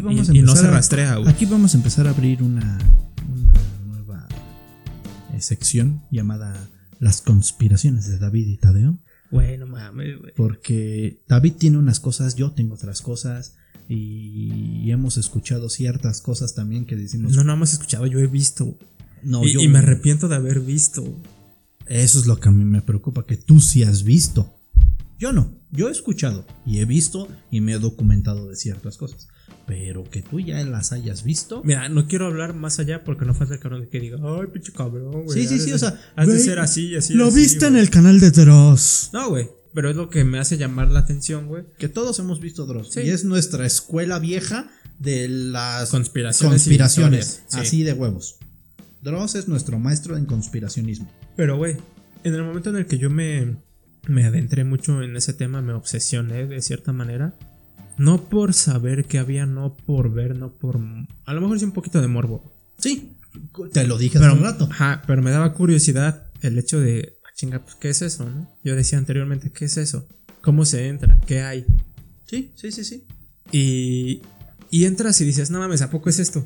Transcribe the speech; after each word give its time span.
aquí 0.00 0.14
vamos 0.16 0.28
y, 0.28 0.32
a 0.38 0.40
y 0.40 0.42
no 0.42 0.56
se 0.56 0.66
rastrea, 0.70 1.16
güey. 1.16 1.28
Aquí 1.30 1.46
vamos 1.46 1.74
a 1.74 1.76
empezar 1.76 2.06
a 2.06 2.10
abrir 2.10 2.42
una, 2.42 2.78
una 3.32 3.52
nueva 3.86 4.28
eh, 5.34 5.40
sección 5.40 6.02
llamada 6.10 6.54
Las 6.98 7.22
conspiraciones 7.22 8.06
de 8.08 8.18
David 8.18 8.48
y 8.48 8.56
Tadeo. 8.56 8.98
Güey, 9.30 9.58
no 9.58 9.66
mames, 9.66 10.18
güey. 10.18 10.32
Porque 10.34 11.22
David 11.28 11.52
tiene 11.58 11.78
unas 11.78 12.00
cosas, 12.00 12.34
yo 12.34 12.50
tengo 12.52 12.74
otras 12.74 13.00
cosas. 13.02 13.54
Y 13.88 14.88
hemos 14.92 15.16
escuchado 15.16 15.68
ciertas 15.68 16.20
cosas 16.20 16.54
también 16.54 16.86
que 16.86 16.94
decimos. 16.96 17.32
No, 17.34 17.42
nada 17.42 17.56
más 17.58 17.70
he 17.72 17.74
escuchado, 17.74 18.06
yo 18.06 18.20
he 18.20 18.26
visto. 18.28 18.78
no, 19.24 19.44
y, 19.44 19.52
yo- 19.54 19.60
y 19.60 19.68
me 19.68 19.78
arrepiento 19.80 20.28
de 20.28 20.36
haber 20.36 20.60
visto. 20.60 21.02
Eso 21.86 22.20
es 22.20 22.26
lo 22.26 22.38
que 22.38 22.48
a 22.48 22.52
mí 22.52 22.64
me 22.64 22.82
preocupa, 22.82 23.26
que 23.26 23.36
tú 23.36 23.58
sí 23.60 23.82
has 23.82 24.04
visto. 24.04 24.54
Yo 25.18 25.32
no, 25.32 25.52
yo 25.72 25.88
he 25.88 25.92
escuchado 25.92 26.46
y 26.64 26.78
he 26.78 26.84
visto 26.84 27.26
y 27.50 27.60
me 27.60 27.72
he 27.72 27.78
documentado 27.80 28.48
de 28.48 28.54
ciertas 28.56 28.96
cosas. 28.96 29.26
Pero 29.66 30.04
que 30.10 30.22
tú 30.22 30.40
ya 30.40 30.62
las 30.64 30.92
hayas 30.92 31.22
visto. 31.22 31.62
Mira, 31.64 31.88
no 31.88 32.06
quiero 32.08 32.26
hablar 32.26 32.54
más 32.54 32.78
allá 32.80 33.04
porque 33.04 33.24
no 33.24 33.34
falta 33.34 33.54
el 33.54 33.60
cabrón 33.60 33.86
que 33.90 34.00
diga, 34.00 34.18
ay, 34.20 34.46
pinche 34.52 34.72
cabrón, 34.72 35.24
güey. 35.24 35.28
Sí, 35.42 35.46
sí, 35.46 35.60
sí, 35.60 35.70
de- 35.70 35.74
o 35.74 35.78
sea, 35.78 36.00
Has 36.16 36.26
de 36.26 36.38
ser 36.40 36.58
así 36.58 36.88
y 36.88 36.96
así. 36.96 37.14
Lo 37.14 37.26
así, 37.28 37.36
viste 37.36 37.66
en 37.66 37.72
güey". 37.74 37.82
el 37.84 37.90
canal 37.90 38.18
de 38.20 38.30
Dross. 38.32 39.10
No, 39.12 39.28
güey. 39.30 39.48
Pero 39.72 39.88
es 39.88 39.94
lo 39.94 40.10
que 40.10 40.24
me 40.24 40.40
hace 40.40 40.56
llamar 40.58 40.90
la 40.90 40.98
atención, 41.00 41.46
güey. 41.46 41.62
Que 41.78 41.88
todos 41.88 42.18
hemos 42.18 42.40
visto 42.40 42.66
Dross. 42.66 42.92
Sí. 42.92 43.02
Y 43.02 43.10
es 43.10 43.24
nuestra 43.24 43.64
escuela 43.64 44.18
vieja 44.18 44.68
de 44.98 45.28
las 45.28 45.90
Conspiraciones. 45.90 46.62
conspiraciones. 46.62 47.42
sí. 47.46 47.58
Así 47.60 47.82
de 47.84 47.92
huevos. 47.92 48.38
Dross 49.02 49.36
es 49.36 49.46
nuestro 49.46 49.78
maestro 49.78 50.16
en 50.16 50.26
conspiracionismo. 50.26 51.08
Pero, 51.36 51.56
güey, 51.56 51.76
en 52.24 52.34
el 52.34 52.42
momento 52.42 52.70
en 52.70 52.76
el 52.76 52.86
que 52.86 52.98
yo 52.98 53.08
me, 53.08 53.54
me 54.08 54.24
adentré 54.26 54.64
mucho 54.64 55.00
en 55.02 55.16
ese 55.16 55.32
tema, 55.32 55.62
me 55.62 55.72
obsesioné 55.72 56.46
de 56.46 56.60
cierta 56.60 56.92
manera. 56.92 57.34
No 58.00 58.28
por 58.30 58.54
saber 58.54 59.04
qué 59.04 59.18
había, 59.18 59.44
no 59.44 59.76
por 59.76 60.10
ver, 60.12 60.36
no 60.38 60.52
por... 60.56 60.80
A 61.26 61.34
lo 61.34 61.40
mejor 61.42 61.58
sí 61.58 61.66
un 61.66 61.72
poquito 61.72 62.00
de 62.00 62.08
morbo. 62.08 62.50
Sí, 62.78 63.12
te 63.72 63.86
lo 63.86 63.98
dije 63.98 64.18
Pero, 64.18 64.32
hace 64.32 64.38
un 64.38 64.44
rato. 64.44 64.68
ajá, 64.70 65.02
pero 65.06 65.20
me 65.20 65.30
daba 65.30 65.52
curiosidad 65.52 66.30
el 66.40 66.58
hecho 66.58 66.80
de... 66.80 67.18
"Ah, 67.24 67.28
Chinga, 67.34 67.58
pues, 67.62 67.74
¿qué 67.76 67.90
es 67.90 68.00
eso, 68.00 68.28
no? 68.28 68.50
Yo 68.64 68.74
decía 68.74 68.96
anteriormente, 68.98 69.50
¿qué 69.52 69.66
es 69.66 69.76
eso? 69.76 70.08
¿Cómo 70.40 70.64
se 70.64 70.88
entra? 70.88 71.20
¿Qué 71.26 71.42
hay? 71.42 71.66
Sí, 72.26 72.52
sí, 72.54 72.72
sí, 72.72 72.84
sí. 72.84 73.06
Y, 73.52 74.22
y 74.70 74.84
entras 74.86 75.20
y 75.20 75.26
dices, 75.26 75.50
no 75.50 75.58
mames, 75.58 75.82
¿a 75.82 75.90
poco 75.90 76.08
es 76.08 76.18
esto? 76.20 76.42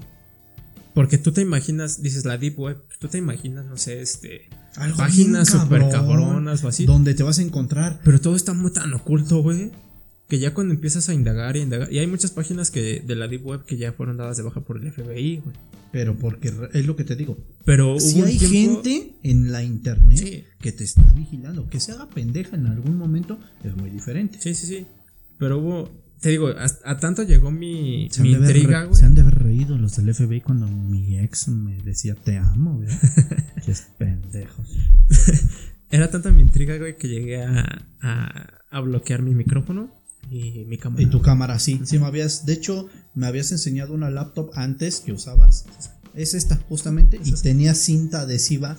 Porque 0.92 1.18
tú 1.18 1.30
te 1.30 1.40
imaginas, 1.40 2.02
dices 2.02 2.24
la 2.24 2.36
Deep 2.36 2.58
Web, 2.58 2.82
tú 2.98 3.06
te 3.08 3.18
imaginas, 3.18 3.64
no 3.66 3.76
sé, 3.76 4.00
este, 4.00 4.48
Algo 4.76 4.96
páginas 4.96 5.50
cabrón, 5.52 5.90
cabronas 5.90 6.64
o 6.64 6.68
así. 6.68 6.84
Donde 6.84 7.14
te 7.14 7.22
vas 7.22 7.38
a 7.38 7.42
encontrar. 7.42 8.00
Pero 8.04 8.20
todo 8.20 8.34
está 8.34 8.54
muy 8.54 8.72
tan 8.72 8.92
oculto, 8.94 9.40
güey. 9.42 9.70
Que 10.28 10.38
ya 10.38 10.54
cuando 10.54 10.72
empiezas 10.74 11.08
a 11.08 11.14
indagar 11.14 11.56
y 11.56 11.60
indagar. 11.60 11.92
Y 11.92 11.98
hay 11.98 12.06
muchas 12.06 12.30
páginas 12.30 12.70
que 12.70 13.02
de 13.06 13.14
la 13.14 13.28
Deep 13.28 13.44
Web 13.46 13.64
que 13.66 13.76
ya 13.76 13.92
fueron 13.92 14.16
dadas 14.16 14.36
de 14.38 14.42
baja 14.42 14.60
por 14.62 14.78
el 14.78 14.90
FBI, 14.90 15.36
güey. 15.44 15.56
Pero 15.92 16.16
porque 16.16 16.52
es 16.72 16.86
lo 16.86 16.96
que 16.96 17.04
te 17.04 17.14
digo. 17.14 17.36
Pero 17.64 18.00
Si 18.00 18.18
hubo 18.18 18.26
hay 18.26 18.38
tiempo- 18.38 18.82
gente 18.82 19.14
en 19.22 19.52
la 19.52 19.62
internet 19.62 20.18
Sí. 20.18 20.44
que 20.60 20.72
te 20.72 20.82
está 20.82 21.04
vigilando, 21.12 21.68
que 21.68 21.78
se 21.78 21.92
haga 21.92 22.08
pendeja 22.08 22.56
en 22.56 22.66
algún 22.66 22.96
momento, 22.96 23.38
es 23.62 23.76
muy 23.76 23.90
diferente. 23.90 24.38
Sí, 24.40 24.54
sí, 24.54 24.66
sí. 24.66 24.86
Pero 25.38 25.58
hubo. 25.58 26.04
Te 26.20 26.30
digo, 26.30 26.48
a, 26.48 26.66
a 26.90 26.96
tanto 26.98 27.22
llegó 27.22 27.50
mi, 27.50 28.08
mi 28.20 28.32
intriga, 28.32 28.84
güey. 28.84 28.98
se 28.98 29.04
han 29.04 29.14
de 29.14 29.20
haber 29.20 29.40
reído 29.42 29.76
los 29.76 29.94
del 29.96 30.14
FBI 30.14 30.40
cuando 30.40 30.66
mi 30.66 31.18
ex 31.18 31.48
me 31.48 31.76
decía 31.82 32.14
te 32.14 32.38
amo, 32.38 32.76
güey. 32.78 32.88
Qué 33.66 33.74
pendejos. 33.98 34.66
Era 35.90 36.10
tanta 36.10 36.30
mi 36.30 36.40
intriga, 36.40 36.76
güey, 36.78 36.96
que 36.96 37.08
llegué 37.08 37.42
a, 37.44 37.86
a, 38.00 38.48
a 38.70 38.80
bloquear 38.80 39.22
mi 39.22 39.34
micrófono 39.34 39.90
y 40.30 40.64
mi 40.66 40.78
cámara. 40.78 41.02
Y 41.02 41.06
tu 41.06 41.20
cámara, 41.22 41.58
sí. 41.58 41.80
Sí, 41.84 41.98
me 41.98 42.06
habías. 42.06 42.46
De 42.46 42.52
hecho, 42.54 42.88
me 43.14 43.26
habías 43.26 43.52
enseñado 43.52 43.94
una 43.94 44.10
laptop 44.10 44.50
antes 44.54 45.00
que 45.00 45.12
usabas. 45.12 45.66
Es 46.14 46.34
esta, 46.34 46.56
justamente. 46.68 47.20
Y 47.24 47.32
tenía 47.42 47.74
cinta 47.74 48.20
adhesiva. 48.22 48.76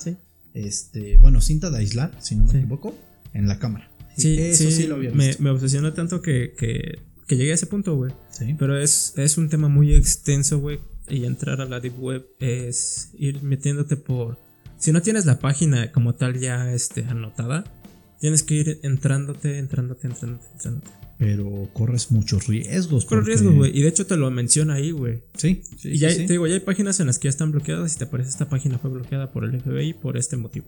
Este. 0.53 1.17
Bueno, 1.17 1.41
cinta 1.41 1.69
de 1.69 1.79
aislar, 1.79 2.11
si 2.21 2.35
no 2.35 2.45
me 2.45 2.51
Sí. 2.51 2.57
equivoco. 2.57 2.97
En 3.33 3.47
la 3.47 3.59
cámara. 3.59 3.91
Sí, 4.15 4.37
eso 4.39 4.63
sí, 4.63 4.71
sí, 4.71 4.87
lo 4.87 4.95
había 4.95 5.11
me, 5.11 5.27
visto. 5.27 5.43
me 5.43 5.49
obsesionó 5.49 5.91
tanto 5.91 6.21
que, 6.21 6.53
que, 6.57 6.99
que 7.27 7.35
llegué 7.35 7.51
a 7.51 7.55
ese 7.55 7.65
punto, 7.67 7.95
güey. 7.97 8.13
Sí. 8.29 8.55
Pero 8.57 8.79
es, 8.79 9.13
es 9.17 9.37
un 9.37 9.49
tema 9.49 9.67
muy 9.67 9.93
extenso, 9.93 10.59
güey. 10.59 10.79
Y 11.09 11.25
entrar 11.25 11.59
a 11.59 11.65
la 11.65 11.81
Deep 11.81 11.99
Web 12.01 12.25
es 12.39 13.09
ir 13.19 13.43
metiéndote 13.43 13.97
por. 13.97 14.39
Si 14.77 14.91
no 14.93 15.01
tienes 15.01 15.25
la 15.25 15.39
página 15.39 15.91
como 15.91 16.15
tal 16.15 16.39
ya 16.39 16.71
este, 16.73 17.03
anotada, 17.03 17.65
tienes 18.19 18.43
que 18.43 18.55
ir 18.55 18.79
entrándote, 18.83 19.57
entrándote, 19.59 20.07
entrándote, 20.07 20.45
entrándote. 20.53 20.89
Pero 21.17 21.69
corres 21.73 22.11
muchos 22.11 22.47
riesgos. 22.47 23.05
Corre 23.05 23.21
porque- 23.21 23.31
riesgo, 23.31 23.53
güey. 23.53 23.77
Y 23.77 23.81
de 23.83 23.87
hecho 23.89 24.05
te 24.05 24.17
lo 24.17 24.29
menciona 24.31 24.73
ahí, 24.75 24.91
güey. 24.91 25.23
Sí, 25.37 25.61
sí. 25.77 25.91
y 25.91 25.97
ya 25.97 26.09
sí, 26.09 26.25
te 26.25 26.33
digo, 26.33 26.45
ya 26.47 26.55
hay 26.55 26.59
páginas 26.59 26.99
en 26.99 27.07
las 27.07 27.19
que 27.19 27.27
ya 27.27 27.29
están 27.29 27.51
bloqueadas 27.51 27.95
y 27.95 27.97
te 27.97 28.03
aparece 28.03 28.29
esta 28.31 28.49
página 28.49 28.77
fue 28.79 28.89
bloqueada 28.91 29.31
por 29.31 29.45
el 29.45 29.59
FBI 29.61 29.93
por 29.93 30.17
este 30.17 30.35
motivo. 30.35 30.65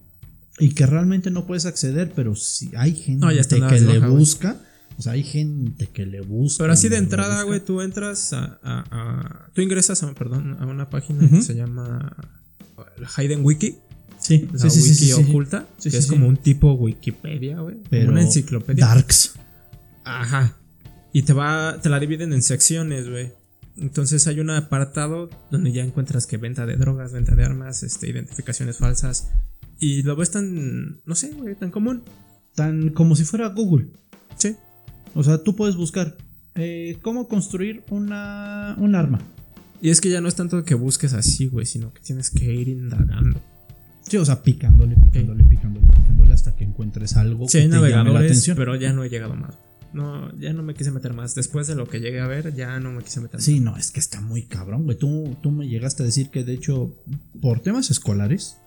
Y 0.60 0.70
que 0.74 0.86
realmente 0.86 1.30
no 1.32 1.46
puedes 1.46 1.66
acceder, 1.66 2.12
pero 2.16 2.36
si 2.36 2.72
hay 2.78 2.96
gente 2.96 3.26
No, 3.26 3.32
ya 3.32 3.42
están 3.42 3.68
que 3.68 3.80
le 3.82 4.00
busca. 4.00 4.60
O 4.98 5.02
sea, 5.02 5.12
hay 5.12 5.22
gente 5.24 5.88
que 5.88 6.06
le 6.08 6.22
busca. 6.22 6.64
Pero 6.64 6.74
así 6.74 6.90
de 6.90 6.98
entrada, 6.98 7.44
güey, 7.44 7.60
tú 7.60 7.82
entras 7.82 8.34
a, 8.34 8.58
a- 8.64 8.86
a- 8.90 9.50
Tú 9.54 9.62
ingresas 9.62 10.02
a, 10.02 10.14
perdón, 10.16 10.58
a 10.60 10.66
una 10.66 10.90
página 10.90 11.30
que 11.30 11.42
se 11.42 11.54
llama 11.56 12.16
la 12.98 13.08
Hidden 13.24 13.44
Wiki. 13.46 13.76
Sí, 14.28 14.46
La 14.52 14.70
sí, 14.70 14.80
wiki 14.82 14.94
sí, 14.94 15.06
sí. 15.06 15.14
oculta. 15.14 15.68
Sí, 15.78 15.90
que 15.90 15.98
es 15.98 16.08
como 16.08 16.28
un 16.28 16.36
tipo 16.36 16.74
Wikipedia, 16.74 17.62
güey. 17.62 17.78
una 18.06 18.22
enciclopedia. 18.22 18.86
Darks. 18.86 19.36
Ajá. 20.04 20.58
Y 21.14 21.22
te 21.22 21.32
va, 21.32 21.80
te 21.82 21.88
la 21.88 21.98
dividen 21.98 22.34
en 22.34 22.42
secciones, 22.42 23.10
güey. 23.10 23.32
Entonces 23.78 24.28
hay 24.28 24.42
un 24.42 24.50
apartado 24.50 25.30
donde 25.50 25.72
ya 25.72 25.82
encuentras 25.82 26.28
que 26.28 26.36
venta 26.36 26.66
de 26.66 26.76
drogas, 26.76 27.14
venta 27.14 27.36
de 27.36 27.46
armas, 27.46 27.84
este, 27.84 28.10
identificaciones 28.10 28.80
falsas. 28.80 29.30
Y 29.80 30.04
lo 30.04 30.18
ves 30.18 30.32
tan, 30.32 31.00
no 31.06 31.16
sé, 31.16 31.32
güey, 31.32 31.56
tan 31.56 31.72
común. 31.72 32.04
Tan 32.54 32.90
como 32.90 33.16
si 33.16 33.24
fuera 33.24 33.48
Google. 33.48 33.88
Sí. 34.36 34.58
O 35.14 35.24
sea, 35.24 35.38
tú 35.42 35.56
puedes 35.56 35.78
buscar 35.78 36.18
eh, 36.56 36.98
cómo 37.02 37.30
construir 37.30 37.86
una, 37.92 38.76
un 38.78 38.94
arma. 38.96 39.20
Y 39.82 39.90
es 39.90 40.02
que 40.02 40.10
ya 40.10 40.20
no 40.20 40.28
es 40.28 40.36
tanto 40.36 40.66
que 40.66 40.76
busques 40.76 41.14
así, 41.14 41.48
güey, 41.48 41.66
sino 41.66 41.94
que 41.94 42.02
tienes 42.02 42.30
que 42.30 42.54
ir 42.54 42.68
indagando. 42.68 43.40
Sí, 44.08 44.18
o 44.18 44.26
sea, 44.26 44.42
picándole, 44.42 44.96
picándole, 44.96 45.44
picándole, 45.44 45.86
picándole 45.88 46.34
hasta 46.34 46.56
que 46.56 46.64
encuentres 46.64 47.18
algo 47.18 47.48
Sí, 47.48 47.58
hay 47.60 47.70
que 47.70 47.78
te 47.78 47.90
llame 47.90 48.14
la 48.14 48.20
atención. 48.20 48.56
pero 48.58 48.76
ya 48.76 48.94
no 48.94 49.04
he 49.04 49.10
llegado 49.10 49.36
más. 49.36 49.58
No, 49.94 50.34
ya 50.38 50.54
no 50.54 50.64
me 50.64 50.74
quise 50.74 50.92
meter 50.92 51.14
más. 51.14 51.34
Después 51.36 51.68
de 51.68 51.76
lo 51.76 51.88
que 51.88 52.00
llegué 52.00 52.20
a 52.20 52.28
ver, 52.28 52.54
ya 52.54 52.80
no 52.80 52.92
me 52.92 53.02
quise 53.04 53.20
meter 53.22 53.42
Sí, 53.42 53.60
no, 53.60 53.78
es 53.78 53.92
que 53.92 54.00
está 54.00 54.22
muy 54.22 54.44
cabrón, 54.44 54.84
güey. 54.84 54.98
Tú, 54.98 55.38
tú 55.42 55.50
me 55.52 55.68
llegaste 55.68 56.04
a 56.04 56.06
decir 56.06 56.30
que, 56.30 56.44
de 56.44 56.54
hecho, 56.54 56.96
por 57.42 57.62
temas 57.62 57.90
escolares, 57.90 58.58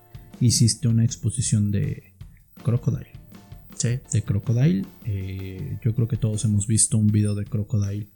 hiciste 0.40 0.88
una 0.88 1.04
exposición 1.04 1.70
de 1.70 2.14
Crocodile. 2.62 3.10
más. 3.12 3.80
Sí. 3.80 3.98
De 4.12 4.22
Crocodile. 4.22 4.84
eh, 5.04 5.78
yo 5.84 5.94
creo 5.94 6.08
que 6.08 6.16
todos 6.16 6.44
hemos 6.44 6.66
visto 6.66 6.98
un 6.98 7.06
video 7.08 7.34
de 7.34 7.44
Crocodile. 7.44 8.08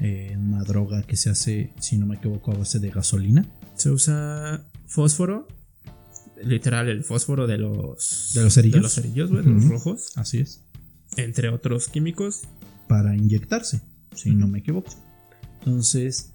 eh, 0.00 0.34
una 0.38 0.62
droga 0.64 1.02
que 1.02 1.16
se 1.16 1.28
hace, 1.30 1.72
si 1.80 1.98
no 1.98 2.06
me 2.06 2.16
equivoco, 2.16 2.50
a 2.52 2.56
base 2.56 2.78
de 2.78 2.90
gasolina. 2.90 3.44
Se 3.74 3.90
usa 3.90 4.64
fósforo. 4.86 5.46
Literal, 6.44 6.88
el 6.88 7.04
fósforo 7.04 7.46
de 7.46 7.58
los. 7.58 8.32
De 8.34 8.42
los 8.42 8.54
cerillos. 8.54 8.76
De 8.76 8.82
los 8.82 8.94
cerillos, 8.94 9.30
güey, 9.30 9.44
de 9.44 9.50
los 9.50 9.64
rojos. 9.68 10.12
Así 10.16 10.38
es. 10.38 10.62
Entre 11.16 11.48
otros 11.48 11.88
químicos. 11.88 12.42
Para 12.88 13.16
inyectarse, 13.16 13.80
si 14.14 14.34
no 14.34 14.48
me 14.48 14.58
equivoco. 14.58 14.92
Entonces, 15.60 16.32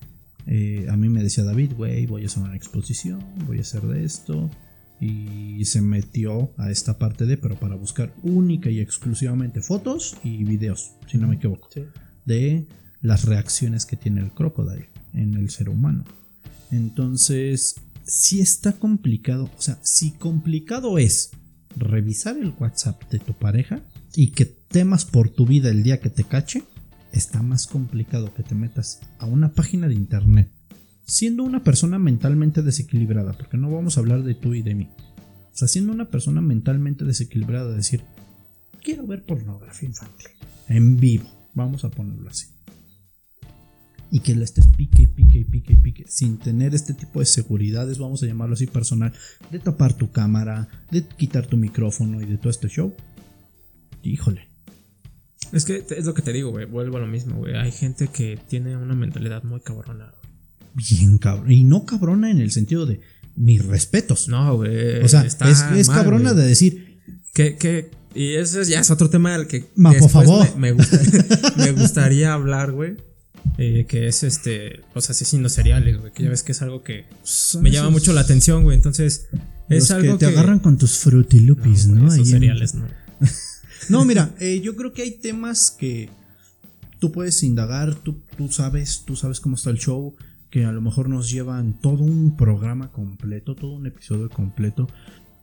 eh, 0.47 0.87
a 0.89 0.97
mí 0.97 1.09
me 1.09 1.21
decía 1.21 1.43
David, 1.43 1.73
güey, 1.75 2.05
voy 2.05 2.23
a 2.23 2.25
hacer 2.27 2.41
una 2.41 2.55
exposición, 2.55 3.23
voy 3.45 3.59
a 3.59 3.61
hacer 3.61 3.81
de 3.81 4.03
esto. 4.03 4.49
Y 4.99 5.63
se 5.65 5.81
metió 5.81 6.51
a 6.57 6.71
esta 6.71 6.97
parte 6.97 7.27
de, 7.27 7.37
pero 7.37 7.55
para 7.55 7.75
buscar 7.75 8.11
única 8.23 8.71
y 8.71 8.79
exclusivamente 8.79 9.61
fotos 9.61 10.17
y 10.23 10.43
videos, 10.43 10.93
si 11.05 11.19
no 11.19 11.27
me 11.27 11.35
equivoco, 11.35 11.69
de 12.25 12.65
las 13.01 13.25
reacciones 13.25 13.85
que 13.85 13.95
tiene 13.95 14.21
el 14.21 14.31
crocodile 14.31 14.89
en 15.13 15.35
el 15.35 15.51
ser 15.51 15.69
humano. 15.69 16.03
Entonces, 16.71 17.75
si 18.07 18.41
está 18.41 18.73
complicado, 18.73 19.49
o 19.57 19.61
sea, 19.61 19.77
si 19.83 20.11
complicado 20.11 20.97
es 20.97 21.31
revisar 21.75 22.37
el 22.37 22.53
WhatsApp 22.57 23.09
de 23.11 23.19
tu 23.19 23.33
pareja 23.33 23.81
y 24.15 24.31
que 24.31 24.45
temas 24.45 25.05
por 25.05 25.29
tu 25.29 25.45
vida 25.45 25.69
el 25.69 25.83
día 25.83 25.99
que 25.99 26.09
te 26.09 26.23
cache, 26.23 26.63
está 27.11 27.43
más 27.43 27.67
complicado 27.67 28.33
que 28.33 28.43
te 28.43 28.55
metas 28.55 29.01
a 29.19 29.25
una 29.25 29.53
página 29.53 29.87
de 29.87 29.95
internet 29.95 30.51
siendo 31.07 31.43
una 31.43 31.63
persona 31.63 31.97
mentalmente 31.97 32.61
desequilibrada, 32.61 33.33
porque 33.33 33.57
no 33.57 33.71
vamos 33.71 33.97
a 33.97 34.01
hablar 34.01 34.23
de 34.23 34.35
tú 34.35 34.53
y 34.53 34.61
de 34.61 34.75
mí. 34.75 34.89
O 35.53 35.57
sea, 35.57 35.67
siendo 35.67 35.93
una 35.93 36.09
persona 36.09 36.41
mentalmente 36.41 37.05
desequilibrada, 37.05 37.73
decir, 37.73 38.03
quiero 38.83 39.07
ver 39.07 39.25
pornografía 39.25 39.89
infantil 39.89 40.27
en 40.67 40.97
vivo, 40.97 41.29
vamos 41.53 41.85
a 41.85 41.89
ponerlo 41.89 42.29
así. 42.29 42.47
Y 44.09 44.21
que 44.21 44.35
le 44.35 44.45
estés 44.45 44.67
pique 44.67 45.01
y 45.03 45.07
pique 45.07 45.39
y 45.39 45.43
pique 45.43 45.73
y 45.73 45.75
pique, 45.75 46.05
sin 46.07 46.37
tener 46.37 46.73
este 46.73 46.93
tipo 46.93 47.19
de 47.19 47.25
seguridades, 47.25 47.97
vamos 47.99 48.23
a 48.23 48.25
llamarlo 48.25 48.53
así 48.53 48.65
personal, 48.67 49.11
de 49.51 49.59
tapar 49.59 49.93
tu 49.95 50.11
cámara, 50.11 50.69
de 50.91 51.03
quitar 51.05 51.45
tu 51.45 51.57
micrófono 51.57 52.21
y 52.21 52.25
de 52.25 52.37
todo 52.37 52.49
este 52.49 52.69
show. 52.69 52.93
Híjole. 54.03 54.47
Es 55.51 55.65
que 55.65 55.83
es 55.89 56.05
lo 56.05 56.13
que 56.13 56.21
te 56.21 56.31
digo, 56.33 56.51
güey. 56.51 56.65
Vuelvo 56.65 56.97
a 56.97 56.99
lo 57.01 57.07
mismo, 57.07 57.37
güey. 57.37 57.55
Hay 57.55 57.71
gente 57.71 58.07
que 58.07 58.39
tiene 58.47 58.75
una 58.77 58.95
mentalidad 58.95 59.43
muy 59.43 59.59
cabrona, 59.61 60.05
güey. 60.05 60.33
bien 60.75 61.17
cabrón. 61.17 61.51
Y 61.51 61.63
no 61.63 61.85
cabrona 61.85 62.29
en 62.31 62.39
el 62.39 62.51
sentido 62.51 62.85
de 62.85 63.01
mis 63.35 63.63
respetos. 63.65 64.27
No, 64.29 64.55
güey. 64.55 65.01
o 65.03 65.07
sea, 65.07 65.25
está 65.25 65.49
es, 65.49 65.63
es 65.75 65.87
mal, 65.89 65.97
cabrona 65.97 66.33
de 66.33 66.45
decir, 66.45 67.01
Que, 67.33 67.55
que, 67.57 67.91
y 68.15 68.33
ese 68.35 68.63
ya 68.65 68.79
es 68.79 68.89
otro 68.91 69.09
tema 69.09 69.37
del 69.37 69.47
que. 69.47 69.65
Ma, 69.75 69.93
por 69.93 70.09
favor. 70.09 70.47
Me, 70.55 70.73
me 70.73 70.73
gusta- 70.73 70.99
me 71.57 71.71
gustaría 71.73 72.33
hablar, 72.33 72.71
güey. 72.71 72.95
Eh, 73.57 73.85
que 73.87 74.07
es 74.07 74.23
este. 74.23 74.81
Los 74.93 75.09
asesinos 75.09 75.53
seriales, 75.53 75.99
güey. 75.99 76.11
Que 76.11 76.23
ya 76.23 76.29
ves 76.29 76.43
que 76.43 76.51
es 76.51 76.61
algo 76.61 76.83
que 76.83 77.05
son 77.23 77.63
me 77.63 77.71
llama 77.71 77.89
mucho 77.89 78.13
la 78.13 78.21
atención, 78.21 78.63
güey. 78.63 78.75
Entonces, 78.77 79.27
es 79.69 79.79
los 79.81 79.91
algo 79.91 80.13
que 80.13 80.19
te 80.19 80.25
agarran 80.27 80.59
con 80.59 80.77
tus 80.77 80.97
frutilupis, 80.99 81.87
No, 81.87 82.01
¿no? 82.01 82.07
esos 82.13 82.19
en- 82.27 82.33
cereales, 82.33 82.75
no. 82.75 82.85
No, 83.89 84.03
mira, 84.05 84.33
eh, 84.39 84.59
yo 84.61 84.75
creo 84.75 84.91
que 84.91 85.01
hay 85.03 85.11
temas 85.11 85.71
que 85.71 86.09
tú 86.99 87.11
puedes 87.11 87.41
indagar, 87.43 87.95
tú, 87.95 88.21
tú 88.35 88.49
sabes, 88.51 89.03
tú 89.05 89.15
sabes 89.15 89.39
cómo 89.39 89.55
está 89.55 89.69
el 89.69 89.77
show, 89.77 90.15
que 90.49 90.65
a 90.65 90.71
lo 90.71 90.81
mejor 90.81 91.07
nos 91.09 91.29
llevan 91.31 91.79
todo 91.79 92.03
un 92.03 92.35
programa 92.35 92.91
completo, 92.91 93.55
todo 93.55 93.73
un 93.73 93.87
episodio 93.87 94.29
completo. 94.29 94.87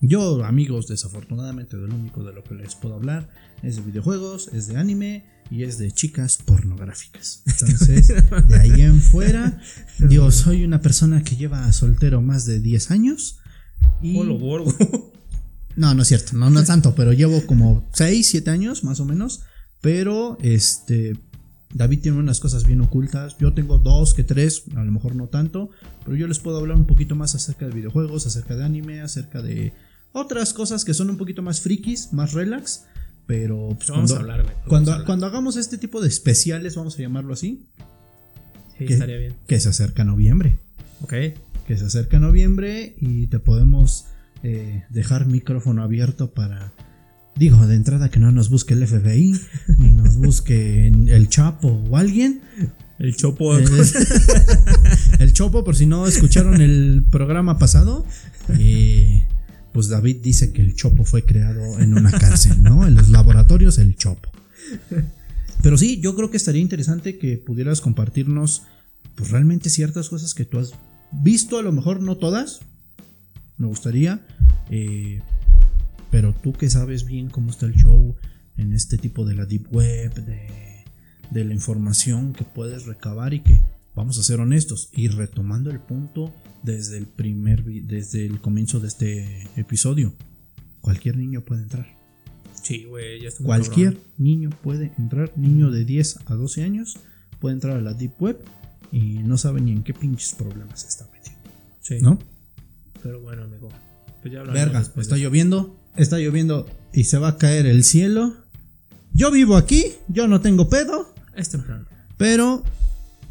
Yo, 0.07 0.45
amigos, 0.45 0.87
desafortunadamente, 0.87 1.79
de 1.79 1.89
lo 1.89 1.95
único 1.95 2.23
de 2.23 2.35
lo 2.35 2.45
que 2.45 2.55
les 2.55 2.75
puedo 2.75 2.95
hablar 2.95 3.29
es 3.63 3.77
de 3.77 3.83
videojuegos, 3.83 4.49
es 4.53 4.67
de 4.67 4.77
anime 4.77 5.25
y 5.51 5.63
es 5.63 5.79
de 5.79 5.93
chicas 5.93 6.37
pornográficas. 6.37 7.43
Entonces, 7.47 8.09
de 8.49 8.61
ahí 8.61 8.83
en 8.83 9.01
fuera, 9.01 9.59
yo 10.11 10.31
soy 10.31 10.65
una 10.65 10.83
persona 10.83 11.25
que 11.25 11.37
lleva 11.37 11.73
soltero 11.73 12.21
más 12.21 12.45
de 12.45 12.61
10 12.61 12.91
años. 12.91 13.39
Y... 14.03 14.15
Polo 14.15 14.39
Borgo. 14.39 14.75
No, 15.77 15.93
no 15.93 16.03
es 16.03 16.09
cierto, 16.09 16.37
no, 16.37 16.51
no 16.51 16.63
tanto, 16.63 16.95
pero 16.95 17.13
llevo 17.13 17.45
como 17.47 17.85
6, 17.95 18.29
7 18.29 18.49
años 18.49 18.85
más 18.85 19.01
o 19.01 19.05
menos. 19.05 19.43
Pero 19.81 20.39
este. 20.41 21.19
David 21.73 22.01
tiene 22.01 22.19
unas 22.19 22.39
cosas 22.39 22.65
bien 22.65 22.81
ocultas. 22.81 23.37
Yo 23.41 23.55
tengo 23.55 23.79
dos 23.79 24.15
que 24.15 24.23
tres, 24.23 24.63
a 24.77 24.85
lo 24.85 24.93
mejor 24.93 25.17
no 25.17 25.27
tanto. 25.27 25.71
Pero 26.05 26.17
yo 26.17 26.29
les 26.29 26.39
puedo 26.39 26.59
hablar 26.59 26.77
un 26.77 26.87
poquito 26.87 27.17
más 27.17 27.35
acerca 27.35 27.67
de 27.67 27.73
videojuegos, 27.73 28.25
acerca 28.25 28.55
de 28.55 28.65
anime, 28.65 29.01
acerca 29.01 29.43
de 29.43 29.73
otras 30.15 30.55
cosas 30.55 30.85
que 30.87 30.95
son 30.95 31.11
un 31.11 31.19
poquito 31.19 31.43
más 31.43 31.61
frikis, 31.61 32.13
más 32.15 32.33
relax. 32.33 32.87
Pero 33.27 33.69
pues, 33.77 33.89
Vamos 33.91 34.13
cuando, 34.13 34.15
a 34.15 34.19
hablar, 34.21 34.43
güey. 34.45 34.55
Cuando, 34.69 34.91
a 34.91 34.95
hablar. 34.95 35.07
cuando 35.07 35.27
hagamos 35.27 35.57
este 35.57 35.77
tipo 35.79 36.01
de 36.01 36.09
especiales, 36.09 36.77
vamos 36.77 36.95
a 36.99 37.03
llamarlo 37.03 37.33
así, 37.35 37.67
Sí, 38.79 38.87
¿Qué? 38.87 38.95
estaría 38.95 39.17
bien. 39.19 39.35
que 39.47 39.61
se 39.61 39.69
acerca 39.69 40.05
noviembre. 40.05 40.59
Ok. 41.03 41.13
que 41.67 41.77
se 41.79 41.85
acerca 41.85 42.19
noviembre 42.19 42.97
y 43.01 43.27
te 43.29 43.39
podemos 43.39 44.07
eh, 44.43 44.85
dejar 44.91 45.25
micrófono 45.27 45.83
abierto 45.83 46.33
para, 46.35 46.73
digo, 47.37 47.67
de 47.67 47.75
entrada 47.77 48.11
que 48.11 48.21
no 48.21 48.31
nos 48.33 48.51
busque 48.51 48.75
el 48.75 48.87
FBI, 48.87 49.35
ni 49.79 49.89
nos 49.91 50.17
busque 50.17 50.89
el 50.89 51.29
Chapo 51.29 51.69
o 51.69 51.97
alguien. 51.97 52.43
El 52.99 53.17
Chopo. 53.17 53.59
Eh, 53.59 53.65
el 55.19 55.33
Chopo, 55.33 55.65
por 55.65 55.75
si 55.77 55.87
no 55.87 56.07
escucharon 56.07 56.61
el 56.61 57.05
programa 57.11 57.59
pasado, 57.59 58.05
eh, 58.59 59.24
pues 59.75 59.89
David 59.89 60.19
dice 60.23 60.53
que 60.53 60.63
el 60.63 60.77
Chopo 60.77 61.05
fue 61.05 61.25
creado 61.25 61.81
en 61.81 61.99
una 61.99 62.13
cárcel, 62.13 62.63
¿no? 62.63 62.87
En 62.87 62.95
los 62.95 63.09
laboratorios, 63.11 63.77
el 63.79 63.97
Chopo. 63.97 64.31
Pero 65.63 65.77
sí, 65.77 66.01
yo 66.01 66.15
creo 66.15 66.31
que 66.31 66.37
estaría 66.37 66.63
interesante 66.63 67.19
que 67.19 67.39
pudieras 67.39 67.81
compartirnos, 67.81 68.63
pues 69.17 69.33
realmente 69.33 69.71
ciertas 69.71 70.09
cosas 70.09 70.33
que 70.33 70.45
tú 70.45 70.61
has 70.61 70.75
visto, 71.11 71.59
a 71.59 71.63
lo 71.63 71.73
mejor 71.73 72.01
no 72.01 72.17
todas, 72.19 72.61
me 73.59 73.67
gustaría, 73.67 74.25
eh, 74.71 75.21
pero 76.13 76.33
tú 76.33 76.53
que 76.53 76.71
sabes 76.71 77.05
bien 77.05 77.29
cómo 77.29 77.51
está 77.51 77.67
el 77.67 77.75
show 77.75 78.15
en 78.57 78.75
este 78.75 78.97
tipo 78.97 79.27
de 79.27 79.35
la 79.35 79.45
deep 79.45 79.67
web, 79.75 80.15
de, 80.15 80.85
de 81.33 81.45
la 81.45 81.53
información 81.53 82.33
que 82.33 82.45
puedes 82.45 82.87
recabar 82.87 83.35
y 83.35 83.41
que, 83.41 83.61
vamos 83.97 84.21
a 84.21 84.23
ser 84.23 84.39
honestos, 84.39 84.91
y 84.93 85.09
retomando 85.09 85.73
el 85.73 85.81
punto 85.81 86.33
desde 86.65 86.99
el 86.99 87.07
primer, 87.07 87.63
desde 87.65 88.25
el 88.27 88.41
comienzo 88.41 88.81
de 88.81 88.89
este 88.89 89.49
episodio, 89.57 90.15
cualquier 90.81 91.17
niño 91.17 91.43
puede 91.43 91.63
entrar. 91.63 91.87
Sí, 92.63 92.85
güey, 92.85 93.21
ya 93.23 93.29
está 93.29 93.45
Cualquier 93.45 93.95
cabrón. 93.95 94.13
niño 94.19 94.51
puede 94.63 94.93
entrar, 94.99 95.33
niño 95.37 95.71
de 95.71 95.85
10 95.85 96.21
a 96.27 96.35
12 96.35 96.65
años 96.65 96.97
puede 97.39 97.55
entrar 97.55 97.77
a 97.77 97.81
la 97.83 97.93
Deep 97.93 98.13
Web 98.21 98.39
y 98.91 99.19
no 99.19 99.37
sabe 99.37 99.61
ni 99.61 99.73
en 99.73 99.83
qué 99.83 99.93
pinches 99.93 100.35
problemas 100.35 100.81
se 100.81 100.89
está 100.89 101.07
metiendo. 101.13 101.43
Sí. 101.81 101.99
¿No? 102.01 102.19
Pero 103.03 103.21
bueno, 103.21 103.43
amigo. 103.43 103.69
Pues 104.23 104.33
ya 104.33 104.43
Verga, 104.45 104.81
está 104.81 105.17
de- 105.17 105.21
lloviendo, 105.21 105.77
está 105.97 106.19
lloviendo 106.19 106.67
y 106.95 107.05
se 107.05 107.19
va 107.19 107.29
a 107.29 107.37
caer 107.39 107.67
el 107.67 107.85
cielo. 107.85 108.35
Yo 109.13 109.31
vivo 109.31 109.57
aquí, 109.57 109.85
yo 110.09 110.27
no 110.27 110.41
tengo 110.41 110.71
pedo, 110.71 111.13
Es 111.37 111.51
temprano. 111.51 111.85
pero 112.17 112.63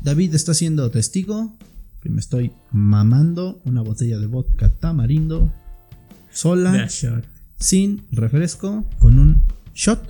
David 0.03 0.35
está 0.35 0.53
siendo 0.53 0.91
testigo 0.91 1.57
que 2.03 2.09
me 2.09 2.19
estoy 2.19 2.51
mamando 2.73 3.61
una 3.63 3.81
botella 3.81 4.19
de 4.19 4.27
vodka 4.27 4.67
tamarindo 4.67 5.53
sola, 6.31 6.89
sin 7.57 8.05
refresco, 8.11 8.83
con 8.99 9.17
un 9.19 9.41
shot 9.73 10.03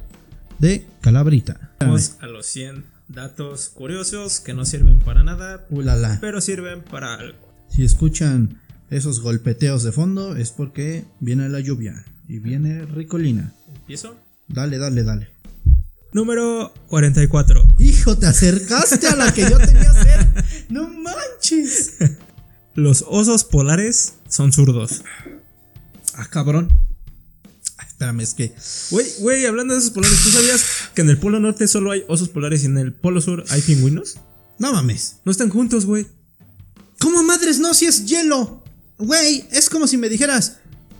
de 0.57 0.88
calabrita. 1.01 1.75
Vamos 1.80 2.18
a 2.19 2.25
los 2.25 2.48
100 2.48 2.84
datos 3.10 3.69
curiosos 3.69 4.40
que 4.40 4.56
no 4.56 4.66
sirven 4.66 4.98
para 5.00 5.24
nada, 5.24 5.68
Ulala. 5.69 6.18
pero 6.19 6.42
sirven 6.42 6.81
para 6.81 7.13
algo. 7.13 7.38
Si 7.69 7.84
escuchan 7.84 8.60
esos 8.90 9.22
golpeteos 9.22 9.84
de 9.84 9.92
fondo 9.92 10.36
es 10.36 10.50
porque 10.50 11.06
viene 11.19 11.48
la 11.48 11.60
lluvia 11.60 12.04
y 12.28 12.40
viene 12.40 12.86
Ricolina. 12.86 13.54
¿Empiezo? 13.75 14.16
Dale, 14.48 14.80
dale, 14.80 15.04
dale. 15.04 15.30
Número 16.12 16.74
44. 16.88 17.68
Hijo, 17.80 18.18
te 18.18 18.25
acercaste 18.28 19.07
a 19.07 19.16
la 19.16 19.34
que 19.34 19.42
yo 19.42 19.57
tenía. 19.57 19.94
No 20.69 20.88
manches. 20.88 21.94
Los 22.75 23.06
osos 23.07 23.44
polares 23.44 24.13
son 24.27 24.51
zurdos. 24.51 25.03
Ah, 26.15 26.27
cabrón. 26.30 26.69
Espérame, 27.88 28.21
es 28.21 28.33
que. 28.33 28.53
Güey, 28.91 29.06
güey, 29.19 29.45
hablando 29.45 29.74
de 29.74 29.80
osos 29.80 29.91
polares, 29.91 30.19
¿tú 30.24 30.30
sabías 30.30 30.65
que 30.95 31.01
en 31.01 31.09
el 31.09 31.18
Polo 31.18 31.39
Norte 31.39 31.68
solo 31.68 31.91
hay 31.91 32.03
osos 32.07 32.30
polares 32.30 32.63
y 32.63 32.65
en 32.68 32.77
el 32.77 32.94
Polo 32.94 33.21
Sur 33.21 33.44
hay 33.50 33.62
pingüinos? 33.62 34.18
No 34.59 34.74
mames. 34.74 35.18
No 35.25 35.31
están 35.31 35.50
juntos, 35.50 35.85
güey. 35.85 36.07
¿Cómo 37.00 37.24
madres 37.24 37.59
no 37.59 37.74
si 37.74 37.85
es 37.85 38.06
hielo? 38.06 38.63
Güey, 38.97 39.45
es 39.51 39.69
como 39.69 39.88
si 39.88 39.97
me 39.97 40.09
dijeras, 40.09 40.57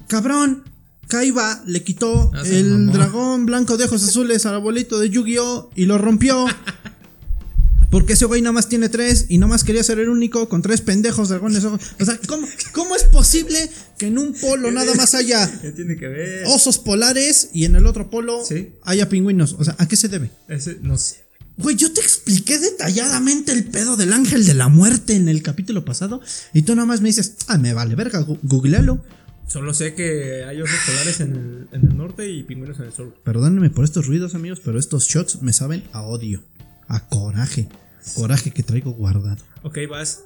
cabrón, 0.08 0.64
Kaiba 1.08 1.64
le 1.66 1.84
quitó 1.84 2.32
Ah, 2.34 2.42
el 2.46 2.66
mamó. 2.78 2.92
dragón 2.94 3.46
blanco 3.46 3.78
de 3.78 3.86
ojos 3.86 4.04
azules 4.04 4.46
al 4.46 4.56
abuelito 4.56 5.00
de 5.00 5.10
Yu-Gi-Oh! 5.10 5.70
y 5.76 5.86
lo 5.86 5.98
rompió. 5.98 6.46
Porque 7.94 8.14
ese 8.14 8.26
güey 8.26 8.42
nada 8.42 8.54
más 8.54 8.70
tiene 8.70 8.90
tres 8.90 9.28
y 9.30 9.38
nada 9.38 9.52
más 9.52 9.64
quería 9.64 9.84
ser 9.84 10.00
el 10.00 10.10
único 10.10 10.50
con 10.50 10.64
tres 10.64 10.82
pendejos 10.82 11.30
dragones. 11.30 11.64
O 11.64 11.78
sea, 12.04 12.20
¿cómo, 12.28 12.48
cómo 12.72 12.96
es 12.96 13.04
posible 13.04 13.70
que 14.00 14.08
en 14.08 14.18
un 14.18 14.34
polo 14.34 14.72
nada 14.72 14.96
más 14.96 15.14
haya 15.14 15.48
¿Qué 15.62 15.72
tiene 15.72 15.96
que 15.96 16.08
ver? 16.08 16.44
osos 16.48 16.80
polares 16.80 17.52
y 17.54 17.66
en 17.66 17.76
el 17.76 17.86
otro 17.86 18.10
polo 18.10 18.44
Sí. 18.44 18.72
haya 18.82 19.10
pingüinos? 19.10 19.56
O 19.60 19.64
sea, 19.64 19.76
¿a 19.78 19.88
qué 19.88 19.96
se 19.96 20.08
debe? 20.08 20.32
Ese, 20.48 20.80
no 20.82 20.98
sé. 20.98 21.18
Güey, 21.58 21.76
yo 21.76 21.94
te 21.94 22.02
expliqué 22.02 22.58
detalladamente 22.58 23.52
el 23.52 23.66
pedo 23.66 23.96
del 23.96 24.12
ángel 24.12 24.44
de 24.48 24.56
la 24.56 24.70
muerte 24.70 25.16
en 25.16 25.30
el 25.30 25.44
capítulo 25.44 25.86
pasado 25.86 26.20
y 26.52 26.64
tú 26.64 26.74
nada 26.74 26.88
más 26.88 27.02
me 27.02 27.10
dices, 27.10 27.36
ah, 27.46 27.60
me 27.60 27.76
vale 27.76 27.94
verga, 27.94 28.26
googlealo. 28.42 29.06
Solo 29.48 29.72
sé 29.76 29.94
que 29.94 30.46
hay 30.46 30.60
osos 30.60 30.80
polares 30.88 31.20
en 31.20 31.34
el, 31.34 31.68
en 31.80 31.92
el 31.92 31.96
norte 31.96 32.28
y 32.28 32.42
pingüinos 32.42 32.80
en 32.80 32.86
el 32.86 32.94
sur. 32.94 33.14
Perdónenme 33.24 33.70
por 33.70 33.86
estos 33.86 34.08
ruidos, 34.08 34.34
amigos, 34.34 34.62
pero 34.66 34.80
estos 34.80 35.06
shots 35.08 35.44
me 35.44 35.54
saben 35.54 35.84
a 35.92 36.02
odio, 36.02 36.44
a 36.88 37.08
coraje, 37.08 37.70
coraje 38.16 38.52
que 38.52 38.64
traigo 38.64 38.92
guardado. 38.92 39.44
Ok, 39.64 39.80
vas. 39.90 40.22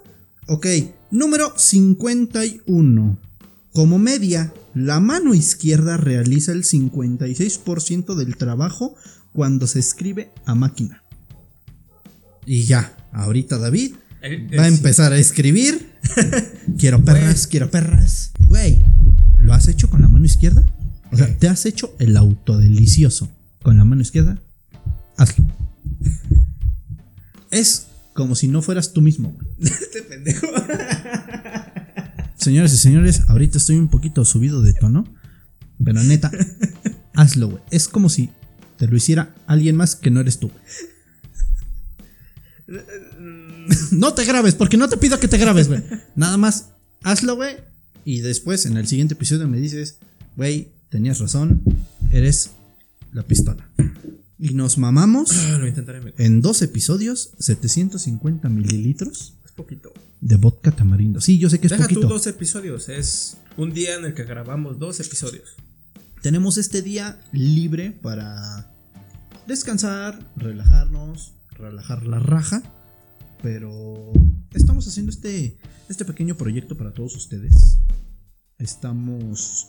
Ok, 0.47 0.65
número 1.11 1.53
51. 1.55 3.17
Como 3.73 3.99
media, 3.99 4.53
la 4.73 4.99
mano 4.99 5.33
izquierda 5.33 5.97
realiza 5.97 6.51
el 6.51 6.63
56% 6.63 8.15
del 8.15 8.37
trabajo 8.37 8.95
cuando 9.33 9.67
se 9.67 9.79
escribe 9.79 10.31
a 10.45 10.55
máquina. 10.55 11.03
Y 12.45 12.63
ya, 12.63 12.95
ahorita 13.11 13.57
David 13.57 13.95
Eh, 14.23 14.47
va 14.57 14.63
a 14.63 14.67
eh, 14.67 14.69
empezar 14.69 15.13
a 15.13 15.17
escribir. 15.19 15.91
quiero 16.79 17.03
perras, 17.03 17.45
quiero 17.45 17.69
perras. 17.69 18.31
Güey, 18.47 18.81
¿lo 19.39 19.53
has 19.53 19.67
hecho 19.67 19.89
con 19.89 20.01
la 20.01 20.07
mano 20.07 20.25
izquierda? 20.25 20.65
O 21.11 21.17
sea, 21.17 21.37
¿te 21.37 21.47
has 21.47 21.65
hecho 21.65 21.95
el 21.99 22.17
autodelicioso 22.17 23.29
con 23.61 23.77
la 23.77 23.85
mano 23.85 24.01
izquierda? 24.01 24.41
Hazlo. 25.17 25.45
Es 27.57 27.87
como 28.13 28.35
si 28.35 28.47
no 28.47 28.61
fueras 28.61 28.93
tú 28.93 29.01
mismo, 29.01 29.31
güey. 29.31 29.47
Este 29.59 30.03
pendejo. 30.03 30.47
Señores 32.35 32.71
y 32.73 32.77
señores, 32.77 33.23
ahorita 33.27 33.57
estoy 33.57 33.77
un 33.77 33.89
poquito 33.89 34.23
subido 34.23 34.61
de 34.61 34.73
tono. 34.73 35.05
Pero 35.83 36.03
neta, 36.03 36.31
hazlo, 37.15 37.49
güey. 37.49 37.63
Es 37.71 37.87
como 37.87 38.09
si 38.09 38.29
te 38.77 38.87
lo 38.87 38.95
hiciera 38.95 39.33
alguien 39.47 39.75
más 39.75 39.95
que 39.95 40.11
no 40.11 40.21
eres 40.21 40.39
tú. 40.39 40.51
no 43.91 44.13
te 44.13 44.23
grabes, 44.25 44.53
porque 44.55 44.77
no 44.77 44.87
te 44.87 44.97
pido 44.97 45.19
que 45.19 45.27
te 45.27 45.37
grabes, 45.37 45.67
güey. 45.67 45.83
Nada 46.15 46.37
más, 46.37 46.69
hazlo, 47.03 47.35
güey. 47.35 47.57
Y 48.05 48.21
después, 48.21 48.65
en 48.65 48.77
el 48.77 48.87
siguiente 48.87 49.15
episodio, 49.15 49.47
me 49.47 49.59
dices, 49.59 49.97
güey, 50.35 50.71
tenías 50.89 51.19
razón, 51.19 51.63
eres 52.11 52.51
la 53.13 53.23
pistola. 53.23 53.67
Y 54.39 54.53
nos 54.53 54.77
mamamos 54.77 55.31
Ah, 55.31 55.57
Lo 55.59 55.67
intentaré. 55.67 56.13
en 56.17 56.41
dos 56.41 56.61
episodios, 56.61 57.31
750 57.39 58.49
mililitros 58.49 59.33
poquito. 59.55 59.91
de 60.21 60.35
vodka 60.35 60.71
tamarindo. 60.71 61.19
Sí, 61.21 61.39
yo 61.39 61.49
sé 61.49 61.59
que 61.59 61.65
es 61.67 61.71
Deja 61.71 61.83
poquito. 61.83 62.01
tú 62.01 62.07
dos 62.07 62.27
episodios. 62.27 62.89
Es 62.89 63.37
un 63.57 63.73
día 63.73 63.95
en 63.95 64.05
el 64.05 64.13
que 64.13 64.23
grabamos 64.23 64.77
dos 64.77 64.99
episodios. 64.99 65.55
Tenemos 66.21 66.57
este 66.57 66.81
día 66.83 67.19
libre 67.31 67.91
para 67.91 68.71
descansar, 69.47 70.31
relajarnos, 70.35 71.33
relajar 71.51 72.05
la 72.05 72.19
raja. 72.19 72.61
Pero 73.41 74.11
estamos 74.53 74.87
haciendo 74.87 75.11
este, 75.11 75.57
este 75.89 76.05
pequeño 76.05 76.35
proyecto 76.37 76.75
para 76.77 76.93
todos 76.93 77.15
ustedes. 77.15 77.79
Estamos 78.59 79.67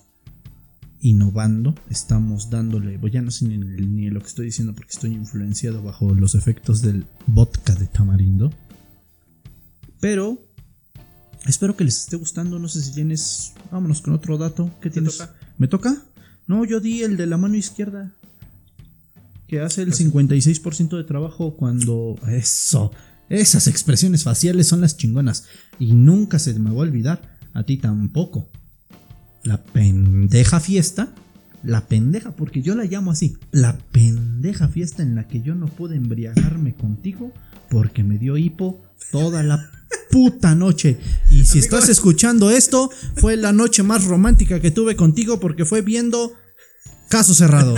innovando, 1.01 1.75
estamos 1.91 2.51
dándole, 2.51 2.99
pues 2.99 3.13
ya 3.13 3.23
no 3.23 3.31
sé 3.31 3.47
ni, 3.47 3.59
ni 3.59 4.11
lo 4.11 4.21
que 4.21 4.27
estoy 4.27 4.47
diciendo 4.47 4.75
porque 4.75 4.91
estoy 4.93 5.15
influenciado 5.15 5.83
bajo 5.83 6.15
los 6.15 6.35
efectos 6.35 6.83
del 6.83 7.07
vodka 7.27 7.75
de 7.75 7.87
tamarindo. 7.87 8.53
Pero 10.01 10.45
espero 11.47 11.77
que 11.77 11.85
les 11.85 11.99
esté 12.01 12.17
gustando, 12.17 12.59
no 12.59 12.69
sé 12.69 12.83
si 12.83 12.93
tienes, 12.93 13.53
vámonos 13.71 14.01
con 14.01 14.15
otro 14.15 14.39
dato, 14.39 14.71
¿qué 14.81 14.91
tienes? 14.91 15.19
toca? 15.19 15.35
¿Me 15.57 15.69
toca? 15.69 16.03
No, 16.47 16.65
yo 16.65 16.81
di 16.81 17.03
el 17.03 17.17
de 17.17 17.27
la 17.27 17.37
mano 17.37 17.57
izquierda. 17.57 18.15
Que 19.47 19.61
hace 19.61 19.83
el 19.83 19.95
56% 19.95 20.97
de 20.97 21.05
trabajo 21.05 21.57
cuando... 21.57 22.17
Eso. 22.27 22.91
Esas 23.29 23.67
expresiones 23.67 24.25
faciales 24.25 24.69
son 24.69 24.81
las 24.81 24.97
chingonas. 24.97 25.45
Y 25.79 25.93
nunca 25.93 26.39
se 26.39 26.59
me 26.59 26.71
va 26.71 26.77
a 26.77 26.81
olvidar. 26.81 27.39
A 27.53 27.65
ti 27.65 27.77
tampoco. 27.77 28.51
La 29.49 29.63
pendeja 29.63 30.61
fiesta. 30.61 31.09
La 31.63 31.87
pendeja, 31.87 32.33
porque 32.33 32.61
yo 32.61 32.75
la 32.75 32.85
llamo 32.85 33.13
así. 33.13 33.39
La 33.51 33.79
pendeja 33.79 34.69
fiesta 34.69 35.03
en 35.03 35.15
la 35.15 35.27
que 35.27 35.41
yo 35.41 35.55
no 35.55 35.69
pude 35.69 35.97
embriagarme 35.97 36.75
contigo 36.75 37.33
porque 37.71 38.05
me 38.05 38.19
dio 38.19 38.37
hipo 38.37 38.79
toda 39.11 39.43
la 39.43 39.71
puta 40.11 40.55
noche. 40.55 40.99
Y 41.31 41.47
si 41.47 41.61
Amigo. 41.61 41.65
estás 41.65 41.89
escuchando 41.97 42.51
esto, 42.51 42.91
fue 43.17 43.39
la 43.39 43.53
noche 43.55 43.83
más 43.83 44.05
romántica 44.05 44.61
que 44.61 44.71
tuve 44.71 44.97
contigo 44.97 45.41
porque 45.41 45.65
fue 45.65 45.81
viendo 45.81 46.35
Caso 47.09 47.33
cerrado. 47.33 47.75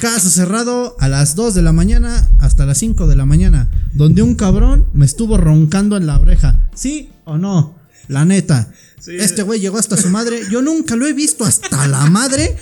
Caso 0.00 0.30
cerrado 0.30 0.94
a 1.00 1.08
las 1.08 1.34
2 1.34 1.54
de 1.54 1.62
la 1.62 1.72
mañana 1.72 2.30
hasta 2.38 2.66
las 2.66 2.78
5 2.78 3.08
de 3.08 3.16
la 3.16 3.26
mañana. 3.26 3.68
Donde 3.94 4.22
un 4.22 4.36
cabrón 4.36 4.86
me 4.92 5.06
estuvo 5.06 5.36
roncando 5.38 5.96
en 5.96 6.06
la 6.06 6.20
oreja. 6.20 6.68
¿Sí 6.72 7.10
o 7.24 7.36
no? 7.36 7.79
La 8.10 8.24
neta. 8.24 8.72
Sí. 8.98 9.12
Este 9.16 9.42
güey 9.42 9.60
llegó 9.60 9.78
hasta 9.78 9.96
su 9.96 10.08
madre. 10.10 10.42
Yo 10.50 10.62
nunca 10.62 10.96
lo 10.96 11.06
he 11.06 11.12
visto 11.12 11.44
hasta 11.44 11.86
la 11.86 12.10
madre. 12.10 12.56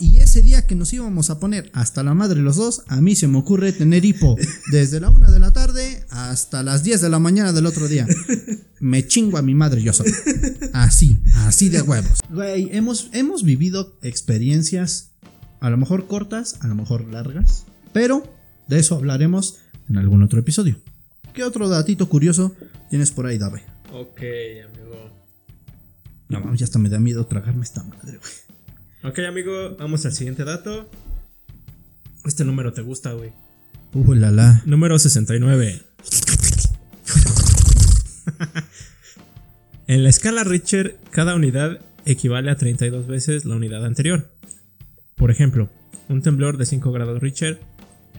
Y 0.00 0.16
ese 0.16 0.42
día 0.42 0.66
que 0.66 0.74
nos 0.74 0.92
íbamos 0.92 1.30
a 1.30 1.38
poner 1.38 1.70
hasta 1.74 2.02
la 2.02 2.12
madre 2.12 2.40
los 2.40 2.56
dos, 2.56 2.82
a 2.88 3.00
mí 3.00 3.14
se 3.14 3.28
me 3.28 3.38
ocurre 3.38 3.72
tener 3.72 4.04
hipo 4.04 4.36
desde 4.72 4.98
la 4.98 5.10
1 5.10 5.30
de 5.30 5.38
la 5.38 5.52
tarde 5.52 6.04
hasta 6.10 6.64
las 6.64 6.82
10 6.82 7.02
de 7.02 7.08
la 7.08 7.20
mañana 7.20 7.52
del 7.52 7.66
otro 7.66 7.86
día. 7.86 8.06
Me 8.80 9.06
chingo 9.06 9.38
a 9.38 9.42
mi 9.42 9.54
madre 9.54 9.82
yo 9.82 9.92
solo. 9.92 10.10
Así, 10.72 11.20
así 11.34 11.68
de 11.68 11.82
huevos. 11.82 12.18
Güey, 12.30 12.70
hemos, 12.72 13.10
hemos 13.12 13.44
vivido 13.44 13.96
experiencias 14.02 15.10
a 15.60 15.70
lo 15.70 15.76
mejor 15.76 16.08
cortas, 16.08 16.56
a 16.62 16.66
lo 16.66 16.74
mejor 16.74 17.06
largas, 17.06 17.64
pero 17.92 18.24
de 18.66 18.80
eso 18.80 18.96
hablaremos 18.96 19.58
en 19.88 19.98
algún 19.98 20.22
otro 20.22 20.40
episodio. 20.40 20.80
¿Qué 21.34 21.44
otro 21.44 21.68
datito 21.68 22.08
curioso 22.08 22.56
tienes 22.88 23.10
por 23.12 23.26
ahí, 23.26 23.38
Dave? 23.38 23.62
Ok, 23.92 24.20
amigo. 24.64 25.10
No 26.28 26.40
mames, 26.40 26.60
ya 26.60 26.64
hasta 26.64 26.78
me 26.78 26.88
da 26.88 27.00
miedo 27.00 27.26
tragarme 27.26 27.64
esta 27.64 27.82
madre, 27.82 28.18
güey. 28.18 28.32
Ok, 29.02 29.18
amigo, 29.28 29.76
vamos 29.78 30.06
al 30.06 30.12
siguiente 30.12 30.44
dato. 30.44 30.88
Este 32.24 32.44
número 32.44 32.72
te 32.72 32.82
gusta, 32.82 33.12
güey. 33.12 33.32
Uh, 33.92 34.14
la 34.14 34.30
la. 34.30 34.62
Número 34.66 34.98
69. 34.98 35.82
en 39.88 40.02
la 40.04 40.08
escala 40.08 40.44
Richter, 40.44 40.98
cada 41.10 41.34
unidad 41.34 41.80
equivale 42.04 42.50
a 42.50 42.56
32 42.56 43.08
veces 43.08 43.44
la 43.44 43.56
unidad 43.56 43.84
anterior. 43.84 44.30
Por 45.16 45.32
ejemplo, 45.32 45.68
un 46.08 46.22
temblor 46.22 46.58
de 46.58 46.66
5 46.66 46.92
grados 46.92 47.20
Richter 47.20 47.58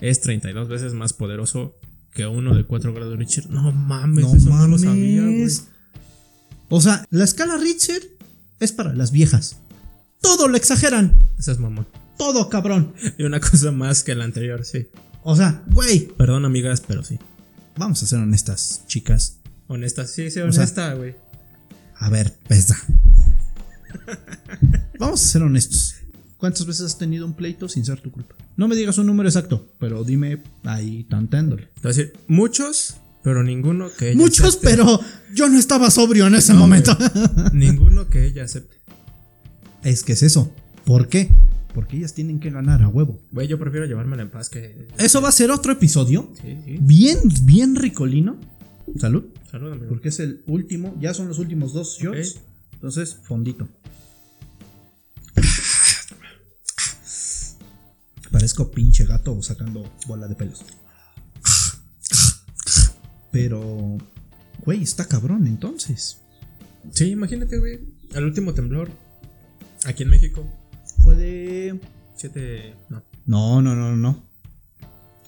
es 0.01 0.20
32 0.20 0.68
veces 0.68 0.94
más 0.94 1.13
poderoso 1.13 1.80
que 2.13 2.25
uno 2.27 2.56
de 2.56 2.65
4 2.65 2.94
grados 2.94 3.18
Richter. 3.18 3.50
No 3.50 3.72
mames, 3.72 4.25
No 4.25 4.36
eso 4.36 4.50
no 4.50 4.68
lo 4.68 4.77
sabía, 4.77 5.22
güey. 5.22 5.34
mames. 5.36 5.68
O 6.70 6.82
sea, 6.82 7.06
la 7.10 7.24
escala 7.24 7.58
Richter 7.58 8.01
es 8.60 8.72
para 8.72 8.94
las 8.94 9.12
viejas. 9.12 9.58
Todo 10.22 10.48
lo 10.48 10.56
exageran. 10.58 11.18
Esa 11.39 11.51
es 11.53 11.60
mamón. 11.60 11.88
Todo, 12.18 12.50
cabrón. 12.50 12.94
Y 13.18 13.24
una 13.24 13.39
cosa 13.39 13.72
más 13.72 14.03
que 14.03 14.13
la 14.15 14.24
anterior, 14.25 14.63
sí. 14.65 14.88
O 15.24 15.36
sea, 15.36 15.63
güey. 15.68 16.08
Perdón, 16.18 16.46
amigas, 16.46 16.82
pero 16.86 17.03
sí. 17.03 17.18
Vamos 17.77 18.03
a 18.03 18.06
ser 18.06 18.20
honestas, 18.20 18.84
chicas. 18.88 19.38
Honesta, 19.68 20.06
sí, 20.06 20.30
sí, 20.30 20.39
honesta, 20.39 20.94
güey. 20.94 21.15
A 21.96 22.10
ver, 22.10 22.34
pesa. 22.48 22.77
Vamos 25.00 25.24
a 25.24 25.27
ser 25.27 25.44
honestos. 25.44 25.96
¿Cuántas 26.38 26.65
veces 26.65 26.88
has 26.88 26.98
tenido 26.98 27.25
un 27.25 27.34
pleito 27.34 27.70
sin 27.70 27.86
ser 27.86 28.00
tu 28.01 28.12
culpa? 28.12 28.36
No 28.62 28.68
me 28.68 28.75
digas 28.75 28.96
un 29.00 29.08
número 29.08 29.27
exacto, 29.27 29.74
pero 29.80 30.03
dime 30.03 30.44
ahí 30.65 31.08
voy 31.10 31.68
a 31.82 31.88
decir, 31.88 32.13
muchos, 32.27 32.98
pero 33.24 33.41
ninguno 33.41 33.88
que 33.98 34.12
ella 34.12 34.20
Muchos, 34.22 34.46
acepte. 34.50 34.68
pero 34.70 35.00
yo 35.34 35.50
no 35.50 35.58
estaba 35.58 35.89
sobrio 35.89 36.27
en 36.27 36.36
ese 36.36 36.53
momento. 36.53 36.96
Ninguno 37.53 38.08
que 38.08 38.24
ella 38.24 38.44
acepte. 38.44 38.75
es 39.84 40.03
que 40.03 40.13
es 40.13 40.22
eso. 40.22 40.53
¿Por 40.86 41.08
qué? 41.08 41.32
Porque 41.74 41.98
ellas 41.98 42.13
tienen 42.13 42.39
que 42.39 42.51
ganar 42.51 42.84
a 42.84 42.88
huevo. 42.88 43.20
Güey, 43.32 43.48
yo 43.48 43.58
prefiero 43.58 43.88
llevármela 43.88 44.22
en 44.22 44.30
paz 44.30 44.48
que. 44.48 44.88
Eso 45.00 45.24
va 45.24 45.30
a 45.30 45.32
ser 45.32 45.50
otro 45.50 45.72
episodio. 45.72 46.30
Sí, 46.39 46.56
sí. 46.63 46.77
Bien, 46.82 47.18
bien 47.46 47.75
ricolino. 47.75 48.38
Salud. 49.00 49.24
Salud, 49.50 49.72
amigo. 49.72 49.88
Porque 49.89 50.10
es 50.10 50.20
el 50.20 50.44
último. 50.46 50.96
Ya 51.01 51.15
son 51.15 51.27
los 51.27 51.39
últimos 51.39 51.74
dos 51.74 51.98
shots. 52.00 52.36
Ok. 52.36 52.41
Entonces, 52.74 53.18
fondito. 53.24 53.68
Parezco 58.32 58.72
pinche 58.72 59.06
gato 59.06 59.42
sacando 59.42 59.92
bola 60.08 60.28
de 60.28 60.36
pelos. 60.36 60.64
Pero, 63.32 63.98
güey, 64.66 64.84
está 64.84 65.08
cabrón 65.08 65.48
entonces. 65.48 66.22
Sí, 66.92 67.10
imagínate, 67.12 67.58
güey. 67.58 67.80
El 68.14 68.26
último 68.26 68.54
temblor. 68.54 68.90
Aquí 69.86 70.04
en 70.04 70.10
México. 70.10 70.48
Fue 71.04 71.16
de. 71.16 71.80
Siete. 72.16 72.76
No. 72.90 73.04
No, 73.26 73.62
no, 73.62 73.76
no, 73.76 73.96
no. 73.96 74.24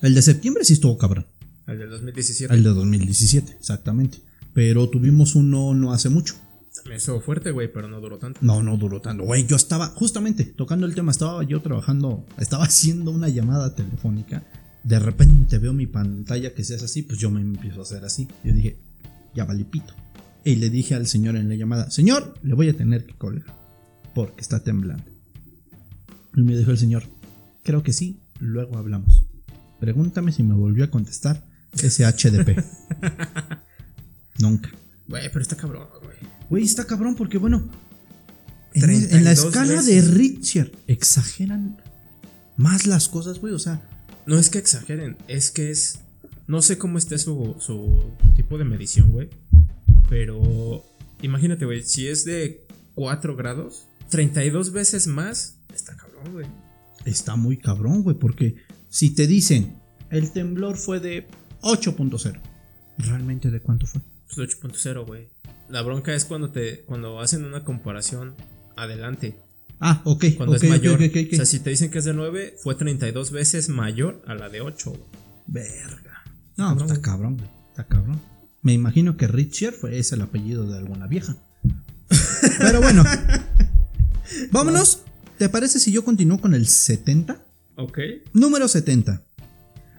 El 0.01 0.15
de 0.15 0.21
septiembre 0.21 0.65
sí 0.65 0.73
estuvo 0.73 0.97
cabrón. 0.97 1.25
El 1.67 1.79
del 1.79 1.89
2017. 1.89 2.53
El 2.53 2.63
de 2.63 2.69
2017, 2.69 3.53
exactamente. 3.53 4.19
Pero 4.53 4.89
tuvimos 4.89 5.35
uno 5.35 5.73
no 5.73 5.93
hace 5.93 6.09
mucho. 6.09 6.35
Me 6.85 6.95
estuvo 6.95 7.21
fuerte, 7.21 7.51
güey, 7.51 7.71
pero 7.71 7.87
no 7.87 8.01
duró 8.01 8.17
tanto. 8.17 8.39
No, 8.41 8.61
no 8.61 8.77
duró 8.77 9.01
tanto. 9.01 9.23
Güey, 9.23 9.45
yo 9.45 9.55
estaba, 9.55 9.87
justamente, 9.87 10.43
tocando 10.43 10.85
el 10.85 10.95
tema, 10.95 11.11
estaba 11.11 11.43
yo 11.43 11.61
trabajando, 11.61 12.25
estaba 12.37 12.65
haciendo 12.65 13.11
una 13.11 13.29
llamada 13.29 13.73
telefónica. 13.73 14.43
De 14.83 14.99
repente 14.99 15.59
veo 15.59 15.71
mi 15.71 15.87
pantalla 15.87 16.53
que 16.53 16.63
se 16.63 16.75
hace 16.75 16.85
así, 16.85 17.03
pues 17.03 17.19
yo 17.19 17.31
me 17.31 17.41
empiezo 17.41 17.79
a 17.79 17.83
hacer 17.83 18.03
así. 18.03 18.27
Yo 18.43 18.53
dije, 18.53 18.77
ya 19.33 19.45
vale 19.45 19.63
pito. 19.63 19.93
Y 20.43 20.57
le 20.57 20.69
dije 20.69 20.95
al 20.95 21.07
señor 21.07 21.37
en 21.37 21.47
la 21.47 21.55
llamada, 21.55 21.89
señor, 21.89 22.33
le 22.43 22.53
voy 22.53 22.67
a 22.67 22.75
tener 22.75 23.05
que 23.05 23.13
colgar, 23.13 23.45
porque 24.13 24.41
está 24.41 24.59
temblando. 24.59 25.05
Y 26.35 26.41
me 26.41 26.57
dijo 26.57 26.71
el 26.71 26.77
señor, 26.77 27.03
creo 27.63 27.81
que 27.81 27.93
sí, 27.93 28.19
luego 28.39 28.77
hablamos. 28.77 29.23
Pregúntame 29.79 30.33
si 30.33 30.43
me 30.43 30.53
volvió 30.53 30.83
a 30.83 30.89
contestar 30.89 31.43
ese 31.81 32.05
HDP. 32.05 32.61
Nunca. 34.39 34.69
Güey, 35.07 35.29
pero 35.29 35.41
está 35.41 35.55
cabrón, 35.55 35.87
güey. 36.01 36.17
Güey, 36.49 36.63
está 36.63 36.85
cabrón 36.85 37.15
porque, 37.15 37.37
bueno, 37.37 37.69
en, 38.73 38.83
en 38.89 39.23
la 39.23 39.33
32 39.33 39.45
escala 39.45 39.73
veces. 39.81 39.85
de 40.07 40.11
Richter 40.13 40.71
exageran 40.87 41.77
más 42.57 42.85
las 42.85 43.07
cosas, 43.07 43.39
güey. 43.39 43.53
O 43.53 43.59
sea, 43.59 43.81
No 44.25 44.37
es 44.37 44.49
que 44.49 44.57
exageren, 44.59 45.17
es 45.27 45.51
que 45.51 45.71
es. 45.71 45.99
No 46.47 46.61
sé 46.61 46.77
cómo 46.77 46.97
esté 46.97 47.17
su, 47.17 47.55
su 47.59 48.03
tipo 48.35 48.57
de 48.57 48.65
medición, 48.65 49.11
güey. 49.11 49.29
Pero 50.09 50.83
imagínate, 51.21 51.65
güey, 51.65 51.83
si 51.83 52.07
es 52.07 52.25
de 52.25 52.65
4 52.95 53.35
grados, 53.35 53.87
32 54.09 54.71
veces 54.73 55.07
más, 55.07 55.57
está 55.73 55.95
cabrón, 55.95 56.33
güey. 56.33 56.45
está 57.05 57.35
muy 57.35 57.57
cabrón, 57.57 58.03
güey. 58.03 58.17
Porque 58.17 58.55
si 58.89 59.11
te 59.15 59.25
dicen, 59.25 59.75
el 60.09 60.31
temblor 60.31 60.77
fue 60.77 60.99
de 60.99 61.27
8.0, 61.61 62.39
¿realmente 62.97 63.49
de 63.49 63.61
cuánto 63.61 63.87
fue? 63.87 64.01
Pues 64.35 64.37
8.0, 64.59 65.05
güey. 65.07 65.29
La 65.73 65.81
bronca 65.81 66.13
es 66.13 66.25
cuando 66.25 66.51
te 66.51 66.81
cuando 66.85 67.19
hacen 67.19 67.43
una 67.45 67.63
comparación 67.63 68.35
adelante, 68.75 69.39
Ah, 69.79 70.01
ok. 70.05 70.25
cuando 70.37 70.55
es 70.55 70.63
mayor. 70.69 71.01
O 71.01 71.35
sea, 71.35 71.47
si 71.47 71.61
te 71.61 71.71
dicen 71.71 71.89
que 71.89 71.97
es 71.97 72.05
de 72.05 72.13
9, 72.13 72.57
fue 72.61 72.75
32 72.75 73.31
veces 73.31 73.69
mayor 73.69 74.21
a 74.27 74.35
la 74.35 74.49
de 74.49 74.61
8. 74.61 74.91
güey. 74.91 75.01
Verga. 75.47 76.21
No, 76.57 76.77
está 76.79 77.01
cabrón, 77.01 77.37
güey. 77.37 77.49
Está 77.69 77.87
cabrón. 77.87 78.21
Me 78.61 78.71
imagino 78.71 79.17
que 79.17 79.27
Richter 79.27 79.73
fue 79.73 79.97
ese 79.97 80.13
el 80.13 80.21
apellido 80.21 80.69
de 80.69 80.77
alguna 80.77 81.07
vieja. 81.07 81.35
Pero 82.59 82.79
bueno. 82.79 83.03
Vámonos. 84.51 84.99
¿Te 85.39 85.49
parece 85.49 85.79
si 85.79 85.91
yo 85.91 86.05
continúo 86.05 86.39
con 86.39 86.53
el 86.53 86.67
70? 86.67 87.43
Ok. 87.77 87.97
Número 88.33 88.67
70. 88.67 89.23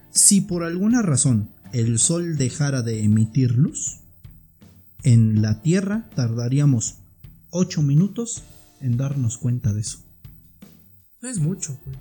Si 0.09 0.39
por 0.39 0.63
alguna 0.63 1.01
razón 1.01 1.49
el 1.73 1.99
sol 1.99 2.37
dejara 2.37 2.81
de 2.81 3.03
emitir 3.03 3.57
luz, 3.57 3.99
en 5.05 5.43
la 5.43 5.61
Tierra 5.61 6.09
tardaríamos 6.15 6.95
8 7.51 7.83
minutos 7.83 8.41
en 8.81 8.97
darnos 8.97 9.37
cuenta 9.37 9.71
de 9.71 9.81
eso. 9.81 9.99
No 11.21 11.29
es 11.29 11.39
mucho, 11.39 11.79
güey. 11.85 11.95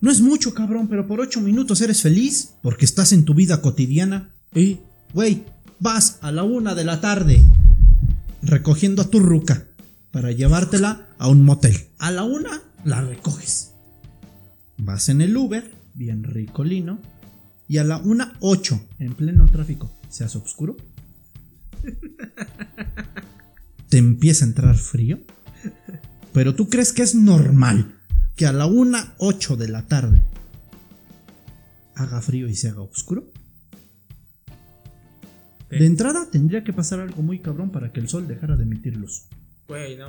No 0.00 0.10
es 0.10 0.20
mucho, 0.20 0.54
cabrón, 0.54 0.86
pero 0.88 1.06
por 1.08 1.20
8 1.20 1.40
minutos 1.40 1.80
eres 1.80 2.00
feliz 2.00 2.54
porque 2.62 2.84
estás 2.84 3.12
en 3.12 3.24
tu 3.24 3.34
vida 3.34 3.60
cotidiana. 3.60 4.30
Y, 4.54 4.78
güey, 5.12 5.44
vas 5.80 6.18
a 6.22 6.30
la 6.30 6.44
una 6.44 6.76
de 6.76 6.84
la 6.84 7.00
tarde 7.00 7.42
recogiendo 8.40 9.02
a 9.02 9.10
tu 9.10 9.18
ruca 9.18 9.66
para 10.12 10.30
llevártela 10.30 11.08
a 11.18 11.28
un 11.28 11.44
motel. 11.44 11.76
A 11.98 12.12
la 12.12 12.22
una 12.22 12.62
la 12.84 13.00
recoges. 13.00 13.72
Vas 14.78 15.08
en 15.08 15.22
el 15.22 15.36
Uber, 15.36 15.72
bien 15.94 16.22
ricolino, 16.22 17.00
y 17.66 17.78
a 17.78 17.84
la 17.84 17.98
una 17.98 18.34
ocho, 18.40 18.80
en 19.00 19.14
pleno 19.14 19.46
tráfico, 19.46 19.90
se 20.08 20.22
hace 20.22 20.38
oscuro. 20.38 20.76
Te 23.88 23.98
empieza 23.98 24.44
a 24.44 24.48
entrar 24.48 24.76
frío. 24.76 25.20
Pero 26.32 26.54
tú 26.54 26.68
crees 26.68 26.92
que 26.92 27.02
es 27.02 27.14
normal 27.14 27.94
que 28.36 28.46
a 28.46 28.52
la 28.52 28.66
una 28.66 29.14
ocho 29.18 29.56
de 29.56 29.68
la 29.68 29.86
tarde 29.86 30.22
haga 31.94 32.20
frío 32.22 32.48
y 32.48 32.54
se 32.54 32.68
haga 32.70 32.80
oscuro. 32.80 33.30
De 35.70 35.86
entrada 35.86 36.28
tendría 36.30 36.64
que 36.64 36.72
pasar 36.72 37.00
algo 37.00 37.22
muy 37.22 37.38
cabrón 37.40 37.70
para 37.70 37.92
que 37.92 38.00
el 38.00 38.08
sol 38.08 38.26
dejara 38.28 38.56
de 38.56 38.64
emitir 38.64 38.96
luz. 38.96 39.24
Güey, 39.68 39.96
no. 39.96 40.08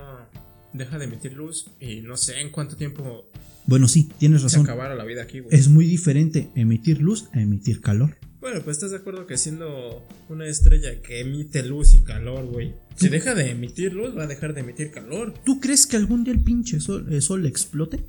Deja 0.74 0.98
de 0.98 1.06
emitir 1.06 1.34
luz 1.34 1.68
y 1.80 2.02
no 2.02 2.18
sé 2.18 2.42
en 2.42 2.50
cuánto 2.52 2.76
tiempo 2.76 3.30
Bueno, 3.66 3.88
sí, 3.88 4.10
tienes 4.18 4.42
se 4.42 4.48
razón. 4.48 4.64
acabara 4.64 4.96
la 4.96 5.04
vida 5.06 5.24
aquí, 5.24 5.40
güey. 5.40 5.56
Es 5.56 5.70
muy 5.70 5.86
diferente 5.86 6.50
emitir 6.56 7.02
luz 7.02 7.30
a 7.34 7.40
emitir 7.42 7.80
calor. 7.80 8.16
Bueno, 8.44 8.60
pues 8.62 8.76
estás 8.76 8.92
de 8.92 8.98
acuerdo 8.98 9.26
que 9.26 9.38
siendo 9.38 10.06
una 10.28 10.46
estrella 10.48 11.02
que 11.02 11.22
emite 11.22 11.64
luz 11.64 11.94
y 11.94 12.00
calor, 12.00 12.46
güey. 12.46 12.74
Si 12.98 13.08
deja 13.08 13.34
de 13.36 13.52
emitir 13.52 13.94
luz, 13.94 14.18
va 14.18 14.24
a 14.24 14.28
dejar 14.28 14.54
de 14.54 14.60
emitir 14.60 14.92
calor. 14.92 15.34
¿Tú 15.46 15.62
crees 15.62 15.88
que 15.88 15.96
algún 15.96 16.26
día 16.26 16.34
el 16.34 16.42
pinche 16.44 16.82
sol, 16.82 17.08
el 17.10 17.22
sol 17.22 17.46
explote? 17.46 18.06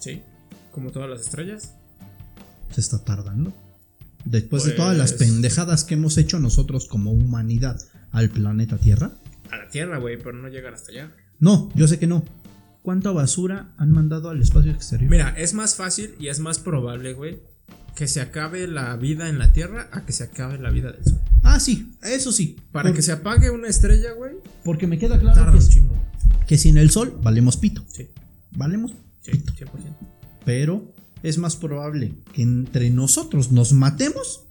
Sí. 0.00 0.22
Como 0.72 0.90
todas 0.90 1.10
las 1.10 1.20
estrellas. 1.20 1.74
Se 2.72 2.80
está 2.80 3.04
tardando. 3.04 3.52
Después 4.24 4.64
de 4.64 4.72
todas 4.72 4.96
las 4.96 5.12
Pues- 5.12 5.28
pendejadas 5.30 5.84
que 5.84 5.92
hemos 5.94 6.16
hecho 6.16 6.40
nosotros 6.40 6.88
como 6.88 7.12
humanidad 7.12 7.78
al 8.10 8.30
planeta 8.30 8.78
Tierra. 8.78 9.12
A 9.50 9.58
la 9.58 9.68
Tierra, 9.68 9.98
güey, 9.98 10.16
pero 10.16 10.32
no 10.32 10.48
llegar 10.48 10.72
hasta 10.72 10.92
allá. 10.92 11.12
No, 11.40 11.70
yo 11.74 11.86
sé 11.88 11.98
que 11.98 12.06
no. 12.06 12.24
¿Cuánta 12.80 13.10
basura 13.10 13.74
han 13.76 13.90
mandado 13.90 14.30
al 14.30 14.40
espacio 14.40 14.72
exterior? 14.72 15.10
Mira, 15.10 15.34
es 15.36 15.52
más 15.52 15.74
fácil 15.74 16.14
y 16.18 16.28
es 16.28 16.40
más 16.40 16.58
probable, 16.58 17.12
güey, 17.12 17.38
que 17.94 18.08
se 18.08 18.20
acabe 18.20 18.66
la 18.66 18.96
vida 18.96 19.28
en 19.28 19.38
la 19.38 19.52
Tierra 19.52 19.88
a 19.92 20.04
que 20.04 20.12
se 20.12 20.24
acabe 20.24 20.58
la 20.58 20.70
vida 20.70 20.90
del 20.92 21.04
Sol. 21.04 21.20
Ah, 21.42 21.60
sí, 21.60 21.92
eso 22.02 22.32
sí. 22.32 22.56
Para 22.72 22.92
que 22.92 23.02
se 23.02 23.12
apague 23.12 23.50
una 23.50 23.68
estrella, 23.68 24.12
güey, 24.12 24.32
Porque 24.64 24.86
me 24.86 24.98
queda 24.98 25.18
claro 25.20 25.52
que, 25.52 25.58
un 25.58 25.68
chingo. 25.68 25.94
que 26.46 26.56
sin 26.58 26.76
el 26.78 26.90
sol 26.90 27.18
valemos 27.22 27.56
pito. 27.56 27.84
Sí, 27.86 28.08
Valemos 28.56 28.92
sí, 29.20 29.32
pito. 29.32 29.52
100%. 29.52 29.68
Pero 30.44 30.92
es 31.22 31.38
más 31.38 31.56
probable 31.56 32.14
que 32.32 32.42
entre 32.42 32.90
nosotros 32.90 33.52
nos 33.52 33.72
matemos 33.72 34.44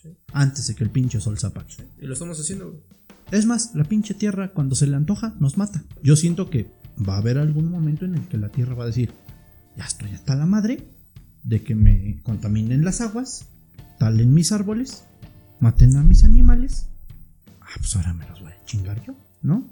Sí. 0.00 0.16
antes 0.32 0.66
de 0.68 0.74
que 0.74 0.84
el 0.84 0.90
pinche 0.90 1.20
sol 1.20 1.38
se 1.38 1.46
apague. 1.48 1.74
Y 2.00 2.06
lo 2.06 2.12
estamos 2.12 2.38
haciendo, 2.40 2.70
güey. 2.70 2.82
Es 3.32 3.44
más, 3.46 3.74
la 3.74 3.84
pinche 3.84 4.14
tierra 4.14 4.52
cuando 4.52 4.76
se 4.76 4.86
le 4.86 4.94
antoja 4.96 5.34
nos 5.40 5.58
mata. 5.58 5.82
Yo 6.02 6.14
siento 6.14 6.48
que 6.48 6.70
va 7.06 7.14
a 7.16 7.18
haber 7.18 7.38
algún 7.38 7.68
momento 7.70 8.04
en 8.04 8.14
el 8.14 8.28
que 8.28 8.38
la 8.38 8.48
tierra 8.50 8.74
va 8.74 8.84
a 8.84 8.86
decir, 8.86 9.12
ya 9.76 9.84
estoy 9.84 10.10
hasta 10.12 10.36
la 10.36 10.46
madre 10.46 10.86
de 11.46 11.62
que 11.62 11.74
me 11.74 12.20
contaminen 12.22 12.84
las 12.84 13.00
aguas, 13.00 13.46
talen 13.98 14.34
mis 14.34 14.52
árboles, 14.52 15.04
maten 15.60 15.96
a 15.96 16.02
mis 16.02 16.24
animales. 16.24 16.86
Ah, 17.60 17.76
pues 17.78 17.94
ahora 17.96 18.12
me 18.12 18.28
los 18.28 18.40
voy 18.40 18.52
a 18.52 18.64
chingar 18.64 19.02
yo, 19.04 19.14
¿no? 19.42 19.68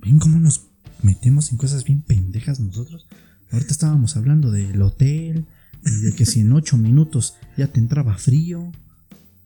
¿Ven 0.00 0.18
cómo 0.18 0.38
nos 0.38 0.68
metemos 1.02 1.50
en 1.50 1.58
cosas 1.58 1.84
bien 1.84 2.00
pendejas 2.02 2.60
nosotros? 2.60 3.06
Ahorita 3.50 3.72
estábamos 3.72 4.16
hablando 4.16 4.52
del 4.52 4.80
hotel 4.80 5.46
y 5.84 5.90
de 5.90 6.12
que 6.14 6.24
si 6.24 6.40
en 6.40 6.52
8 6.52 6.76
minutos 6.76 7.34
ya 7.56 7.66
te 7.66 7.80
entraba 7.80 8.16
frío. 8.16 8.70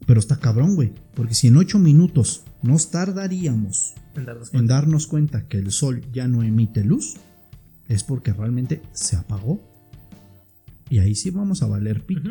Pero 0.06 0.20
está 0.20 0.36
cabrón, 0.36 0.74
güey. 0.74 0.92
Porque 1.14 1.34
si 1.34 1.46
en 1.48 1.56
8 1.56 1.78
minutos 1.78 2.44
nos 2.62 2.90
tardaríamos 2.90 3.94
En 4.14 4.26
darnos 4.26 4.48
en 4.48 4.52
cuenta. 4.52 4.74
darnos 4.74 5.06
cuenta 5.06 5.48
que 5.48 5.56
el 5.58 5.72
sol 5.72 6.02
ya 6.12 6.28
no 6.28 6.42
emite 6.42 6.84
luz, 6.84 7.14
es 7.88 8.04
porque 8.04 8.34
realmente 8.34 8.82
se 8.92 9.16
apagó. 9.16 9.73
Y 10.90 10.98
ahí 10.98 11.14
sí 11.14 11.30
vamos 11.30 11.62
a 11.62 11.66
valer 11.66 12.04
pito. 12.04 12.30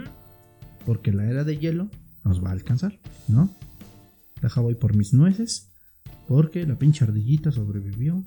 Porque 0.86 1.12
la 1.12 1.26
era 1.30 1.44
de 1.44 1.58
hielo 1.58 1.90
nos 2.24 2.44
va 2.44 2.50
a 2.50 2.54
alcanzar, 2.54 3.00
¿no? 3.28 3.50
Deja 4.42 4.62
voy 4.62 4.76
por 4.76 4.96
mis 4.96 5.14
nueces. 5.14 5.70
Porque 6.28 6.66
la 6.66 6.78
pinche 6.78 7.04
ardillita 7.04 7.52
sobrevivió 7.52 8.24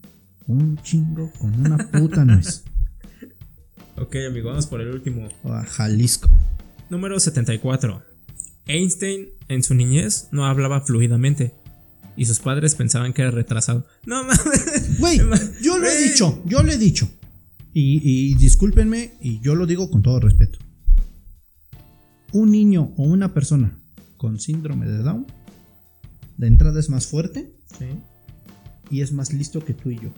un 0.46 0.78
chingo 0.78 1.30
con 1.38 1.58
una 1.58 1.90
puta 1.90 2.24
nuez. 2.24 2.64
Ok, 3.96 4.16
amigo, 4.28 4.50
vamos 4.50 4.66
por 4.66 4.80
el 4.80 4.90
último. 4.90 5.28
A 5.44 5.64
Jalisco. 5.64 6.28
Número 6.90 7.18
74. 7.18 8.02
Einstein 8.66 9.28
en 9.48 9.62
su 9.62 9.74
niñez 9.74 10.28
no 10.32 10.46
hablaba 10.46 10.80
fluidamente 10.80 11.54
y 12.16 12.26
sus 12.26 12.40
padres 12.40 12.74
pensaban 12.74 13.12
que 13.12 13.22
era 13.22 13.30
retrasado. 13.30 13.86
No 14.04 14.22
mames. 14.24 14.98
Güey, 14.98 15.18
yo 15.62 15.78
lo 15.78 15.86
he 15.86 16.02
dicho, 16.08 16.42
yo 16.46 16.62
lo 16.62 16.72
he 16.72 16.78
dicho. 16.78 17.08
Y, 17.78 18.00
y 18.02 18.34
discúlpenme, 18.36 19.10
y 19.20 19.38
yo 19.40 19.54
lo 19.54 19.66
digo 19.66 19.90
con 19.90 20.00
todo 20.00 20.18
respeto. 20.18 20.58
Un 22.32 22.50
niño 22.50 22.94
o 22.96 23.02
una 23.02 23.34
persona 23.34 23.78
con 24.16 24.40
síndrome 24.40 24.86
de 24.86 25.02
Down, 25.02 25.26
de 26.38 26.46
entrada 26.46 26.80
es 26.80 26.88
más 26.88 27.06
fuerte 27.06 27.52
Sí. 27.78 27.84
y 28.90 29.02
es 29.02 29.12
más 29.12 29.34
listo 29.34 29.62
que 29.62 29.74
tú 29.74 29.90
y 29.90 29.96
yo. 29.96 30.08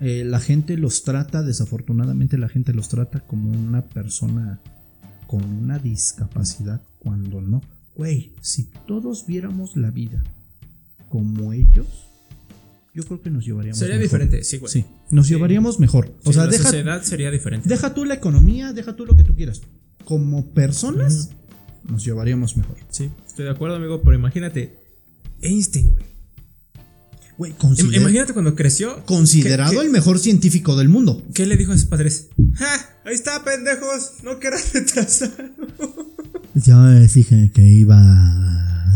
Eh, 0.00 0.24
la 0.24 0.40
gente 0.40 0.76
los 0.76 1.04
trata, 1.04 1.44
desafortunadamente 1.44 2.36
la 2.36 2.48
gente 2.48 2.74
los 2.74 2.88
trata 2.88 3.20
como 3.20 3.52
una 3.52 3.82
persona 3.82 4.58
con 5.28 5.44
una 5.44 5.78
discapacidad 5.78 6.80
cuando 6.98 7.40
no. 7.40 7.60
Güey, 7.94 8.34
si 8.40 8.64
todos 8.88 9.26
viéramos 9.28 9.76
la 9.76 9.92
vida 9.92 10.24
como 11.08 11.52
ellos, 11.52 12.08
yo 12.94 13.02
creo 13.04 13.22
que 13.22 13.30
nos 13.30 13.44
llevaríamos 13.44 13.78
Sería 13.78 13.94
mejor. 13.96 14.02
diferente, 14.20 14.44
sí, 14.44 14.58
güey. 14.58 14.72
Sí, 14.72 14.84
nos 15.10 15.26
Sí. 15.26 15.34
llevaríamos 15.34 15.80
mejor. 15.80 16.14
O 16.24 16.28
Sí, 16.28 16.34
sea, 16.34 16.44
la 16.44 16.50
deja, 16.50 16.64
sociedad 16.64 17.02
sería 17.02 17.30
diferente. 17.30 17.68
deja 17.68 17.94
tú 17.94 18.04
la 18.04 18.14
economía, 18.14 18.72
deja 18.72 18.94
tú 18.96 19.06
lo 19.06 19.16
que 19.16 19.24
tú 19.24 19.34
quieras. 19.34 19.62
Como 20.04 20.52
personas, 20.52 21.30
nos 21.88 22.04
llevaríamos 22.04 22.56
mejor. 22.56 22.76
Sí, 22.90 23.10
estoy 23.26 23.46
de 23.46 23.50
acuerdo, 23.50 23.76
amigo, 23.76 24.02
pero 24.02 24.16
imagínate. 24.16 24.78
Einstein, 25.40 25.90
güey. 25.90 26.04
Güey, 27.38 27.52
consider- 27.54 28.00
Imagínate 28.00 28.34
cuando 28.34 28.54
creció. 28.54 29.04
considerado 29.06 29.70
¿qué, 29.72 29.78
qué- 29.78 29.82
el 29.86 29.90
mejor 29.90 30.18
científico 30.18 30.76
del 30.76 30.88
mundo. 30.88 31.22
qué 31.34 31.46
le 31.46 31.56
dijo 31.56 31.72
a 31.72 31.78
sus 31.78 31.86
padres? 31.86 32.28
¡Ja! 32.54 32.66
Ahí 33.04 33.14
está, 33.14 33.42
pendejos. 33.42 34.22
No 34.22 34.38
quieras 34.38 34.72
retrasar. 34.74 35.50
Yo 36.54 36.82
les 36.84 37.14
dije 37.14 37.50
que 37.52 37.62
iba 37.66 37.98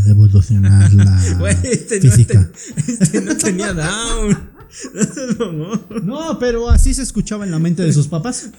revolucionar 0.06 0.92
la 0.92 1.34
Güey, 1.38 1.56
este 1.64 2.00
no, 2.00 2.12
este, 2.12 2.38
este 2.86 3.20
no 3.20 3.36
tenía 3.36 3.72
down. 3.72 4.56
No 6.02 6.38
pero 6.38 6.68
así 6.68 6.92
se 6.92 7.02
escuchaba 7.02 7.44
en 7.44 7.50
la 7.50 7.58
mente 7.58 7.82
de 7.82 7.92
sus 7.92 8.08
papás. 8.08 8.50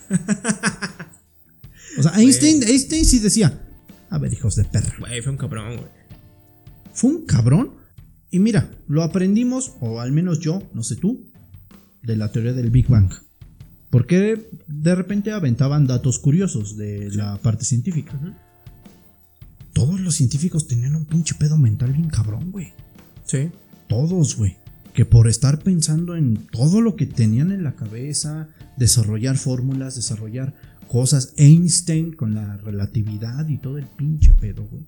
O 1.97 2.03
sea, 2.03 2.13
Einstein, 2.13 2.63
Einstein 2.63 3.05
sí 3.05 3.19
decía, 3.19 3.59
a 4.09 4.17
ver, 4.17 4.33
hijos 4.33 4.55
de 4.55 4.63
perra. 4.63 4.95
Güey, 4.99 5.21
fue 5.21 5.31
un 5.31 5.37
cabrón, 5.37 5.77
güey. 5.77 5.89
Fue 6.93 7.09
un 7.09 7.25
cabrón. 7.25 7.71
Y 8.29 8.39
mira, 8.39 8.69
lo 8.87 9.03
aprendimos, 9.03 9.73
o 9.79 9.99
al 9.99 10.11
menos 10.11 10.39
yo, 10.39 10.61
no 10.73 10.83
sé 10.83 10.95
tú, 10.95 11.29
de 12.03 12.15
la 12.15 12.31
teoría 12.31 12.53
del 12.53 12.71
Big 12.71 12.87
Bang. 12.87 13.11
Porque 13.89 14.49
de 14.67 14.95
repente 14.95 15.31
aventaban 15.31 15.87
datos 15.87 16.19
curiosos 16.19 16.77
de 16.77 17.09
la 17.11 17.37
parte 17.37 17.65
científica. 17.65 18.13
Ujú. 18.15 18.33
Todos 19.77 19.99
los 19.99 20.15
científicos 20.15 20.67
tenían 20.67 20.95
un 20.95 21.05
pinche 21.05 21.35
pedo 21.35 21.57
mental 21.57 21.93
bien 21.93 22.09
cabrón, 22.09 22.51
güey. 22.51 22.73
Sí. 23.25 23.49
Todos, 23.87 24.35
güey. 24.37 24.57
Que 24.93 25.05
por 25.05 25.27
estar 25.27 25.59
pensando 25.59 26.15
en 26.15 26.37
todo 26.51 26.81
lo 26.81 26.95
que 26.95 27.05
tenían 27.05 27.51
en 27.51 27.63
la 27.63 27.75
cabeza, 27.75 28.49
desarrollar 28.77 29.37
fórmulas, 29.37 29.95
desarrollar 29.95 30.55
cosas, 30.87 31.33
Einstein 31.37 32.13
con 32.13 32.33
la 32.33 32.57
relatividad 32.57 33.47
y 33.47 33.57
todo 33.57 33.77
el 33.77 33.85
pinche 33.85 34.33
pedo, 34.33 34.63
güey. 34.65 34.83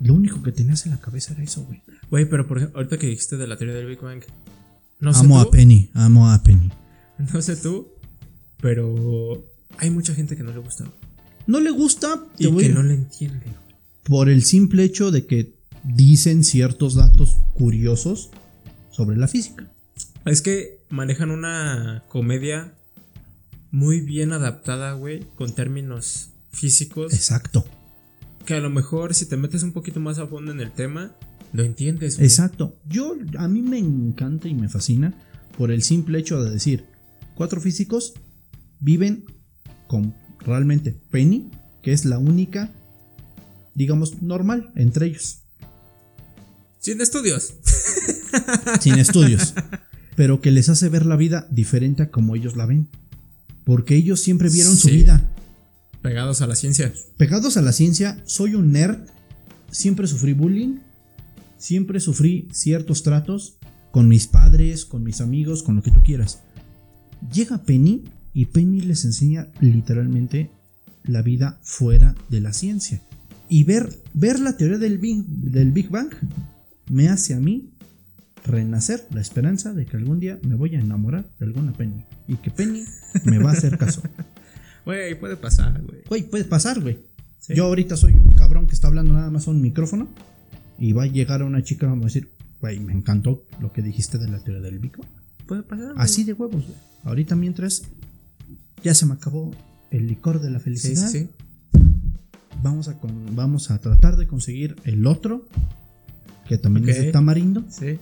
Lo 0.00 0.14
único 0.14 0.42
que 0.42 0.50
tenías 0.50 0.84
en 0.86 0.92
la 0.92 0.98
cabeza 1.00 1.34
era 1.34 1.44
eso, 1.44 1.64
güey. 1.64 1.82
Güey, 2.10 2.28
pero 2.28 2.46
por 2.48 2.56
ejemplo, 2.58 2.78
ahorita 2.78 2.98
que 2.98 3.06
dijiste 3.06 3.36
de 3.36 3.46
la 3.46 3.56
teoría 3.56 3.76
del 3.76 3.86
Big 3.86 4.00
Bang. 4.00 4.22
No 4.98 5.12
sé 5.14 5.20
amo 5.20 5.40
tú, 5.42 5.48
a 5.48 5.50
Penny, 5.52 5.90
amo 5.94 6.28
a 6.30 6.42
Penny. 6.42 6.70
no 7.32 7.40
sé 7.42 7.56
tú, 7.56 7.88
pero 8.60 9.44
hay 9.78 9.90
mucha 9.90 10.14
gente 10.14 10.36
que 10.36 10.42
no 10.42 10.52
le 10.52 10.58
gusta. 10.58 10.84
No 11.46 11.60
le 11.60 11.70
gusta 11.70 12.20
te 12.36 12.44
Y 12.44 12.46
voy- 12.48 12.64
que 12.64 12.72
no 12.72 12.82
le 12.82 12.94
entiende. 12.94 13.46
Por 14.04 14.28
el 14.28 14.42
simple 14.42 14.84
hecho 14.84 15.10
de 15.10 15.26
que 15.26 15.54
dicen 15.84 16.44
ciertos 16.44 16.94
datos 16.94 17.36
curiosos 17.54 18.30
sobre 18.90 19.16
la 19.16 19.28
física. 19.28 19.70
Es 20.24 20.42
que 20.42 20.80
manejan 20.88 21.30
una 21.30 22.04
comedia 22.08 22.74
muy 23.70 24.00
bien 24.00 24.32
adaptada, 24.32 24.92
güey, 24.92 25.24
con 25.34 25.54
términos 25.54 26.30
físicos. 26.50 27.12
Exacto. 27.12 27.64
Que 28.46 28.54
a 28.54 28.60
lo 28.60 28.70
mejor 28.70 29.14
si 29.14 29.26
te 29.26 29.36
metes 29.36 29.62
un 29.62 29.72
poquito 29.72 29.98
más 29.98 30.18
a 30.18 30.26
fondo 30.26 30.52
en 30.52 30.60
el 30.60 30.72
tema, 30.72 31.16
lo 31.52 31.64
entiendes. 31.64 32.16
güey. 32.16 32.26
Exacto. 32.26 32.78
Yo, 32.88 33.16
a 33.38 33.48
mí 33.48 33.62
me 33.62 33.78
encanta 33.78 34.48
y 34.48 34.54
me 34.54 34.68
fascina 34.68 35.14
por 35.56 35.70
el 35.70 35.82
simple 35.82 36.18
hecho 36.18 36.42
de 36.42 36.50
decir, 36.50 36.86
cuatro 37.34 37.60
físicos 37.60 38.14
viven 38.80 39.24
con 39.86 40.14
realmente 40.40 40.92
Penny, 41.10 41.50
que 41.82 41.92
es 41.92 42.04
la 42.04 42.18
única, 42.18 42.70
digamos, 43.74 44.22
normal 44.22 44.72
entre 44.76 45.06
ellos, 45.06 45.38
Sin 46.78 47.00
estudios. 47.00 47.54
sin 48.80 48.98
estudios, 48.98 49.54
pero 50.16 50.40
que 50.40 50.50
les 50.50 50.68
hace 50.68 50.88
ver 50.88 51.06
la 51.06 51.16
vida 51.16 51.46
diferente 51.50 52.02
a 52.02 52.10
como 52.10 52.34
ellos 52.34 52.56
la 52.56 52.66
ven. 52.66 52.88
Porque 53.64 53.94
ellos 53.94 54.20
siempre 54.20 54.48
vieron 54.50 54.74
su 54.76 54.88
vida 54.88 55.30
Pegados 56.02 56.40
a 56.42 56.48
la 56.48 56.56
ciencia. 56.56 56.92
pegados 57.16 57.56
a 57.56 57.62
la 57.62 57.72
ciencia, 57.72 58.20
soy 58.26 58.56
un 58.56 58.72
nerd, 58.72 59.06
siempre 59.70 60.08
sufrí 60.08 60.32
bullying, 60.32 60.78
siempre 61.58 62.00
sufrí 62.00 62.48
ciertos 62.52 63.04
tratos 63.04 63.58
con 63.92 64.08
mis 64.08 64.26
padres, 64.26 64.84
con 64.84 65.04
mis 65.04 65.20
amigos, 65.20 65.62
con 65.62 65.76
lo 65.76 65.82
que 65.82 65.92
tú 65.92 66.00
quieras. 66.02 66.40
Llega 67.32 67.58
Penny 67.58 68.02
y 68.34 68.46
Penny 68.46 68.80
les 68.80 69.04
enseña 69.04 69.52
literalmente 69.60 70.50
la 71.04 71.22
vida 71.22 71.60
fuera 71.62 72.16
de 72.28 72.40
la 72.40 72.52
ciencia. 72.52 73.00
Y 73.52 73.64
ver, 73.64 73.94
ver 74.14 74.40
la 74.40 74.56
teoría 74.56 74.78
del 74.78 74.96
Big, 74.96 75.26
del 75.26 75.72
Big 75.72 75.90
Bang 75.90 76.08
me 76.88 77.10
hace 77.10 77.34
a 77.34 77.38
mí 77.38 77.68
renacer 78.46 79.06
la 79.10 79.20
esperanza 79.20 79.74
de 79.74 79.84
que 79.84 79.98
algún 79.98 80.20
día 80.20 80.38
me 80.42 80.54
voy 80.54 80.74
a 80.74 80.80
enamorar 80.80 81.30
de 81.38 81.44
alguna 81.44 81.74
Penny 81.74 82.02
y 82.26 82.36
que 82.36 82.50
Penny 82.50 82.84
me 83.26 83.38
va 83.38 83.50
a 83.50 83.52
hacer 83.52 83.76
caso. 83.76 84.02
Güey, 84.86 85.20
puede 85.20 85.36
pasar, 85.36 85.80
güey. 85.82 86.00
Güey, 86.08 86.22
puede 86.22 86.44
pasar, 86.44 86.80
güey. 86.80 86.98
Sí. 87.38 87.54
Yo 87.54 87.66
ahorita 87.66 87.96
soy 87.96 88.14
un 88.14 88.32
cabrón 88.32 88.66
que 88.66 88.74
está 88.74 88.88
hablando 88.88 89.12
nada 89.12 89.30
más 89.30 89.46
a 89.46 89.50
un 89.50 89.60
micrófono 89.60 90.08
y 90.78 90.94
va 90.94 91.04
a 91.04 91.06
llegar 91.06 91.42
a 91.42 91.44
una 91.44 91.62
chica 91.62 91.84
y 91.84 91.90
vamos 91.90 92.04
a 92.04 92.08
decir, 92.08 92.30
güey, 92.60 92.80
me 92.80 92.94
encantó 92.94 93.46
lo 93.60 93.70
que 93.72 93.82
dijiste 93.82 94.16
de 94.16 94.28
la 94.28 94.42
teoría 94.42 94.62
del 94.62 94.78
Big 94.78 94.96
Bang. 94.96 95.10
Puede 95.46 95.62
pasar. 95.62 95.92
Así 95.98 96.24
de 96.24 96.32
huevos, 96.32 96.64
güey. 96.64 96.78
Ahorita 97.04 97.36
mientras 97.36 97.82
ya 98.82 98.94
se 98.94 99.04
me 99.04 99.12
acabó 99.12 99.54
el 99.90 100.08
licor 100.08 100.40
de 100.40 100.50
la 100.50 100.58
felicidad, 100.58 101.06
sí, 101.06 101.18
sí. 101.20 101.28
Vamos, 102.62 102.88
a 102.88 102.98
con- 102.98 103.34
vamos 103.34 103.70
a 103.70 103.78
tratar 103.78 104.16
de 104.16 104.26
conseguir 104.26 104.76
el 104.84 105.06
otro, 105.06 105.48
que 106.48 106.58
también 106.58 106.88
es 106.88 106.98
de 106.98 107.12
tamarindo, 107.12 107.64
Sí. 107.68 107.98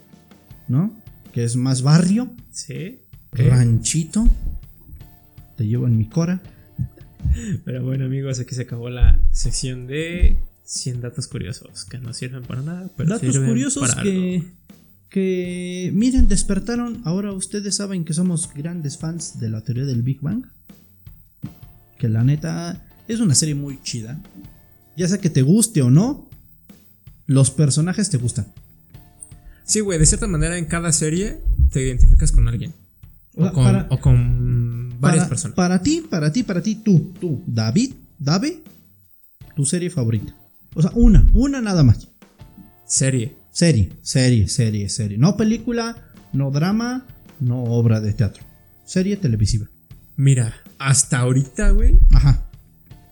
¿no? 0.68 0.92
Que 1.32 1.44
es 1.44 1.56
más 1.56 1.82
barrio, 1.82 2.30
Sí. 2.50 3.00
ranchito. 3.32 4.26
Te 5.56 5.66
llevo 5.66 5.86
en 5.86 5.96
mi 5.96 6.06
cora. 6.06 6.40
Pero 7.64 7.84
bueno, 7.84 8.06
amigos, 8.06 8.40
aquí 8.40 8.54
se 8.54 8.62
acabó 8.62 8.90
la 8.90 9.18
sección 9.32 9.86
de 9.86 10.36
100 10.64 11.00
datos 11.00 11.26
curiosos 11.28 11.84
que 11.84 11.98
no 11.98 12.12
sirven 12.12 12.42
para 12.42 12.62
nada. 12.62 12.90
Pero 12.96 13.10
Datos 13.10 13.32
sirven 13.32 13.50
curiosos 13.50 13.88
para 13.90 14.02
que, 14.02 14.36
algo. 14.36 14.48
que, 15.10 15.90
miren, 15.94 16.28
despertaron. 16.28 17.02
Ahora 17.04 17.32
ustedes 17.32 17.76
saben 17.76 18.04
que 18.04 18.14
somos 18.14 18.52
grandes 18.52 18.98
fans 18.98 19.38
de 19.38 19.48
la 19.50 19.60
teoría 19.62 19.84
del 19.84 20.02
Big 20.02 20.20
Bang. 20.20 20.46
Que 21.98 22.08
la 22.08 22.24
neta 22.24 22.82
es 23.14 23.20
una 23.20 23.34
serie 23.34 23.54
muy 23.54 23.80
chida. 23.82 24.20
Ya 24.96 25.08
sea 25.08 25.18
que 25.18 25.30
te 25.30 25.42
guste 25.42 25.82
o 25.82 25.90
no, 25.90 26.28
los 27.26 27.50
personajes 27.50 28.10
te 28.10 28.16
gustan. 28.18 28.46
Sí, 29.64 29.80
güey, 29.80 29.98
de 29.98 30.06
cierta 30.06 30.26
manera 30.26 30.58
en 30.58 30.64
cada 30.66 30.92
serie 30.92 31.40
te 31.72 31.82
identificas 31.82 32.32
con 32.32 32.48
alguien. 32.48 32.72
O 33.36 33.52
con, 33.52 33.64
para- 33.64 33.86
o 33.90 34.00
con 34.00 34.94
varias 35.00 35.24
para, 35.24 35.28
personas. 35.28 35.54
Para 35.54 35.82
ti, 35.82 36.02
para 36.08 36.32
ti, 36.32 36.42
para 36.42 36.62
ti, 36.62 36.74
tú, 36.76 37.12
tú, 37.20 37.42
David, 37.46 37.92
Dave, 38.18 38.62
tu 39.54 39.64
serie 39.64 39.90
favorita. 39.90 40.34
O 40.74 40.82
sea, 40.82 40.90
una, 40.94 41.26
una 41.34 41.60
nada 41.60 41.82
más. 41.84 42.08
Serie. 42.86 43.36
Serie, 43.52 43.92
serie, 44.02 44.48
serie, 44.48 44.88
serie. 44.88 45.18
No 45.18 45.36
película, 45.36 46.12
no 46.32 46.50
drama, 46.50 47.06
no 47.40 47.62
obra 47.64 48.00
de 48.00 48.12
teatro. 48.12 48.44
Serie 48.84 49.16
televisiva. 49.16 49.66
Mira, 50.16 50.54
hasta 50.78 51.18
ahorita, 51.20 51.70
güey, 51.70 51.98
Ajá. 52.12 52.49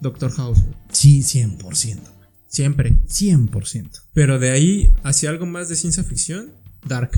Doctor 0.00 0.30
House. 0.32 0.60
Sí, 0.90 1.20
100%. 1.22 1.98
Siempre. 2.46 2.96
100%. 3.08 4.02
Pero 4.12 4.38
de 4.38 4.50
ahí 4.50 4.90
hacia 5.02 5.30
algo 5.30 5.46
más 5.46 5.68
de 5.68 5.76
ciencia 5.76 6.02
ficción, 6.02 6.52
Dark. 6.86 7.10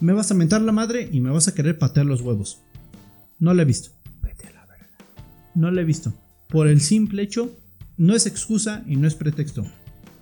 Me 0.00 0.12
vas 0.12 0.30
a 0.30 0.34
mentar 0.34 0.60
la 0.60 0.72
madre 0.72 1.08
y 1.10 1.20
me 1.20 1.30
vas 1.30 1.48
a 1.48 1.54
querer 1.54 1.78
patear 1.78 2.06
los 2.06 2.20
huevos. 2.20 2.58
No 3.38 3.54
la 3.54 3.62
he 3.62 3.66
visto. 3.66 3.90
Vete 4.22 4.48
a 4.48 4.52
la 4.52 4.66
verga. 4.66 4.88
No 5.54 5.70
la 5.70 5.80
he 5.80 5.84
visto. 5.84 6.12
Por 6.48 6.68
el 6.68 6.80
simple 6.80 7.22
hecho, 7.22 7.58
no 7.96 8.14
es 8.14 8.26
excusa 8.26 8.84
y 8.86 8.96
no 8.96 9.06
es 9.06 9.14
pretexto. 9.14 9.66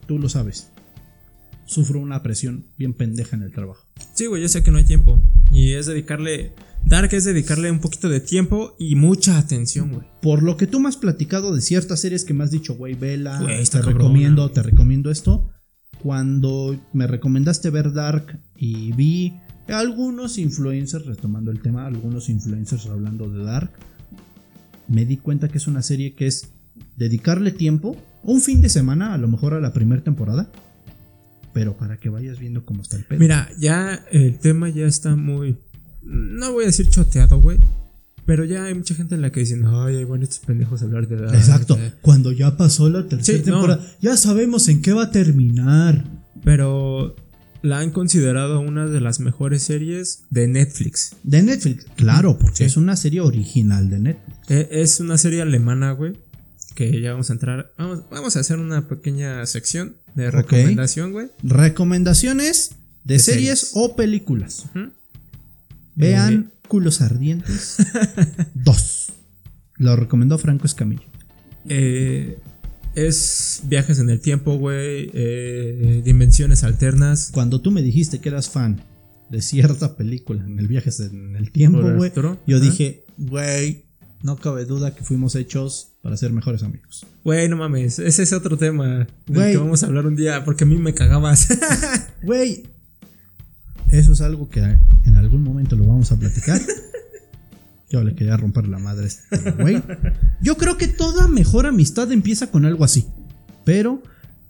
Tú 0.07 0.19
lo 0.19 0.29
sabes. 0.29 0.72
Sufro 1.65 2.01
una 2.01 2.23
presión 2.23 2.67
bien 2.77 2.95
pendeja 2.95 3.37
en 3.37 3.43
el 3.43 3.53
trabajo. 3.53 3.87
Sí, 4.15 4.27
güey, 4.27 4.43
yo 4.43 4.49
sé 4.49 4.63
que 4.63 4.71
no 4.71 4.79
hay 4.79 4.85
tiempo. 4.85 5.21
Y 5.53 5.73
es 5.73 5.87
dedicarle. 5.87 6.53
Dark 6.85 7.13
es 7.13 7.25
dedicarle 7.25 7.71
un 7.71 7.79
poquito 7.79 8.09
de 8.09 8.21
tiempo 8.21 8.75
y 8.79 8.97
mucha 8.97 9.39
atención, 9.39 9.93
güey. 9.93 10.07
Por 10.21 10.43
lo 10.43 10.57
que 10.57 10.67
tú 10.67 10.81
me 10.81 10.89
has 10.89 10.97
platicado 10.97 11.55
de 11.55 11.61
ciertas 11.61 12.01
series 12.01 12.25
que 12.25 12.35
me 12.35 12.45
has 12.45 12.51
dicho, 12.51 12.75
güey, 12.75 12.95
vela, 12.95 13.39
te 13.39 13.65
cabrona. 13.71 13.93
recomiendo, 13.93 14.51
te 14.51 14.63
recomiendo 14.63 15.11
esto. 15.11 15.49
Cuando 16.03 16.77
me 16.93 17.07
recomendaste 17.07 17.71
ver 17.71 17.93
Dark 17.93 18.41
y 18.57 18.93
vi 18.93 19.35
algunos 19.69 20.39
influencers, 20.39 21.07
retomando 21.07 21.53
el 21.53 21.61
tema, 21.61 21.87
algunos 21.87 22.29
influencers 22.29 22.87
hablando 22.87 23.31
de 23.31 23.45
Dark, 23.45 23.71
me 24.89 25.05
di 25.05 25.17
cuenta 25.17 25.49
que 25.49 25.59
es 25.59 25.67
una 25.67 25.83
serie 25.83 26.15
que 26.15 26.27
es 26.27 26.51
dedicarle 26.97 27.53
tiempo, 27.53 27.97
un 28.23 28.41
fin 28.41 28.61
de 28.61 28.69
semana, 28.69 29.15
a 29.15 29.19
lo 29.19 29.29
mejor 29.29 29.55
a 29.55 29.61
la 29.61 29.73
primera 29.73 30.03
temporada, 30.03 30.51
pero 31.53 31.77
para 31.77 31.99
que 31.99 32.09
vayas 32.09 32.39
viendo 32.39 32.65
cómo 32.65 32.83
está 32.83 32.97
el 32.97 33.05
pedo. 33.05 33.19
Mira, 33.21 33.49
ya 33.59 34.05
el 34.11 34.39
tema 34.39 34.69
ya 34.71 34.87
está 34.87 35.17
muy. 35.17 35.57
No 36.03 36.53
voy 36.53 36.65
a 36.65 36.67
decir 36.67 36.89
choteado, 36.89 37.41
güey. 37.41 37.59
Pero 38.25 38.45
ya 38.45 38.65
hay 38.65 38.75
mucha 38.75 38.95
gente 38.95 39.17
en 39.17 39.21
la 39.23 39.31
que 39.33 39.41
dicen, 39.41 39.65
ay, 39.67 39.97
ahí 39.97 40.05
van 40.05 40.23
estos 40.23 40.39
pendejos 40.41 40.81
a 40.83 40.85
hablar 40.85 41.09
de. 41.09 41.17
Exacto, 41.37 41.77
eh". 41.77 41.93
cuando 42.03 42.31
ya 42.33 42.57
pasó 42.57 42.89
la 42.89 43.07
tercera 43.09 43.39
Sí, 43.39 43.45
no. 43.51 43.55
temporada, 43.57 43.85
ya 44.01 44.17
sabemos 44.17 44.69
en 44.69 44.81
qué 44.81 44.93
va 44.93 45.05
a 45.05 45.11
terminar. 45.11 46.05
Pero 46.45 47.17
la 47.63 47.79
han 47.81 47.91
considerado 47.91 48.61
una 48.61 48.87
de 48.87 49.01
las 49.01 49.21
mejores 49.21 49.63
series 49.63 50.25
de 50.31 50.49
Netflix. 50.49 51.17
De 51.23 51.43
Netflix, 51.43 51.87
claro, 51.97 52.39
porque 52.39 52.59
Sí. 52.59 52.65
es 52.65 52.77
una 52.77 52.97
serie 52.97 53.21
original 53.21 53.91
de 53.91 53.99
Netflix. 54.01 54.39
E- 54.51 54.69
Es 54.71 55.01
una 55.01 55.19
serie 55.19 55.43
alemana, 55.43 55.93
güey. 55.93 56.13
Que 56.75 57.01
ya 57.01 57.13
vamos 57.13 57.31
a 57.31 57.35
entrar. 57.35 57.73
Vamos, 57.79 58.05
vamos 58.11 58.37
a 58.37 58.41
hacer 58.41 58.59
una 58.59 58.89
pequeña 58.89 59.45
sección 59.47 59.97
de 60.15 60.31
recomendación, 60.31 61.13
güey. 61.13 61.29
Recomendaciones 61.43 62.77
de, 63.05 63.15
De 63.15 63.19
series, 63.21 63.61
series. 63.61 63.73
o 63.75 63.97
películas. 63.97 64.67
Vean 65.95 66.53
Culos 66.69 67.01
Ardientes 67.03 67.77
2. 68.55 69.13
Lo 69.77 69.97
recomendó 69.97 70.39
Franco 70.39 70.67
Escamillo. 70.67 71.03
Eh, 71.69 72.39
es 72.95 73.63
viajes 73.65 73.99
en 73.99 74.11
el 74.11 74.21
tiempo, 74.21 74.57
güey. 74.57 75.11
eh, 75.13 76.03
dimensiones 76.05 76.65
alternas. 76.65 77.31
Cuando 77.33 77.61
tú 77.61 77.71
me 77.71 77.83
dijiste 77.83 78.21
que 78.21 78.29
eras 78.31 78.49
fan 78.51 78.83
de 79.31 79.41
cierta 79.43 79.97
película 79.97 80.45
en 80.45 80.59
el 80.59 80.69
Viajes 80.69 81.01
en 81.01 81.37
el 81.37 81.51
Tiempo, 81.53 81.81
güey, 81.95 82.13
yo 82.47 82.61
dije, 82.61 83.05
güey, 83.17 83.82
no 84.23 84.37
cabe 84.37 84.65
duda 84.65 84.95
que 84.95 85.03
fuimos 85.03 85.35
hechos 85.35 85.93
para 86.03 86.17
ser 86.17 86.33
mejores 86.33 86.63
amigos. 86.63 87.07
Güey, 87.25 87.49
no 87.49 87.57
mames. 87.57 87.99
Ese 87.99 88.23
es 88.23 88.33
otro 88.33 88.57
tema 88.57 89.07
del 89.27 89.53
que 89.53 89.57
vamos 89.57 89.83
a 89.83 89.87
hablar 89.87 90.07
un 90.07 90.17
día. 90.17 90.45
Porque 90.45 90.65
a 90.65 90.67
mí 90.67 90.77
me 90.77 90.95
cagabas. 90.95 91.49
Güey, 92.23 92.63
eso 93.91 94.13
es 94.13 94.21
algo 94.21 94.49
que 94.49 94.61
en 94.61 95.17
algún 95.17 95.43
momento 95.43 95.75
lo 95.77 95.85
vamos 95.87 96.13
a 96.13 96.17
platicar. 96.19 96.61
Yo 97.91 98.03
le 98.03 98.15
quería 98.15 98.37
romper 98.37 98.69
la 98.69 98.79
madre 98.79 99.05
a 99.05 99.07
este 99.09 99.51
güey. 99.51 99.83
Yo 100.41 100.57
creo 100.57 100.79
que 100.79 100.89
toda 100.89 101.29
mejor 101.29 101.67
amistad 101.67 102.11
empieza 102.11 102.51
con 102.51 102.65
algo 102.65 102.85
así. 102.85 103.07
Pero 103.65 104.03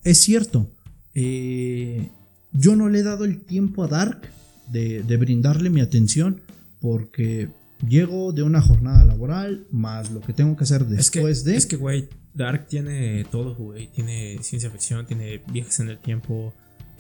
es 0.05 0.19
cierto. 0.21 0.71
eh, 1.15 2.09
yo 2.53 2.77
no 2.77 2.89
le 2.91 2.99
he 3.01 3.03
dado 3.03 3.25
el 3.25 3.41
tiempo 3.41 3.83
a 3.83 3.89
Dark 3.89 4.21
de, 4.69 5.03
de 5.03 5.17
brindarle 5.17 5.71
mi 5.71 5.81
atención. 5.81 6.41
Porque 6.81 7.49
llego 7.87 8.33
de 8.33 8.43
una 8.43 8.61
jornada 8.61 9.05
laboral. 9.05 9.67
Más 9.71 10.11
lo 10.11 10.21
que 10.21 10.33
tengo 10.33 10.57
que 10.57 10.65
hacer 10.65 10.87
es 10.97 11.11
que, 11.11 11.19
después 11.19 11.45
de. 11.45 11.57
es 11.57 11.67
que, 11.67 11.77
güey, 11.77 12.09
Dark 12.35 12.67
tiene 12.67 13.25
todo, 13.31 13.55
güey. 13.55 13.89
Tiene 13.89 14.39
ciencia 14.43 14.71
ficción, 14.71 15.07
tiene 15.07 15.43
viajes 15.49 15.81
en 15.81 15.89
el 15.89 15.99
tiempo, 15.99 16.55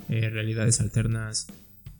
eh, 0.08 0.30
realidades 0.30 0.80
alternas. 0.80 1.46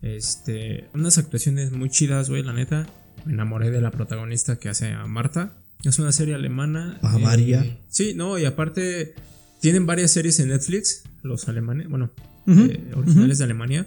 Este, 0.03 0.89
unas 0.95 1.19
actuaciones 1.19 1.73
muy 1.73 1.89
chidas, 1.89 2.29
güey, 2.29 2.43
la 2.43 2.53
neta. 2.53 2.87
Me 3.25 3.35
enamoré 3.35 3.71
de 3.71 3.81
la 3.81 3.91
protagonista 3.91 4.57
que 4.57 4.69
hace 4.69 4.89
a 4.93 5.07
Marta. 5.07 5.55
Es 5.85 5.99
una 5.99 6.13
serie 6.13 6.35
alemana. 6.35 6.99
Bavaria. 7.03 7.63
eh, 7.63 7.79
sí, 7.89 8.15
no, 8.15 8.39
y 8.39 8.45
aparte 8.45 9.15
tienen 9.61 9.87
varias 9.87 10.11
series 10.11 10.41
en 10.41 10.49
Netflix, 10.49 11.05
los 11.23 11.49
alemanes, 11.49 11.89
bueno, 11.89 12.11
eh, 12.49 12.93
originales 12.97 13.39
de 13.39 13.45
Alemania. 13.45 13.87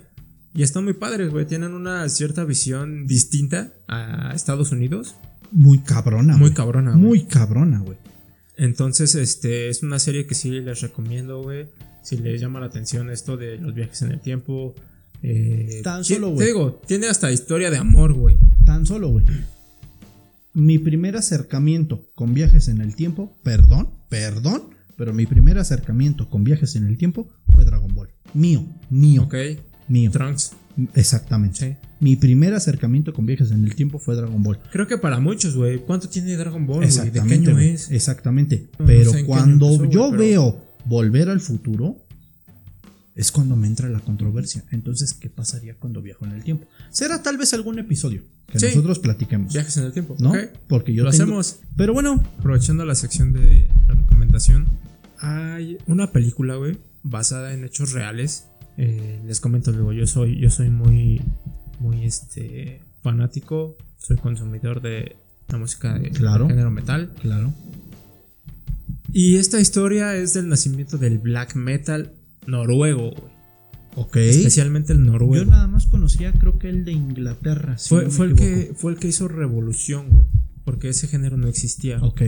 Y 0.56 0.64
están 0.64 0.86
muy 0.86 0.94
padres, 0.94 1.32
güey. 1.32 1.46
Tienen 1.46 1.74
una 1.74 2.08
cierta 2.10 2.46
visión 2.46 3.06
distinta 3.08 3.74
a 3.88 4.32
Estados 4.34 4.72
Unidos. 4.72 5.16
Muy 5.52 5.80
cabrona. 5.80 6.38
Muy 6.38 6.54
cabrona, 6.54 6.92
güey. 6.92 7.04
Muy 7.04 7.24
cabrona, 7.26 7.80
güey. 7.80 7.98
Entonces, 8.58 9.16
este, 9.16 9.68
es 9.70 9.84
una 9.84 10.00
serie 10.00 10.26
que 10.26 10.34
sí 10.34 10.50
les 10.62 10.80
recomiendo, 10.82 11.42
güey. 11.44 11.68
si 12.04 12.18
les 12.18 12.40
llama 12.40 12.60
la 12.60 12.68
atención 12.68 13.10
esto 13.10 13.36
de 13.36 13.58
los 13.58 13.74
viajes 13.74 14.02
en 14.04 14.12
el 14.12 14.22
tiempo. 14.22 14.74
Eh, 15.24 15.82
Tan 15.84 16.04
solo, 16.06 16.28
Te 16.30 16.34
güey. 16.34 16.48
digo, 16.48 16.82
tiene 16.88 17.08
hasta 17.08 17.32
historia 17.32 17.70
de 17.70 17.78
amor, 17.78 18.14
güey. 18.14 18.38
Tan 18.66 18.86
solo, 18.86 19.10
güey. 19.10 19.26
Mi 20.54 20.80
primer 20.80 21.18
acercamiento 21.18 22.08
con 22.16 22.34
viajes 22.34 22.68
en 22.70 22.80
el 22.80 22.96
tiempo, 22.96 23.36
perdón, 23.44 23.90
perdón, 24.08 24.70
pero 24.96 25.14
mi 25.14 25.26
primer 25.26 25.58
acercamiento 25.58 26.30
con 26.30 26.44
viajes 26.46 26.76
en 26.78 26.88
el 26.88 26.98
tiempo 26.98 27.28
fue 27.54 27.66
Dragon 27.66 27.94
Ball. 27.94 28.10
Mío, 28.34 28.66
mío, 28.90 29.24
Ok. 29.24 29.36
Mío. 29.88 30.12
Trunks. 30.12 30.54
Exactamente. 30.94 31.58
Sí. 31.58 31.88
Mi 32.02 32.16
primer 32.18 32.54
acercamiento 32.54 33.14
con 33.14 33.26
viajes 33.26 33.52
en 33.52 33.64
el 33.64 33.76
tiempo 33.76 33.98
fue 34.00 34.16
Dragon 34.16 34.42
Ball. 34.44 34.60
Creo 34.72 34.88
que 34.88 34.98
para 34.98 35.20
muchos, 35.20 35.56
güey. 35.56 35.78
¿Cuánto 35.80 36.10
tiene 36.10 36.36
Dragon 36.36 36.66
Ball? 36.68 36.82
¿De 36.82 36.88
qué 36.88 36.94
Exactamente. 36.96 37.36
año 37.48 37.54
güey, 37.54 37.70
es? 37.70 37.92
Exactamente. 37.92 38.68
No, 38.74 38.80
no 38.80 38.86
pero 38.86 39.12
sé 39.12 39.26
cuando 39.26 39.86
yo 39.90 40.10
pero- 40.10 40.18
veo 40.18 40.66
volver 40.86 41.30
al 41.30 41.40
futuro, 41.40 42.02
es 43.16 43.32
cuando 43.32 43.56
me 43.56 43.68
entra 43.68 43.88
la 43.90 44.02
controversia. 44.02 44.66
Entonces, 44.72 45.14
¿qué 45.14 45.30
pasaría 45.30 45.76
cuando 45.76 46.02
viajo 46.02 46.26
en 46.26 46.32
el 46.34 46.44
tiempo? 46.44 46.68
Será 46.92 47.24
tal 47.24 47.38
vez 47.38 47.54
algún 47.54 47.80
episodio 47.80 48.24
que 48.48 48.60
Sí. 48.60 48.66
nosotros 48.68 49.00
platiquemos. 49.00 49.54
Viajes 49.54 49.78
en 49.78 49.86
el 49.86 49.94
tiempo. 49.94 50.18
¿No? 50.20 50.34
Porque 50.68 50.94
yo 50.94 51.06
Lo 51.06 51.12
tengo- 51.12 51.24
hacemos. 51.24 51.60
Pero 51.78 51.94
bueno, 51.94 52.22
Aprovechando 52.40 52.84
la 52.84 52.96
sección 52.96 53.32
de 53.32 53.68
la 53.88 53.96
recomendación, 53.96 54.68
hay 55.20 55.78
una 55.88 56.12
película, 56.12 56.56
güey, 56.58 56.78
basada 57.04 57.54
en 57.54 57.64
hechos 57.64 57.94
reales. 57.94 58.48
Eh, 58.78 59.22
les 59.26 59.40
comento 59.40 59.72
luego, 59.72 59.94
yo 59.94 60.06
soy, 60.08 60.40
yo 60.40 60.50
soy 60.50 60.70
muy, 60.70 61.22
muy 61.80 62.04
este, 62.06 62.82
fanático, 63.02 63.78
soy 63.98 64.18
consumidor 64.18 64.82
de 64.82 65.16
la 65.50 65.58
música 65.58 65.98
de 65.98 66.10
Claro. 66.12 66.48
género 66.48 66.72
metal. 66.72 67.14
claro. 67.22 67.54
Y 69.14 69.38
esta 69.38 69.60
historia 69.62 70.16
es 70.16 70.34
del 70.34 70.50
nacimiento 70.50 70.98
del 70.98 71.20
black 71.20 71.56
metal 71.56 72.12
noruego, 72.48 73.12
güey. 73.12 73.34
Ok. 73.96 74.18
Especialmente 74.18 74.92
el 74.92 75.06
Yo 75.06 75.12
noruego. 75.14 75.50
nada 75.52 75.68
más 75.68 75.86
conocía, 75.88 76.34
creo 76.34 76.60
que 76.60 76.68
el 76.70 76.84
de 76.84 76.92
Inglaterra. 76.92 77.78
si 77.78 77.88
Fue, 77.90 78.04
no 78.06 78.12
fue 78.12 78.26
el 78.26 78.36
que, 78.36 78.74
fue 78.76 78.92
el 78.92 79.00
que 79.00 79.08
hizo 79.08 79.30
revolución, 79.30 80.10
güey. 80.10 80.26
Porque 80.66 80.90
ese 80.90 81.08
género 81.08 81.38
no 81.38 81.48
existía. 81.48 82.00
Ok. 82.04 82.24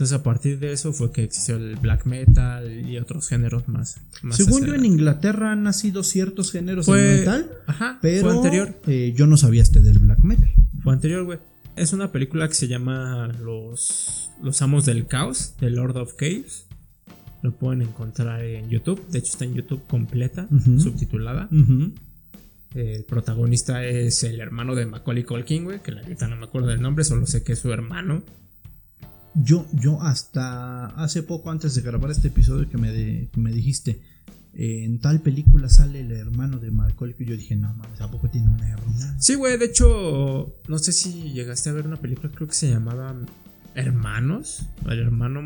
Entonces 0.00 0.18
a 0.18 0.22
partir 0.22 0.58
de 0.58 0.72
eso 0.72 0.94
fue 0.94 1.12
que 1.12 1.24
existió 1.24 1.56
el 1.56 1.76
black 1.76 2.06
metal 2.06 2.88
y 2.88 2.96
otros 2.96 3.28
géneros 3.28 3.68
más. 3.68 4.00
más 4.22 4.38
Según 4.38 4.64
yo, 4.64 4.74
en 4.74 4.80
la- 4.80 4.86
Inglaterra 4.86 5.52
han 5.52 5.62
nacido 5.62 6.02
ciertos 6.02 6.52
géneros 6.52 6.86
Fue- 6.86 7.02
de 7.02 7.18
metal, 7.18 7.50
Ajá, 7.66 7.98
pero 8.00 8.28
fue 8.28 8.36
anterior. 8.38 8.80
eh, 8.86 9.12
yo 9.14 9.26
no 9.26 9.36
sabía 9.36 9.60
este 9.60 9.80
del 9.80 9.98
black 9.98 10.20
metal. 10.20 10.50
Fue 10.82 10.94
anterior, 10.94 11.24
güey. 11.24 11.38
Es 11.76 11.92
una 11.92 12.10
película 12.12 12.48
que 12.48 12.54
se 12.54 12.66
llama 12.66 13.28
Los, 13.44 14.30
Los 14.42 14.62
Amos 14.62 14.86
del 14.86 15.06
Caos, 15.06 15.56
de 15.60 15.68
Lord 15.68 15.98
of 15.98 16.14
Caves. 16.14 16.64
Lo 17.42 17.52
pueden 17.52 17.82
encontrar 17.82 18.42
en 18.42 18.70
YouTube. 18.70 19.06
De 19.08 19.18
hecho, 19.18 19.32
está 19.32 19.44
en 19.44 19.52
YouTube 19.52 19.82
completa, 19.86 20.48
subtitulada. 20.78 21.50
El 22.74 23.04
protagonista 23.04 23.84
es 23.84 24.24
el 24.24 24.40
hermano 24.40 24.74
de 24.74 24.86
Macaulay 24.86 25.24
Culkin, 25.24 25.64
güey. 25.64 25.82
Que 25.82 25.92
la 25.92 26.00
neta 26.00 26.26
no 26.26 26.36
me 26.36 26.44
acuerdo 26.46 26.68
del 26.68 26.80
nombre, 26.80 27.04
solo 27.04 27.26
sé 27.26 27.42
que 27.42 27.52
es 27.52 27.58
su 27.58 27.70
hermano. 27.70 28.22
Yo, 29.34 29.66
yo 29.72 30.02
hasta 30.02 30.86
hace 30.86 31.22
poco 31.22 31.50
antes 31.50 31.74
de 31.74 31.82
grabar 31.82 32.10
este 32.10 32.28
episodio 32.28 32.68
que 32.68 32.76
me, 32.78 32.90
de- 32.92 33.28
que 33.32 33.40
me 33.40 33.52
dijiste, 33.52 34.00
eh, 34.54 34.84
en 34.84 34.98
tal 34.98 35.20
película 35.20 35.68
sale 35.68 36.00
el 36.00 36.10
hermano 36.12 36.58
de 36.58 36.70
Macaulay, 36.72 37.14
que 37.14 37.24
yo 37.24 37.36
dije, 37.36 37.54
no 37.54 37.72
mames, 37.74 38.00
¿a 38.00 38.10
poco 38.10 38.28
tiene 38.28 38.48
una 38.48 38.68
hermana? 38.68 39.16
Sí, 39.20 39.36
güey. 39.36 39.56
De 39.58 39.66
hecho, 39.66 40.56
no 40.68 40.78
sé 40.78 40.92
si 40.92 41.30
llegaste 41.32 41.70
a 41.70 41.72
ver 41.72 41.86
una 41.86 41.96
película, 41.96 42.30
creo 42.34 42.48
que 42.48 42.54
se 42.54 42.68
llamaba 42.70 43.14
Hermanos. 43.76 44.66
El 44.88 44.98
hermano 44.98 45.42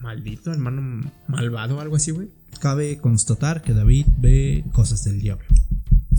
maldito, 0.00 0.50
hermano 0.52 1.00
malvado, 1.28 1.80
algo 1.80 1.96
así, 1.96 2.10
güey. 2.10 2.28
Cabe 2.60 2.98
constatar 2.98 3.62
que 3.62 3.74
David 3.74 4.06
ve 4.18 4.64
cosas 4.72 5.04
del 5.04 5.20
diablo. 5.20 5.46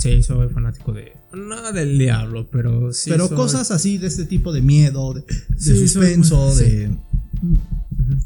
Sí, 0.02 0.24
soy 0.24 0.50
fanático 0.50 0.94
de. 0.94 1.14
No 1.34 1.72
del 1.72 1.98
diablo, 2.00 2.50
pero 2.50 2.92
sí. 2.92 3.10
pero 3.12 3.28
soy- 3.28 3.38
cosas 3.38 3.70
así 3.72 3.98
de 4.00 4.08
este 4.08 4.26
tipo 4.26 4.52
de 4.52 4.62
miedo, 4.62 5.14
de, 5.14 5.22
de 5.22 5.60
Sí, 5.60 5.70
soy 5.76 5.88
suspenso, 5.88 6.56
de 6.56 6.90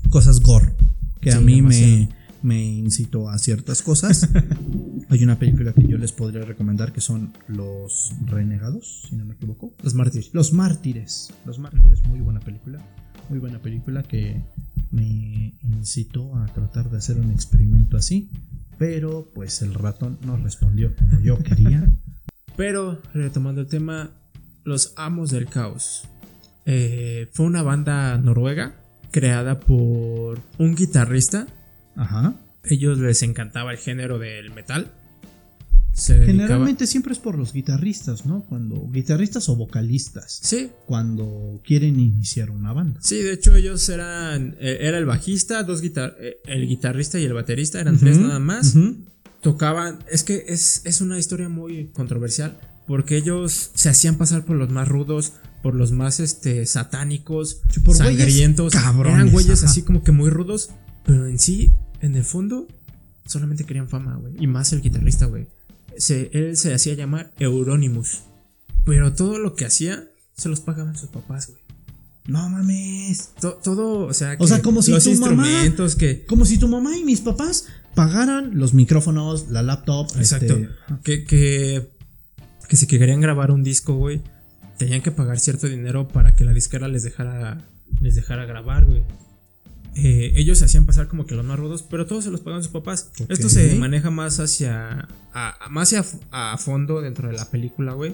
cosas 0.10 0.40
gore, 0.40 0.74
que 1.22 1.32
a 1.32 1.40
mí 1.42 1.62
me, 1.62 2.10
me 2.42 2.64
incitó 2.64 3.30
a 3.30 3.38
ciertas 3.38 3.82
cosas. 3.82 4.30
Hay 5.10 5.24
una 5.24 5.38
película 5.38 5.74
que 5.74 5.86
yo 5.88 5.98
les 5.98 6.12
podría 6.12 6.44
recomendar 6.46 6.92
que 6.94 7.02
son 7.02 7.34
Los 7.48 8.12
Renegados, 8.26 9.04
si 9.10 9.16
no 9.16 9.26
me 9.26 9.34
equivoco. 9.34 9.74
Los 9.84 9.94
mártires. 9.94 10.30
Los 10.34 10.54
Mártires. 10.54 11.34
Los 11.46 11.60
Mártires, 11.60 12.04
muy 12.08 12.22
buena 12.22 12.40
película. 12.40 12.80
Muy 13.30 13.40
buena 13.40 13.60
película 13.60 14.02
que 14.04 14.42
me 14.92 15.54
incitó 15.64 16.36
a 16.38 16.46
tratar 16.48 16.90
de 16.90 16.98
hacer 16.98 17.18
un 17.18 17.32
experimento 17.32 17.98
así. 17.98 18.30
Pero 18.78 19.30
pues 19.34 19.62
el 19.62 19.74
ratón 19.74 20.18
no 20.26 20.38
respondió 20.38 20.96
como 20.96 21.20
yo 21.22 21.38
quería. 21.40 21.88
Pero, 22.58 23.02
retomando 23.14 23.62
el 23.62 23.68
tema, 23.68 24.12
Los 24.64 24.94
Amos 24.96 25.32
del 25.32 25.48
Caos. 25.48 26.08
Eh, 26.66 27.30
fue 27.34 27.46
una 27.46 27.64
banda 27.64 28.18
noruega 28.18 28.76
creada 29.12 29.60
por 29.60 30.40
un 30.58 30.76
guitarrista. 30.76 31.48
Ajá. 31.96 32.36
Ellos 32.64 32.98
les 33.00 33.22
encantaba 33.24 33.72
el 33.72 33.78
género 33.78 34.20
del 34.20 34.52
metal. 34.52 34.92
Se 35.96 36.14
dedicaba- 36.20 36.26
Generalmente 36.48 36.88
siempre 36.88 37.14
es 37.14 37.20
por 37.20 37.38
los 37.38 37.54
guitarristas, 37.54 38.26
¿no? 38.26 38.44
Cuando 38.46 38.88
guitarristas 38.92 39.48
o 39.50 39.56
vocalistas 39.56 40.40
Sí, 40.44 40.70
cuando 40.86 41.62
quieren 41.66 42.00
iniciar 42.00 42.52
una 42.52 42.74
banda. 42.74 43.00
sí, 43.02 43.16
de 43.22 43.34
hecho 43.34 43.56
ellos 43.56 43.88
eran. 43.90 44.56
eh, 44.60 44.78
Era 44.82 44.98
el 44.98 45.06
bajista, 45.06 45.64
dos 45.64 45.82
guitar 45.82 46.16
eh, 46.20 46.38
el 46.46 46.68
guitarrista 46.68 47.18
y 47.20 47.24
el 47.24 47.34
baterista, 47.34 47.80
eran 47.80 47.98
tres 47.98 48.18
nada 48.20 48.40
más. 48.40 48.76
tocaban. 49.42 50.00
Es 50.12 50.24
que 50.24 50.44
es, 50.48 50.82
es 50.86 51.02
una 51.02 51.18
historia 51.18 51.50
muy 51.50 51.88
controversial. 51.94 52.60
Porque 52.88 53.18
ellos 53.18 53.72
se 53.74 53.90
hacían 53.90 54.16
pasar 54.16 54.46
por 54.46 54.58
los 54.58 54.70
más 54.70 54.88
rudos, 54.88 55.34
por 55.64 55.74
los 55.74 55.92
más 55.92 56.20
este, 56.20 56.68
satánicos, 56.68 57.62
güeyes 57.84 57.98
sangrientos. 57.98 58.74
cabrones, 58.74 59.16
Eran 59.22 59.32
güeyes 59.32 59.64
ajá. 59.64 59.72
así 59.72 59.82
como 59.82 60.04
que 60.04 60.12
muy 60.12 60.30
rudos. 60.30 60.70
Pero 61.04 61.26
en 61.26 61.40
sí, 61.40 61.72
en 62.02 62.16
el 62.16 62.24
fondo, 62.24 62.68
solamente 63.26 63.64
querían 63.64 63.90
fama, 63.90 64.18
güey. 64.18 64.34
Y 64.40 64.46
más 64.46 64.72
el 64.72 64.82
guitarrista, 64.84 65.26
güey. 65.26 65.48
Se- 65.98 66.30
él 66.34 66.58
se 66.58 66.74
hacía 66.74 66.94
llamar 66.94 67.32
Euronymous. 67.40 68.22
Pero 68.86 69.14
todo 69.14 69.40
lo 69.40 69.56
que 69.56 69.66
hacía, 69.66 70.04
se 70.38 70.50
los 70.50 70.60
pagaban 70.62 70.98
sus 70.98 71.10
papás, 71.10 71.48
güey. 71.48 71.60
No 72.28 72.50
mames. 72.50 73.30
To- 73.40 73.60
todo, 73.64 74.08
o 74.08 74.14
sea, 74.14 74.36
O 74.40 74.48
sea, 74.48 74.58
que 74.58 74.64
como 74.64 74.82
si 74.82 74.92
los 74.92 75.04
tu 75.04 75.12
mamá- 75.16 75.46
instrumentos 75.48 75.96
que 75.96 76.26
Como 76.26 76.46
si 76.46 76.58
tu 76.58 76.68
mamá 76.68 76.98
y 76.98 77.04
mis 77.04 77.22
papás 77.22 77.68
pagaran 77.94 78.58
los 78.58 78.74
micrófonos, 78.74 79.50
la 79.50 79.62
laptop. 79.62 80.08
Exacto. 80.18 80.54
este, 80.56 80.70
Que, 81.04 81.24
que, 81.24 81.92
que 82.68 82.76
si 82.78 82.88
querían 82.88 83.22
grabar 83.22 83.52
un 83.52 83.64
disco, 83.64 83.94
güey, 83.96 84.22
tenían 84.78 85.02
que 85.02 85.12
pagar 85.12 85.40
cierto 85.40 85.68
dinero 85.68 86.08
para 86.08 86.36
que 86.36 86.44
la 86.46 86.54
disquera 86.54 86.88
les 86.88 87.04
dejara, 87.04 87.64
les 88.02 88.16
dejara 88.16 88.46
grabar, 88.46 88.86
güey. 88.86 89.04
Eh, 89.96 90.34
ellos 90.36 90.60
se 90.60 90.66
hacían 90.66 90.86
pasar 90.86 91.08
como 91.08 91.26
que 91.26 91.36
los 91.36 91.46
más 91.46 91.58
rudos, 91.58 91.84
pero 91.90 92.06
todos 92.06 92.26
se 92.26 92.32
los 92.32 92.42
pagaban 92.42 92.64
sus 92.64 92.72
papás. 92.74 93.12
Esto 93.30 93.48
se 93.50 93.76
maneja 93.76 94.10
más 94.12 94.40
hacia. 94.40 95.08
A, 95.34 95.68
más 95.70 95.94
hacia, 95.94 96.20
a 96.32 96.58
fondo 96.58 97.02
dentro 97.02 97.30
de 97.30 97.36
la 97.36 97.50
película, 97.50 97.94
güey. 97.94 98.14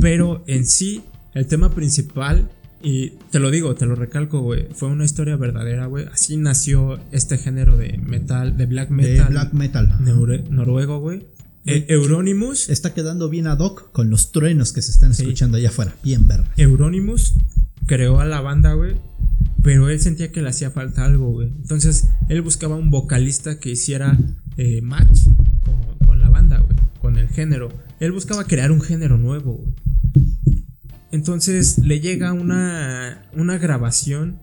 Pero 0.00 0.42
en 0.46 0.66
sí, 0.66 1.02
el 1.34 1.46
tema 1.46 1.74
principal, 1.74 2.50
y 2.82 3.10
te 3.30 3.38
lo 3.38 3.50
digo, 3.50 3.74
te 3.74 3.84
lo 3.86 3.94
recalco, 3.94 4.40
güey, 4.40 4.68
fue 4.74 4.88
una 4.88 5.04
historia 5.04 5.36
verdadera, 5.36 5.86
güey. 5.86 6.06
Así 6.12 6.36
nació 6.36 6.98
este 7.12 7.36
género 7.38 7.76
de 7.76 7.98
metal, 7.98 8.56
de 8.56 8.66
black 8.66 8.88
de 8.88 8.94
metal. 8.94 9.28
black 9.30 9.52
metal. 9.52 9.94
Noruego, 10.50 11.00
güey. 11.00 11.26
Eh, 11.66 11.84
Euronymous. 11.88 12.68
Está 12.68 12.94
quedando 12.94 13.28
bien 13.28 13.46
ad 13.48 13.58
hoc 13.58 13.90
con 13.92 14.08
los 14.08 14.30
truenos 14.32 14.72
que 14.72 14.82
se 14.82 14.92
están 14.92 15.14
Sí. 15.14 15.22
escuchando 15.24 15.56
allá 15.58 15.68
afuera. 15.68 15.94
Bien 16.04 16.26
verga. 16.28 16.48
Euronymous 16.56 17.34
creó 17.86 18.20
a 18.20 18.24
la 18.24 18.40
banda, 18.40 18.74
güey. 18.74 18.94
Pero 19.66 19.90
él 19.90 19.98
sentía 19.98 20.30
que 20.30 20.42
le 20.42 20.50
hacía 20.50 20.70
falta 20.70 21.04
algo, 21.04 21.32
güey. 21.32 21.48
Entonces 21.48 22.08
él 22.28 22.40
buscaba 22.40 22.76
un 22.76 22.92
vocalista 22.92 23.58
que 23.58 23.70
hiciera 23.70 24.16
eh, 24.56 24.80
match 24.80 25.24
con, 25.64 26.06
con 26.06 26.20
la 26.20 26.30
banda, 26.30 26.58
güey. 26.60 26.78
Con 27.00 27.18
el 27.18 27.28
género. 27.28 27.70
Él 27.98 28.12
buscaba 28.12 28.44
crear 28.44 28.70
un 28.70 28.80
género 28.80 29.18
nuevo, 29.18 29.54
güey. 29.54 29.74
Entonces 31.10 31.78
le 31.78 31.98
llega 31.98 32.32
una, 32.32 33.26
una 33.34 33.58
grabación 33.58 34.38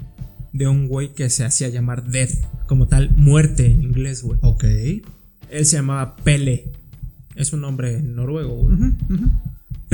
de 0.51 0.67
un 0.67 0.89
güey 0.89 1.13
que 1.13 1.29
se 1.29 1.45
hacía 1.45 1.69
llamar 1.69 2.03
Death. 2.03 2.43
Como 2.67 2.89
tal, 2.89 3.15
muerte 3.15 3.67
en 3.67 3.81
inglés, 3.81 4.23
güey. 4.23 4.39
Ok. 4.41 4.65
Él 4.65 5.65
se 5.65 5.77
llamaba 5.77 6.17
Pele. 6.17 6.73
Es 7.35 7.53
un 7.53 7.61
nombre 7.61 8.01
noruego, 8.01 8.55
güey. 8.55 8.77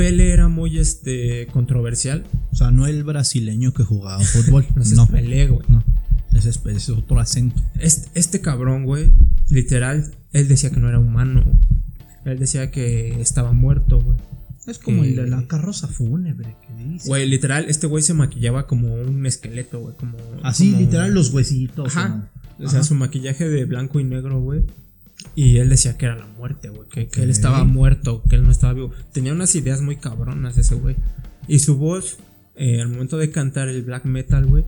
Pele 0.00 0.32
era 0.32 0.48
muy 0.48 0.78
este 0.78 1.46
controversial. 1.52 2.24
O 2.52 2.56
sea, 2.56 2.70
no 2.70 2.86
el 2.86 3.04
brasileño 3.04 3.72
que 3.74 3.82
jugaba 3.84 4.22
fútbol. 4.24 4.66
No 4.74 4.84
sé, 4.84 4.94
no, 4.94 5.04
es 5.04 5.10
Pelé, 5.10 5.48
güey. 5.48 5.62
no. 5.68 5.84
Ese 6.32 6.48
es, 6.50 6.60
ese 6.64 6.76
es 6.76 6.88
otro 6.90 7.18
acento. 7.20 7.60
Este, 7.78 8.08
este 8.18 8.40
cabrón, 8.40 8.84
güey, 8.84 9.10
literal, 9.50 10.14
él 10.32 10.48
decía 10.48 10.70
que 10.70 10.78
no 10.80 10.88
era 10.88 10.98
humano. 10.98 11.44
Él 12.24 12.38
decía 12.38 12.70
que 12.70 13.20
estaba 13.20 13.52
muerto, 13.52 14.00
güey. 14.00 14.18
Es 14.66 14.78
como 14.78 15.02
Que- 15.02 15.08
el 15.10 15.16
de 15.16 15.26
la 15.26 15.46
carroza 15.48 15.88
fúnebre 15.88 16.54
que 16.66 16.84
dice. 16.84 17.08
Güey, 17.08 17.28
literal, 17.28 17.66
este 17.68 17.86
güey 17.86 18.02
se 18.02 18.14
maquillaba 18.14 18.66
como 18.66 18.94
un 18.94 19.26
esqueleto, 19.26 19.80
güey. 19.80 19.96
Como, 19.96 20.16
Así, 20.42 20.70
como- 20.70 20.80
literal, 20.82 21.12
los 21.12 21.30
huesitos. 21.30 21.96
Ajá. 21.96 22.28
¿no? 22.58 22.66
O 22.66 22.70
sea, 22.70 22.82
su 22.84 22.94
maquillaje 22.94 23.48
de 23.48 23.64
blanco 23.64 24.00
y 24.00 24.04
negro, 24.04 24.40
güey. 24.40 24.60
Y 25.34 25.58
él 25.58 25.68
decía 25.68 25.96
que 25.96 26.06
era 26.06 26.16
la 26.16 26.26
muerte, 26.26 26.68
güey. 26.68 26.88
Que, 26.88 27.08
que 27.08 27.22
él 27.22 27.30
estaba 27.30 27.64
muerto, 27.64 28.22
que 28.28 28.36
él 28.36 28.42
no 28.42 28.50
estaba 28.50 28.72
vivo. 28.72 28.90
Tenía 29.12 29.32
unas 29.32 29.54
ideas 29.54 29.80
muy 29.80 29.96
cabronas 29.96 30.58
ese 30.58 30.74
güey. 30.74 30.96
Y 31.48 31.60
su 31.60 31.76
voz, 31.76 32.18
eh, 32.56 32.80
al 32.80 32.88
momento 32.88 33.18
de 33.18 33.30
cantar 33.30 33.68
el 33.68 33.82
black 33.82 34.04
metal, 34.04 34.46
güey, 34.46 34.64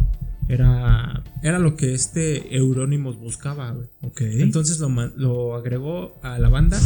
era, 0.48 1.22
era 1.42 1.58
lo 1.58 1.76
que 1.76 1.94
este 1.94 2.56
Euronymous 2.56 3.18
buscaba, 3.18 3.70
güey. 3.72 3.86
Ok. 4.02 4.20
Entonces 4.22 4.78
lo 4.80 5.54
agregó 5.54 6.18
a 6.22 6.38
la 6.38 6.48
banda. 6.48 6.80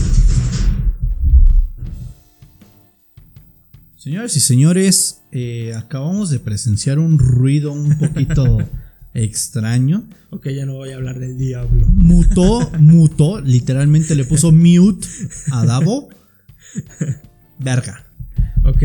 Señoras 4.06 4.36
y 4.36 4.40
señores, 4.40 5.22
eh, 5.32 5.74
acabamos 5.74 6.30
de 6.30 6.38
presenciar 6.38 7.00
un 7.00 7.18
ruido 7.18 7.72
un 7.72 7.98
poquito 7.98 8.58
extraño. 9.16 10.08
Ok, 10.30 10.48
ya 10.48 10.66
no 10.66 10.74
voy 10.74 10.90
a 10.90 10.96
hablar 10.96 11.18
del 11.18 11.38
diablo. 11.38 11.86
Mutó, 11.88 12.70
mutó, 12.78 13.40
literalmente 13.40 14.14
le 14.14 14.24
puso 14.24 14.52
mute 14.52 15.06
a 15.52 15.64
Davo. 15.64 16.08
Verga. 17.58 18.04
Ok. 18.64 18.82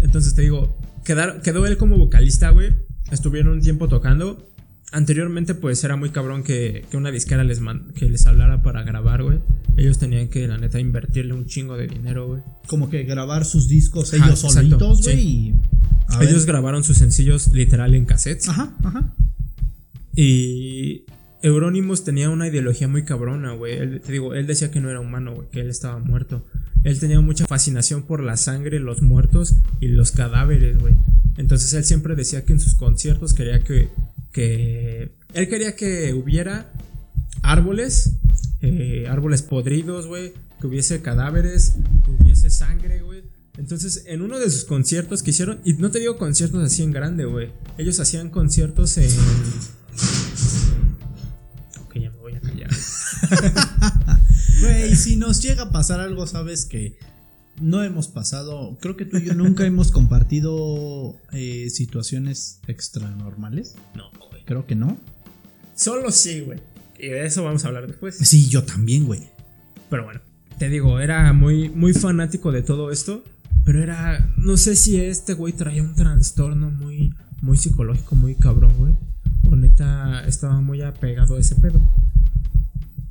Entonces 0.00 0.34
te 0.34 0.42
digo, 0.42 0.76
quedar- 1.04 1.42
quedó 1.42 1.66
él 1.66 1.76
como 1.76 1.96
vocalista, 1.98 2.50
güey. 2.50 2.72
Estuvieron 3.10 3.52
un 3.54 3.60
tiempo 3.60 3.88
tocando. 3.88 4.50
Anteriormente, 4.92 5.54
pues 5.54 5.82
era 5.82 5.96
muy 5.96 6.10
cabrón 6.10 6.44
que, 6.44 6.84
que 6.90 6.96
una 6.96 7.10
disquera 7.10 7.42
les, 7.44 7.60
man- 7.60 7.92
que 7.94 8.08
les 8.08 8.26
hablara 8.26 8.62
para 8.62 8.82
grabar, 8.84 9.22
güey. 9.22 9.40
Ellos 9.76 9.98
tenían 9.98 10.28
que, 10.28 10.46
la 10.46 10.56
neta, 10.56 10.78
invertirle 10.78 11.34
un 11.34 11.46
chingo 11.46 11.76
de 11.76 11.88
dinero, 11.88 12.28
güey. 12.28 12.42
Como 12.68 12.88
que 12.90 13.02
grabar 13.02 13.44
sus 13.44 13.68
discos 13.68 14.12
ellos 14.12 14.38
solitos, 14.38 15.02
güey. 15.02 15.16
sí. 15.16 15.54
ver. 16.20 16.28
Ellos 16.28 16.46
grabaron 16.46 16.84
sus 16.84 16.96
sencillos 16.98 17.48
literal 17.48 17.94
en 17.94 18.04
cassettes. 18.04 18.48
Ajá, 18.48 18.72
ajá. 18.84 19.14
Y 20.16 21.04
Euronymous 21.42 22.04
tenía 22.04 22.30
una 22.30 22.48
ideología 22.48 22.88
muy 22.88 23.04
cabrona, 23.04 23.52
güey. 23.52 24.00
Te 24.00 24.12
digo, 24.12 24.34
él 24.34 24.46
decía 24.46 24.70
que 24.70 24.80
no 24.80 24.90
era 24.90 25.00
humano, 25.00 25.34
güey, 25.34 25.48
que 25.50 25.60
él 25.60 25.70
estaba 25.70 25.98
muerto. 25.98 26.44
Él 26.84 26.98
tenía 26.98 27.20
mucha 27.20 27.46
fascinación 27.46 28.02
por 28.02 28.22
la 28.22 28.36
sangre, 28.36 28.78
los 28.78 29.02
muertos 29.02 29.56
y 29.80 29.88
los 29.88 30.12
cadáveres, 30.12 30.78
güey. 30.78 30.94
Entonces 31.36 31.72
él 31.74 31.84
siempre 31.84 32.14
decía 32.14 32.44
que 32.44 32.52
en 32.52 32.60
sus 32.60 32.74
conciertos 32.74 33.34
quería 33.34 33.60
que. 33.60 33.88
que 34.32 35.12
él 35.34 35.48
quería 35.48 35.76
que 35.76 36.14
hubiera 36.14 36.70
árboles, 37.42 38.16
eh, 38.62 39.06
árboles 39.08 39.42
podridos, 39.42 40.06
güey. 40.06 40.32
Que 40.60 40.66
hubiese 40.66 41.02
cadáveres, 41.02 41.74
que 42.04 42.10
hubiese 42.22 42.48
sangre, 42.50 43.02
güey. 43.02 43.22
Entonces, 43.58 44.04
en 44.06 44.22
uno 44.22 44.38
de 44.38 44.50
sus 44.50 44.64
conciertos 44.64 45.22
que 45.22 45.30
hicieron, 45.30 45.60
y 45.64 45.74
no 45.74 45.90
te 45.90 46.00
digo 46.00 46.16
conciertos 46.16 46.62
así 46.62 46.82
en 46.82 46.92
grande, 46.92 47.24
güey. 47.24 47.50
Ellos 47.78 48.00
hacían 48.00 48.30
conciertos 48.30 48.96
en. 48.98 49.10
Güey, 54.60 54.94
si 54.94 55.16
nos 55.16 55.42
llega 55.42 55.64
a 55.64 55.70
pasar 55.70 56.00
algo, 56.00 56.26
sabes 56.26 56.64
que 56.64 56.96
no 57.60 57.82
hemos 57.82 58.08
pasado. 58.08 58.76
Creo 58.80 58.96
que 58.96 59.04
tú 59.04 59.18
y 59.18 59.24
yo 59.24 59.34
nunca 59.34 59.66
hemos 59.66 59.90
compartido 59.90 61.16
eh, 61.32 61.68
situaciones 61.70 62.60
extranormales. 62.66 63.74
No, 63.94 64.10
güey. 64.30 64.44
Creo 64.44 64.66
que 64.66 64.74
no. 64.74 64.98
Solo 65.74 66.10
sí, 66.10 66.40
güey. 66.40 66.60
Y 66.98 67.08
de 67.08 67.26
eso 67.26 67.42
vamos 67.42 67.64
a 67.64 67.68
hablar 67.68 67.86
después. 67.86 68.16
Sí, 68.18 68.48
yo 68.48 68.62
también, 68.62 69.04
güey. 69.04 69.22
Pero 69.90 70.04
bueno, 70.04 70.20
te 70.58 70.68
digo, 70.68 71.00
era 71.00 71.32
muy, 71.32 71.68
muy 71.68 71.92
fanático 71.92 72.52
de 72.52 72.62
todo 72.62 72.90
esto. 72.90 73.24
Pero 73.64 73.82
era. 73.82 74.32
No 74.36 74.56
sé 74.56 74.76
si 74.76 75.00
este 75.00 75.34
güey 75.34 75.52
traía 75.52 75.82
un 75.82 75.94
trastorno 75.94 76.70
muy, 76.70 77.14
muy 77.40 77.56
psicológico, 77.56 78.14
muy 78.14 78.34
cabrón, 78.34 78.74
güey. 78.76 78.94
O 79.50 79.56
neta 79.56 80.24
estaba 80.26 80.60
muy 80.60 80.82
apegado 80.82 81.36
a 81.36 81.40
ese 81.40 81.56
pedo. 81.56 81.80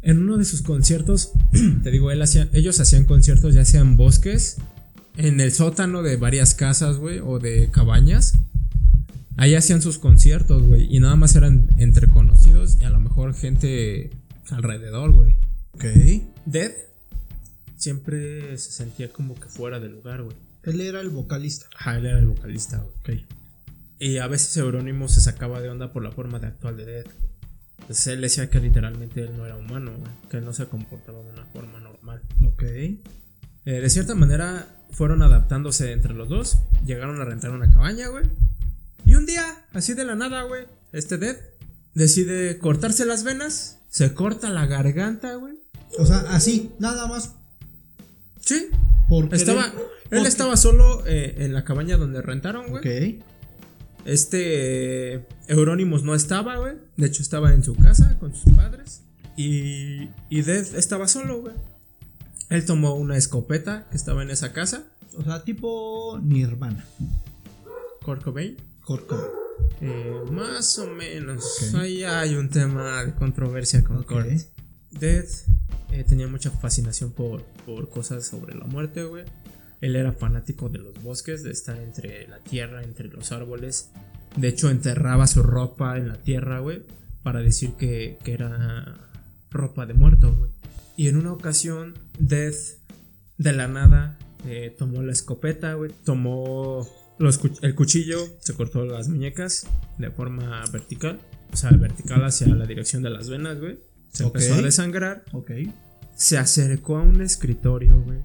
En 0.03 0.19
uno 0.19 0.37
de 0.37 0.45
sus 0.45 0.61
conciertos, 0.61 1.31
te 1.83 1.89
digo, 1.89 2.11
él 2.11 2.21
hacía, 2.21 2.49
ellos 2.53 2.79
hacían 2.79 3.05
conciertos 3.05 3.55
ya 3.55 3.63
sea 3.63 3.81
en 3.81 3.95
bosques, 3.95 4.57
en 5.15 5.39
el 5.39 5.53
sótano 5.53 6.03
de 6.03 6.17
varias 6.17 6.53
casas, 6.53 6.97
güey, 6.97 7.19
o 7.19 7.39
de 7.39 7.71
cabañas. 7.71 8.33
Ahí 9.37 9.55
hacían 9.55 9.81
sus 9.81 9.97
conciertos, 9.97 10.61
güey, 10.61 10.93
y 10.93 10.99
nada 10.99 11.15
más 11.15 11.35
eran 11.35 11.69
entre 11.77 12.07
conocidos 12.07 12.77
y 12.81 12.83
a 12.83 12.89
lo 12.89 12.99
mejor 12.99 13.33
gente 13.33 14.11
alrededor, 14.49 15.13
güey. 15.13 15.35
Ok. 15.73 15.85
Dead 16.45 16.71
siempre 17.77 18.57
se 18.57 18.71
sentía 18.71 19.11
como 19.11 19.35
que 19.35 19.47
fuera 19.47 19.79
de 19.79 19.89
lugar, 19.89 20.23
güey. 20.23 20.35
Él 20.63 20.81
era 20.81 21.01
el 21.01 21.09
vocalista. 21.09 21.67
Ajá, 21.75 21.97
él 21.97 22.05
era 22.05 22.19
el 22.19 22.27
vocalista, 22.27 22.77
güey. 22.77 23.23
Ok. 23.23 23.27
Y 23.99 24.17
a 24.17 24.27
veces 24.27 24.55
Eurónimo 24.57 25.07
se 25.07 25.21
sacaba 25.21 25.61
de 25.61 25.69
onda 25.69 25.93
por 25.93 26.03
la 26.03 26.11
forma 26.11 26.39
de 26.39 26.47
actuar 26.47 26.75
de 26.75 26.85
Dead. 26.85 27.05
Entonces 27.83 28.07
él 28.07 28.21
decía 28.21 28.49
que 28.49 28.59
literalmente 28.59 29.21
él 29.21 29.35
no 29.37 29.45
era 29.45 29.55
humano. 29.55 29.91
Que 30.29 30.37
él 30.37 30.45
no 30.45 30.53
se 30.53 30.65
comportaba 30.67 31.19
de 31.23 31.29
una 31.31 31.45
forma 31.45 31.79
normal. 31.79 32.21
Ok. 32.45 32.63
Eh, 32.63 32.99
de 33.65 33.89
cierta 33.89 34.15
manera 34.15 34.67
fueron 34.91 35.21
adaptándose 35.21 35.91
entre 35.91 36.13
los 36.13 36.29
dos. 36.29 36.57
Llegaron 36.85 37.19
a 37.21 37.25
rentar 37.25 37.51
una 37.51 37.69
cabaña, 37.71 38.07
güey. 38.07 38.25
Y 39.05 39.15
un 39.15 39.25
día, 39.25 39.43
así 39.73 39.93
de 39.93 40.05
la 40.05 40.15
nada, 40.15 40.43
güey, 40.43 40.65
este 40.93 41.17
Dead 41.17 41.35
decide 41.93 42.57
cortarse 42.57 43.05
las 43.05 43.23
venas. 43.23 43.79
Se 43.89 44.13
corta 44.13 44.49
la 44.49 44.65
garganta, 44.65 45.35
güey. 45.35 45.55
O 45.99 46.05
sea, 46.05 46.19
así, 46.29 46.71
nada 46.79 47.05
más. 47.07 47.33
Sí, 48.39 48.69
Porque 49.09 49.35
Estaba, 49.35 49.71
él- 50.09 50.25
estaba 50.25 50.57
solo 50.57 51.03
eh, 51.05 51.35
en 51.39 51.53
la 51.53 51.63
cabaña 51.63 51.97
donde 51.97 52.21
rentaron, 52.21 52.67
güey. 52.69 52.79
Ok. 53.17 53.23
Este 54.05 55.13
eh, 55.15 55.27
Euronymous 55.47 56.03
no 56.03 56.15
estaba, 56.15 56.57
güey. 56.57 56.75
De 56.97 57.07
hecho, 57.07 57.21
estaba 57.21 57.53
en 57.53 57.63
su 57.63 57.75
casa 57.75 58.17
con 58.19 58.33
sus 58.35 58.53
padres. 58.53 59.01
Y, 59.37 60.09
y 60.29 60.41
Dead 60.41 60.75
estaba 60.75 61.07
solo, 61.07 61.41
güey. 61.41 61.55
Él 62.49 62.65
tomó 62.65 62.95
una 62.95 63.17
escopeta 63.17 63.87
que 63.89 63.97
estaba 63.97 64.21
en 64.23 64.29
esa 64.29 64.53
casa. 64.53 64.83
O 65.17 65.23
sea, 65.23 65.43
tipo 65.43 66.19
Nirvana. 66.21 66.85
Kurt 68.03 68.23
Cobain. 68.23 68.57
Kurt 68.85 69.07
Cobain. 69.07 69.27
Eh, 69.81 70.21
más 70.31 70.77
o 70.79 70.87
menos. 70.87 71.73
Ahí 71.75 72.03
hay 72.03 72.35
un 72.35 72.49
tema 72.49 73.03
de 73.03 73.13
controversia 73.15 73.83
con 73.83 73.97
Ok. 73.97 74.07
Kurt. 74.07 74.27
Dead 74.91 75.25
eh, 75.91 76.03
tenía 76.03 76.27
mucha 76.27 76.51
fascinación 76.51 77.11
por, 77.11 77.43
por 77.65 77.89
cosas 77.89 78.25
sobre 78.25 78.55
la 78.55 78.65
muerte, 78.65 79.03
güey. 79.03 79.25
Él 79.83 79.97
era 79.97 80.13
fanático 80.13 80.69
de 80.69 80.77
los 80.79 81.03
bosques, 81.03 81.43
de 81.43 81.51
estar 81.51 81.77
entre 81.77 82.25
la 82.29 82.39
tierra, 82.39 82.83
entre 82.83 83.09
los 83.09 83.33
árboles. 83.33 83.91
De 84.37 84.47
hecho, 84.47 84.69
enterraba 84.69 85.27
su 85.27 85.43
ropa 85.43 85.97
en 85.97 86.07
la 86.07 86.15
tierra, 86.15 86.59
güey, 86.59 86.83
para 87.21 87.41
decir 87.41 87.71
que, 87.77 88.17
que 88.23 88.31
era 88.31 89.09
ropa 89.51 89.85
de 89.85 89.93
muerto, 89.93 90.33
güey. 90.33 90.51
Y 90.95 91.09
en 91.09 91.17
una 91.17 91.33
ocasión, 91.33 91.95
Death, 92.17 92.79
de 93.37 93.51
la 93.51 93.67
nada, 93.67 94.17
eh, 94.47 94.73
tomó 94.79 95.03
la 95.03 95.11
escopeta, 95.11 95.73
güey, 95.73 95.91
tomó 96.05 96.87
los 97.19 97.41
el 97.61 97.75
cuchillo, 97.75 98.19
se 98.39 98.53
cortó 98.53 98.85
las 98.85 99.09
muñecas 99.09 99.67
de 99.97 100.11
forma 100.11 100.63
vertical, 100.71 101.19
o 101.51 101.57
sea, 101.57 101.71
vertical 101.71 102.23
hacia 102.23 102.47
la 102.47 102.65
dirección 102.65 103.03
de 103.03 103.09
las 103.09 103.29
venas, 103.29 103.59
güey. 103.59 103.79
Se 104.13 104.23
empezó 104.23 104.53
a 104.53 104.61
desangrar 104.61 105.25
Ok. 105.33 105.51
se 106.15 106.37
acercó 106.37 106.97
a 106.97 107.01
un 107.01 107.21
escritorio, 107.21 107.99
güey. 108.01 108.19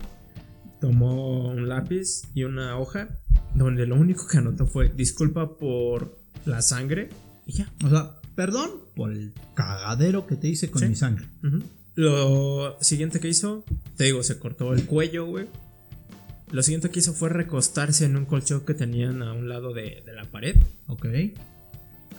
Tomó 0.80 1.48
un 1.48 1.68
lápiz 1.68 2.22
y 2.34 2.44
una 2.44 2.78
hoja 2.78 3.08
donde 3.54 3.86
lo 3.86 3.96
único 3.96 4.26
que 4.28 4.38
anotó 4.38 4.66
fue 4.66 4.88
disculpa 4.90 5.56
por 5.56 6.18
la 6.46 6.62
sangre 6.62 7.08
y 7.46 7.52
ya. 7.52 7.72
O 7.84 7.88
sea, 7.88 8.14
perdón 8.36 8.70
por 8.94 9.12
el 9.12 9.32
cagadero 9.54 10.26
que 10.26 10.36
te 10.36 10.48
hice 10.48 10.70
con 10.70 10.80
Sí. 10.82 10.88
mi 10.88 10.94
sangre. 10.94 11.26
Lo 11.96 12.76
siguiente 12.80 13.18
que 13.18 13.28
hizo, 13.28 13.64
te 13.96 14.04
digo, 14.04 14.22
se 14.22 14.38
cortó 14.38 14.72
el 14.72 14.84
cuello, 14.86 15.26
güey. 15.26 15.46
Lo 16.52 16.62
siguiente 16.62 16.90
que 16.90 17.00
hizo 17.00 17.12
fue 17.12 17.28
recostarse 17.28 18.04
en 18.04 18.16
un 18.16 18.24
colchón 18.24 18.60
que 18.64 18.72
tenían 18.74 19.22
a 19.22 19.32
un 19.32 19.48
lado 19.48 19.74
de, 19.74 20.02
de 20.06 20.12
la 20.14 20.24
pared. 20.24 20.56
Ok. 20.86 21.06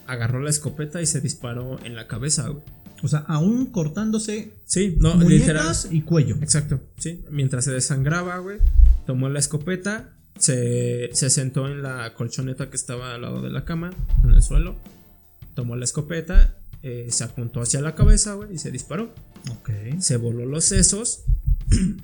Agarró 0.05 0.39
la 0.41 0.49
escopeta 0.49 1.01
y 1.01 1.05
se 1.05 1.21
disparó 1.21 1.79
en 1.85 1.95
la 1.95 2.07
cabeza, 2.07 2.49
güey. 2.49 2.63
O 3.01 3.07
sea, 3.07 3.19
aún 3.27 3.67
cortándose 3.67 4.51
Sí, 4.65 4.95
no, 4.99 5.15
literal. 5.15 5.73
y 5.89 6.01
cuello. 6.01 6.35
Exacto, 6.41 6.81
sí. 6.97 7.23
Mientras 7.31 7.65
se 7.65 7.71
desangraba, 7.71 8.37
güey, 8.39 8.57
tomó 9.05 9.29
la 9.29 9.39
escopeta, 9.39 10.09
se, 10.37 11.09
se 11.13 11.29
sentó 11.29 11.67
en 11.67 11.81
la 11.81 12.13
colchoneta 12.13 12.69
que 12.69 12.75
estaba 12.75 13.15
al 13.15 13.21
lado 13.21 13.41
de 13.41 13.49
la 13.49 13.65
cama, 13.65 13.91
en 14.23 14.31
el 14.31 14.41
suelo, 14.41 14.75
tomó 15.55 15.75
la 15.75 15.85
escopeta, 15.85 16.57
eh, 16.83 17.07
se 17.09 17.23
apuntó 17.23 17.61
hacia 17.61 17.81
la 17.81 17.95
cabeza, 17.95 18.33
güey, 18.33 18.53
y 18.53 18.57
se 18.57 18.71
disparó. 18.71 19.13
Ok. 19.51 19.69
Se 19.99 20.17
voló 20.17 20.45
los 20.45 20.65
sesos. 20.65 21.23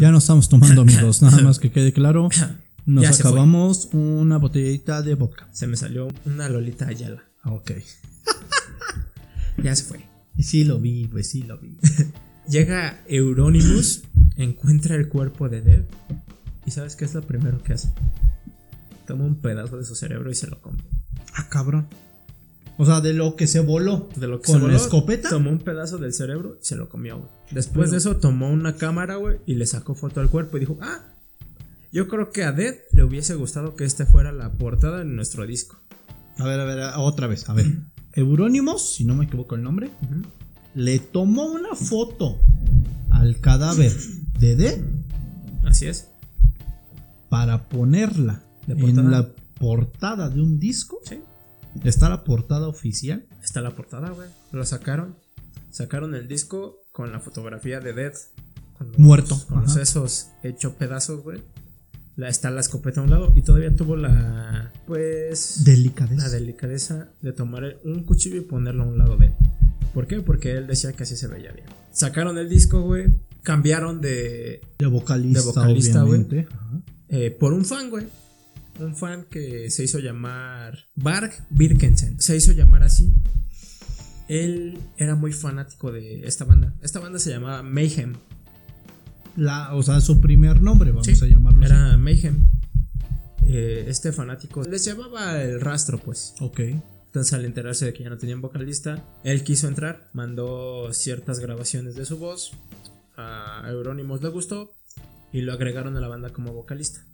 Ya 0.00 0.10
no 0.10 0.18
estamos 0.18 0.48
tomando, 0.48 0.82
amigos. 0.82 1.22
Nada 1.22 1.40
más 1.42 1.58
que 1.58 1.70
quede 1.70 1.92
claro. 1.92 2.28
Nos 2.88 3.04
Ya 3.04 3.10
acabamos 3.10 3.90
una 3.92 4.38
botellita 4.38 5.02
de 5.02 5.14
vodka. 5.14 5.46
Se 5.52 5.66
me 5.66 5.76
salió 5.76 6.08
una 6.24 6.48
Lolita 6.48 6.86
Ayala. 6.88 7.22
Ok. 7.44 7.72
Ya 9.62 9.74
se 9.76 9.84
fue. 9.84 10.04
Sí 10.38 10.64
lo 10.64 10.78
vi, 10.78 11.06
pues 11.08 11.28
sí 11.28 11.42
lo 11.42 11.58
vi. 11.58 11.76
Llega 12.48 13.02
Euronymous, 13.08 14.04
encuentra 14.36 14.94
el 14.94 15.08
cuerpo 15.08 15.48
de 15.48 15.60
Dev. 15.60 15.84
¿Y 16.64 16.70
sabes 16.70 16.94
qué 16.96 17.04
es 17.04 17.12
lo 17.12 17.22
primero 17.22 17.60
que 17.62 17.72
hace? 17.74 17.92
Toma 19.06 19.24
un 19.24 19.34
pedazo 19.40 19.76
de 19.76 19.84
su 19.84 19.94
cerebro 19.96 20.30
y 20.30 20.34
se 20.34 20.46
lo 20.46 20.62
come. 20.62 20.78
Ah, 21.34 21.48
cabrón. 21.50 21.88
O 22.78 22.86
sea, 22.86 23.00
de 23.00 23.12
lo 23.12 23.34
que 23.36 23.48
se 23.48 23.58
voló. 23.60 24.08
De 24.16 24.28
lo 24.28 24.40
que 24.40 24.46
¿Con 24.46 24.54
se 24.54 24.58
la 24.60 24.64
voló, 24.66 24.76
escopeta? 24.76 25.28
Tomó 25.28 25.50
un 25.50 25.58
pedazo 25.58 25.98
del 25.98 26.14
cerebro 26.14 26.56
y 26.62 26.64
se 26.64 26.76
lo 26.76 26.88
comió, 26.88 27.18
güey. 27.18 27.30
Después 27.50 27.86
Pero- 27.86 27.90
de 27.90 27.96
eso 27.98 28.16
tomó 28.16 28.48
una 28.50 28.76
cámara, 28.76 29.16
güey, 29.16 29.40
y 29.44 29.56
le 29.56 29.66
sacó 29.66 29.94
foto 29.96 30.20
al 30.20 30.30
cuerpo 30.30 30.56
y 30.56 30.60
dijo, 30.60 30.78
ah, 30.80 31.04
yo 31.92 32.08
creo 32.08 32.30
que 32.30 32.44
a 32.44 32.52
Dead 32.52 32.74
le 32.92 33.04
hubiese 33.04 33.34
gustado 33.34 33.74
que 33.74 33.84
este 33.84 34.06
fuera 34.06 34.32
la 34.32 34.52
portada 34.52 34.98
de 34.98 35.04
nuestro 35.04 35.46
disco. 35.46 35.78
A 36.38 36.44
ver, 36.44 36.60
a 36.60 36.64
ver, 36.64 36.80
otra 36.96 37.26
vez. 37.26 37.48
A 37.48 37.54
ver. 37.54 37.66
Eurónimos, 38.12 38.94
si 38.94 39.04
no 39.04 39.14
me 39.14 39.24
equivoco 39.26 39.54
el 39.54 39.62
nombre, 39.62 39.90
le 40.74 40.98
tomó 40.98 41.46
una 41.46 41.74
foto 41.74 42.38
al 43.10 43.40
cadáver 43.40 43.92
de 44.38 44.56
D 44.56 44.84
Así 45.64 45.86
es. 45.86 46.10
para 47.28 47.68
ponerla 47.68 48.42
¿De 48.66 48.74
en 48.74 49.10
la 49.10 49.30
portada 49.58 50.28
de 50.28 50.40
un 50.40 50.58
disco. 50.58 51.00
Sí. 51.04 51.20
Está 51.84 52.08
la 52.08 52.24
portada 52.24 52.68
oficial. 52.68 53.26
Está 53.42 53.60
la 53.60 53.70
portada, 53.74 54.10
güey. 54.10 54.28
Lo 54.52 54.64
sacaron. 54.64 55.16
Sacaron 55.70 56.14
el 56.14 56.28
disco 56.28 56.86
con 56.92 57.12
la 57.12 57.20
fotografía 57.20 57.80
de 57.80 57.92
Dead. 57.92 58.12
Con 58.76 58.88
los- 58.88 58.98
Muerto, 58.98 59.38
Con 59.48 59.62
los 59.62 59.70
ajá. 59.72 59.80
sesos 59.84 60.28
hecho 60.42 60.74
pedazos, 60.76 61.22
güey. 61.22 61.42
La, 62.18 62.28
está 62.28 62.50
la 62.50 62.60
escopeta 62.60 63.00
a 63.00 63.04
un 63.04 63.10
lado 63.10 63.32
y 63.36 63.42
todavía 63.42 63.76
tuvo 63.76 63.94
la. 63.94 64.72
Pues. 64.88 65.62
Delicadeza. 65.64 66.24
la 66.24 66.28
delicadeza 66.28 67.12
de 67.22 67.32
tomar 67.32 67.78
un 67.84 68.02
cuchillo 68.02 68.36
y 68.38 68.40
ponerlo 68.40 68.82
a 68.82 68.86
un 68.86 68.98
lado 68.98 69.16
de 69.16 69.26
él. 69.26 69.34
¿Por 69.94 70.08
qué? 70.08 70.20
Porque 70.20 70.50
él 70.50 70.66
decía 70.66 70.92
que 70.94 71.04
así 71.04 71.16
se 71.16 71.28
veía 71.28 71.52
bien. 71.52 71.66
Sacaron 71.92 72.36
el 72.36 72.48
disco, 72.48 72.82
güey. 72.82 73.06
Cambiaron 73.44 74.00
de. 74.00 74.60
De 74.80 74.86
vocalista, 74.86 75.38
De 75.38 75.46
vocalista, 75.46 76.02
güey. 76.02 76.22
obviamente. 76.24 76.48
Eh, 77.08 77.30
por 77.30 77.52
un 77.52 77.64
fan, 77.64 77.88
güey. 77.88 78.08
Un 78.80 78.96
fan 78.96 79.26
que 79.30 79.70
se 79.70 79.84
hizo 79.84 80.00
llamar 80.00 80.76
Bark 80.96 81.44
Birkensen. 81.50 82.20
Se 82.20 82.36
hizo 82.36 82.50
llamar 82.50 82.82
así. 82.82 83.14
Él 84.26 84.76
era 84.96 85.14
muy 85.14 85.32
fanático 85.32 85.92
de 85.92 86.26
esta 86.26 86.44
banda. 86.44 86.74
Esta 86.82 86.98
banda 86.98 87.20
se 87.20 87.30
llamaba 87.30 87.62
Mayhem. 87.62 88.14
La, 89.38 89.72
o 89.76 89.82
sea, 89.84 90.00
su 90.00 90.20
primer 90.20 90.60
nombre, 90.60 90.90
vamos 90.90 91.06
Sí, 91.06 91.12
a 91.12 91.28
llamarlo 91.28 91.64
así. 91.64 91.72
Era 91.72 91.96
Mayhem. 91.96 92.44
Eh, 93.46 93.84
este 93.86 94.10
fanático 94.10 94.62
les 94.64 94.84
llevaba 94.84 95.40
el 95.40 95.60
rastro, 95.60 95.98
pues. 95.98 96.34
Ok. 96.40 96.58
Entonces, 97.06 97.32
al 97.32 97.44
enterarse 97.44 97.84
de 97.86 97.92
que 97.92 98.02
ya 98.02 98.10
no 98.10 98.18
tenían 98.18 98.40
vocalista, 98.40 99.04
él 99.22 99.44
quiso 99.44 99.68
entrar, 99.68 100.10
mandó 100.12 100.92
ciertas 100.92 101.38
grabaciones 101.38 101.94
de 101.94 102.04
su 102.04 102.18
voz. 102.18 102.50
A 103.16 103.62
Euronymous 103.68 104.22
le 104.22 104.28
gustó 104.28 104.74
y 105.32 105.42
lo 105.42 105.52
agregaron 105.52 105.96
a 105.96 106.00
la 106.00 106.08
banda 106.08 106.30
como 106.30 106.52
vocalista. 106.52 107.04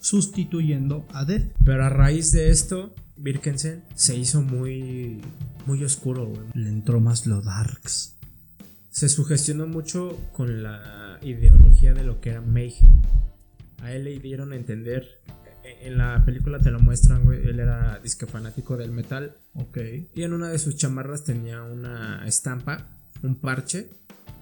Sustituyendo 0.00 1.06
a 1.12 1.26
Dead. 1.26 1.42
Pero 1.62 1.84
a 1.84 1.90
raíz 1.90 2.32
de 2.32 2.48
esto, 2.48 2.94
Birkensen 3.18 3.84
se 3.94 4.16
hizo 4.16 4.40
muy, 4.40 5.20
muy 5.66 5.84
oscuro, 5.84 6.24
güey. 6.26 6.46
Le 6.54 6.70
entró 6.70 7.00
más 7.00 7.26
lo 7.26 7.42
darks. 7.42 8.16
Se 8.88 9.10
sugestionó 9.10 9.66
mucho 9.66 10.18
con 10.32 10.62
la 10.62 11.05
ideología 11.22 11.94
de 11.94 12.04
lo 12.04 12.20
que 12.20 12.30
era 12.30 12.40
Mayhem. 12.40 12.90
A 13.82 13.92
él 13.92 14.04
le 14.04 14.18
dieron 14.18 14.52
a 14.52 14.56
entender, 14.56 15.06
e- 15.64 15.86
en 15.88 15.98
la 15.98 16.24
película 16.24 16.58
te 16.58 16.70
lo 16.70 16.80
muestran, 16.80 17.24
güey, 17.24 17.46
él 17.46 17.60
era 17.60 17.98
disque 18.02 18.26
fanático 18.26 18.76
del 18.76 18.90
metal 18.90 19.36
Ok. 19.54 19.78
y 20.14 20.22
en 20.22 20.32
una 20.32 20.48
de 20.48 20.58
sus 20.58 20.76
chamarras 20.76 21.24
tenía 21.24 21.62
una 21.62 22.26
estampa, 22.26 22.88
un 23.22 23.36
parche 23.36 23.90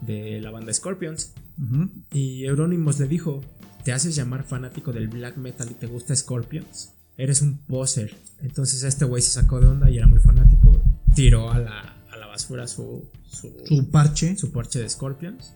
de 0.01 0.41
la 0.41 0.51
banda 0.51 0.73
Scorpions. 0.73 1.35
Ujú. 1.59 1.91
Y 2.13 2.45
Euronymous 2.45 2.99
le 3.01 3.09
dijo, 3.09 3.41
¿te 3.85 3.93
haces 3.93 4.15
llamar 4.17 4.45
fanático 4.45 4.93
del 4.93 5.09
black 5.09 5.37
metal 5.37 5.69
y 5.71 5.75
te 5.75 5.87
gusta 5.87 6.15
Scorpions? 6.17 6.91
Eres 7.17 7.43
un 7.43 7.59
poser. 7.59 8.15
Entonces 8.43 8.83
este 8.83 9.05
güey 9.05 9.23
se 9.23 9.31
sacó 9.31 9.61
de 9.61 9.67
onda 9.69 9.89
y 9.91 9.99
era 9.99 10.07
muy 10.09 10.19
fanático. 10.19 10.81
Tiró 11.15 11.51
a 11.53 11.59
la, 11.61 11.81
a 12.11 12.17
la 12.17 12.27
basura 12.27 12.67
su, 12.67 13.09
su, 13.25 13.55
Su 13.65 13.91
parche. 13.91 14.37
su 14.37 14.51
parche 14.51 14.81
de 14.81 14.89
Scorpions 14.89 15.55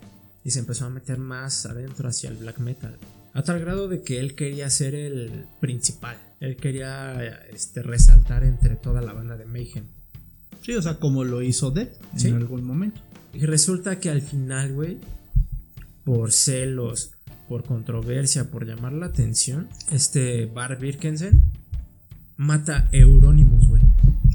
y 0.49 0.51
se 0.51 0.61
empezó 0.61 0.86
a 0.86 0.88
meter 0.88 1.18
más 1.18 1.66
adentro 1.66 2.09
hacia 2.09 2.30
el 2.30 2.38
black 2.38 2.59
metal. 2.59 2.96
A 3.34 3.42
tal 3.42 3.61
grado 3.61 3.86
de 3.86 4.01
que 4.01 4.18
él 4.18 4.34
quería 4.34 4.70
ser 4.70 4.94
el 4.94 5.44
principal. 5.61 6.16
Él 6.40 6.57
quería 6.57 7.38
este, 7.53 7.82
resaltar 7.82 8.44
entre 8.44 8.76
toda 8.76 9.03
la 9.03 9.12
banda 9.12 9.36
de 9.36 9.44
Mayhem. 9.44 9.84
Sí, 10.62 10.74
o 10.74 10.80
sea, 10.80 10.94
como 10.94 11.22
lo 11.22 11.42
hizo 11.42 11.70
Dead 11.70 11.90
en 12.24 12.36
algún 12.36 12.64
momento. 12.64 12.99
Y 13.34 13.44
resulta 13.44 14.01
que 14.01 14.09
al 14.09 14.22
final, 14.22 14.72
güey, 14.72 14.96
por 16.03 16.32
celos, 16.32 17.11
por 17.46 17.64
controversia, 17.64 18.51
por 18.51 18.64
llamar 18.64 18.94
la 18.94 19.05
atención, 19.05 19.68
este 19.92 20.46
Bar 20.46 20.78
Birkensen 20.78 21.42
mata 22.38 22.88
a 22.90 22.96
Euronymous. 22.96 23.57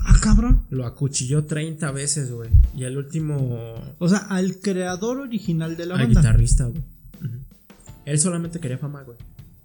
Ah, 0.05 0.15
cabrón. 0.21 0.63
Lo 0.69 0.85
acuchilló 0.85 1.45
30 1.45 1.91
veces, 1.91 2.31
güey. 2.31 2.49
Y 2.75 2.83
al 2.85 2.97
último, 2.97 3.75
O 3.99 4.09
sea, 4.09 4.19
al 4.19 4.57
creador 4.59 5.17
original 5.19 5.77
de 5.77 5.85
la 5.85 5.95
al 5.95 6.05
banda. 6.05 6.21
guitarrista, 6.21 6.65
güey. 6.65 6.83
Él 8.05 8.19
solamente 8.19 8.59
quería 8.59 8.77
fama, 8.77 9.03
güey. 9.03 9.17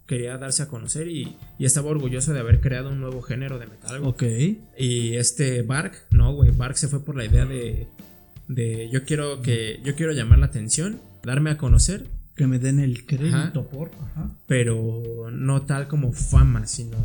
Quería 0.07 0.39
darse 0.39 0.63
a 0.63 0.69
conocer 0.69 1.09
y, 1.09 1.37
y 1.59 1.65
estaba 1.67 1.89
orgulloso 1.91 2.33
de 2.33 2.41
haber 2.41 2.61
creado 2.61 2.91
un 2.91 3.01
nuevo 3.01 3.21
género 3.21 3.59
de 3.59 3.67
metal, 3.67 4.01
güey. 4.01 4.11
Ok. 4.11 4.23
Y 4.79 5.17
este 5.17 5.63
Bark, 5.63 5.93
no, 6.13 6.33
güey, 6.35 6.51
Bark 6.51 6.77
se 6.77 6.89
fue 6.89 7.05
por 7.05 7.17
la 7.17 7.25
idea 7.27 7.45
de, 7.45 7.89
de 8.47 8.89
yo 8.91 9.05
quiero 9.05 9.43
que 9.43 9.81
yo 9.85 9.95
quiero 9.97 10.13
llamar 10.13 10.39
la 10.39 10.47
atención, 10.47 11.01
darme 11.23 11.51
a 11.51 11.59
conocer, 11.59 12.07
Que 12.37 12.47
me 12.47 12.59
den 12.61 12.79
el 12.79 13.05
crédito 13.05 13.37
Ajá. 13.61 13.69
por. 13.71 13.91
Ajá. 14.01 14.31
pero 14.47 15.03
no 15.33 15.63
tal 15.63 15.89
como 15.89 16.13
fama, 16.13 16.67
sino 16.69 16.97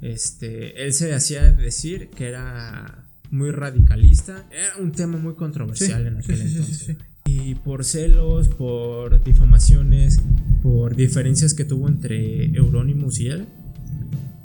este, 0.00 0.84
él 0.84 0.92
se 0.92 1.14
hacía 1.14 1.52
decir 1.52 2.10
que 2.10 2.28
era 2.28 3.04
muy 3.30 3.50
radicalista, 3.50 4.46
era 4.50 4.76
un 4.78 4.92
tema 4.92 5.18
muy 5.18 5.34
controversial 5.34 6.06
en 6.06 6.18
aquel 6.18 6.36
sí, 6.36 6.42
entonces. 6.46 6.78
sí. 6.78 6.96
Y 7.26 7.54
por 7.56 7.84
celos, 7.84 8.48
por 8.48 9.22
difamaciones, 9.22 10.20
por 10.62 10.96
diferencias 10.96 11.52
que 11.52 11.64
tuvo 11.64 11.88
entre 11.88 12.46
Euronymous 12.56 13.20
y 13.20 13.28
él, 13.28 13.46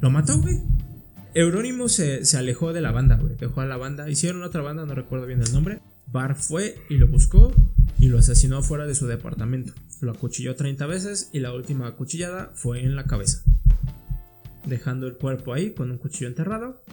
lo 0.01 0.09
mató, 0.09 0.39
güey. 0.41 0.59
Euronymous 1.33 1.93
se, 1.93 2.25
se 2.25 2.37
alejó 2.37 2.73
de 2.73 2.81
la 2.81 2.91
banda, 2.91 3.15
güey. 3.15 3.35
Dejó 3.35 3.61
a 3.61 3.65
la 3.65 3.77
banda. 3.77 4.09
Hicieron 4.09 4.43
otra 4.43 4.61
banda, 4.61 4.85
no 4.85 4.95
recuerdo 4.95 5.25
bien 5.25 5.41
el 5.41 5.51
nombre. 5.53 5.79
Bar 6.07 6.35
fue 6.35 6.75
y 6.89 6.97
lo 6.97 7.07
buscó 7.07 7.53
y 7.99 8.07
lo 8.07 8.19
asesinó 8.19 8.61
fuera 8.61 8.85
de 8.85 8.95
su 8.95 9.07
departamento. 9.07 9.73
Lo 10.01 10.11
acuchilló 10.11 10.55
30 10.55 10.85
veces 10.85 11.29
y 11.31 11.39
la 11.39 11.53
última 11.53 11.87
acuchillada 11.87 12.51
fue 12.53 12.83
en 12.83 12.95
la 12.95 13.05
cabeza. 13.05 13.43
Dejando 14.65 15.07
el 15.07 15.17
cuerpo 15.17 15.53
ahí 15.53 15.71
con 15.71 15.91
un 15.91 15.97
cuchillo 15.97 16.27
enterrado. 16.27 16.83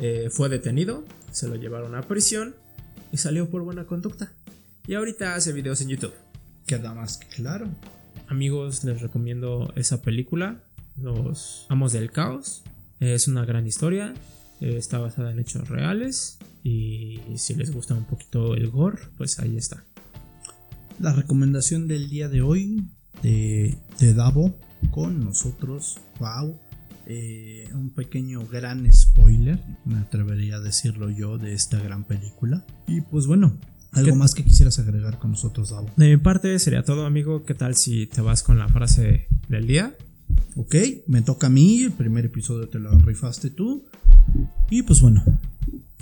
Eh, 0.00 0.28
fue 0.30 0.48
detenido, 0.48 1.04
se 1.30 1.48
lo 1.48 1.56
llevaron 1.56 1.94
a 1.94 2.02
prisión 2.02 2.54
y 3.12 3.16
salió 3.16 3.48
por 3.48 3.62
buena 3.62 3.86
conducta. 3.86 4.32
Y 4.86 4.94
ahorita 4.94 5.34
hace 5.34 5.52
videos 5.52 5.80
en 5.80 5.88
YouTube. 5.88 6.14
Queda 6.66 6.94
más 6.94 7.18
que 7.18 7.26
claro. 7.28 7.68
Amigos, 8.28 8.84
les 8.84 9.00
recomiendo 9.00 9.72
esa 9.76 10.02
película, 10.02 10.64
Los 11.00 11.66
Amos 11.68 11.92
del 11.92 12.10
Caos. 12.10 12.62
Es 13.00 13.28
una 13.28 13.44
gran 13.44 13.66
historia, 13.66 14.14
eh, 14.60 14.76
está 14.76 14.98
basada 14.98 15.30
en 15.30 15.38
hechos 15.38 15.68
reales 15.68 16.38
y 16.62 17.20
si 17.36 17.54
les 17.54 17.72
gusta 17.72 17.94
un 17.94 18.06
poquito 18.06 18.54
el 18.54 18.70
gore, 18.70 18.98
pues 19.16 19.38
ahí 19.38 19.56
está. 19.56 19.84
La 20.98 21.12
recomendación 21.12 21.86
del 21.86 22.08
día 22.08 22.28
de 22.28 22.42
hoy 22.42 22.88
de, 23.22 23.76
de 24.00 24.14
Davo 24.14 24.58
con 24.90 25.20
nosotros. 25.20 25.98
Wow. 26.18 26.58
Eh, 27.06 27.68
un 27.72 27.90
pequeño 27.90 28.46
gran 28.46 28.90
spoiler, 28.92 29.62
me 29.84 29.96
atrevería 29.98 30.56
a 30.56 30.60
decirlo 30.60 31.08
yo, 31.10 31.38
de 31.38 31.54
esta 31.54 31.78
gran 31.80 32.04
película. 32.04 32.64
Y 32.88 33.00
pues 33.02 33.26
bueno, 33.26 33.56
algo 33.92 34.12
¿Qué- 34.12 34.18
más 34.18 34.34
que 34.34 34.44
quisieras 34.44 34.78
agregar 34.80 35.18
con 35.18 35.30
nosotros, 35.30 35.70
Davo. 35.70 35.88
De 35.96 36.08
mi 36.10 36.16
parte 36.16 36.58
sería 36.58 36.82
todo, 36.82 37.06
amigo. 37.06 37.44
¿Qué 37.44 37.54
tal 37.54 37.76
si 37.76 38.06
te 38.06 38.20
vas 38.20 38.42
con 38.42 38.58
la 38.58 38.68
frase 38.68 39.28
del 39.48 39.66
día? 39.66 39.94
Ok, 40.56 40.74
me 41.06 41.22
toca 41.22 41.46
a 41.46 41.50
mí, 41.50 41.82
el 41.84 41.92
primer 41.92 42.26
episodio 42.26 42.68
te 42.68 42.78
lo 42.80 42.98
rifaste 42.98 43.50
tú. 43.50 43.84
Y 44.70 44.82
pues 44.82 45.00
bueno, 45.00 45.22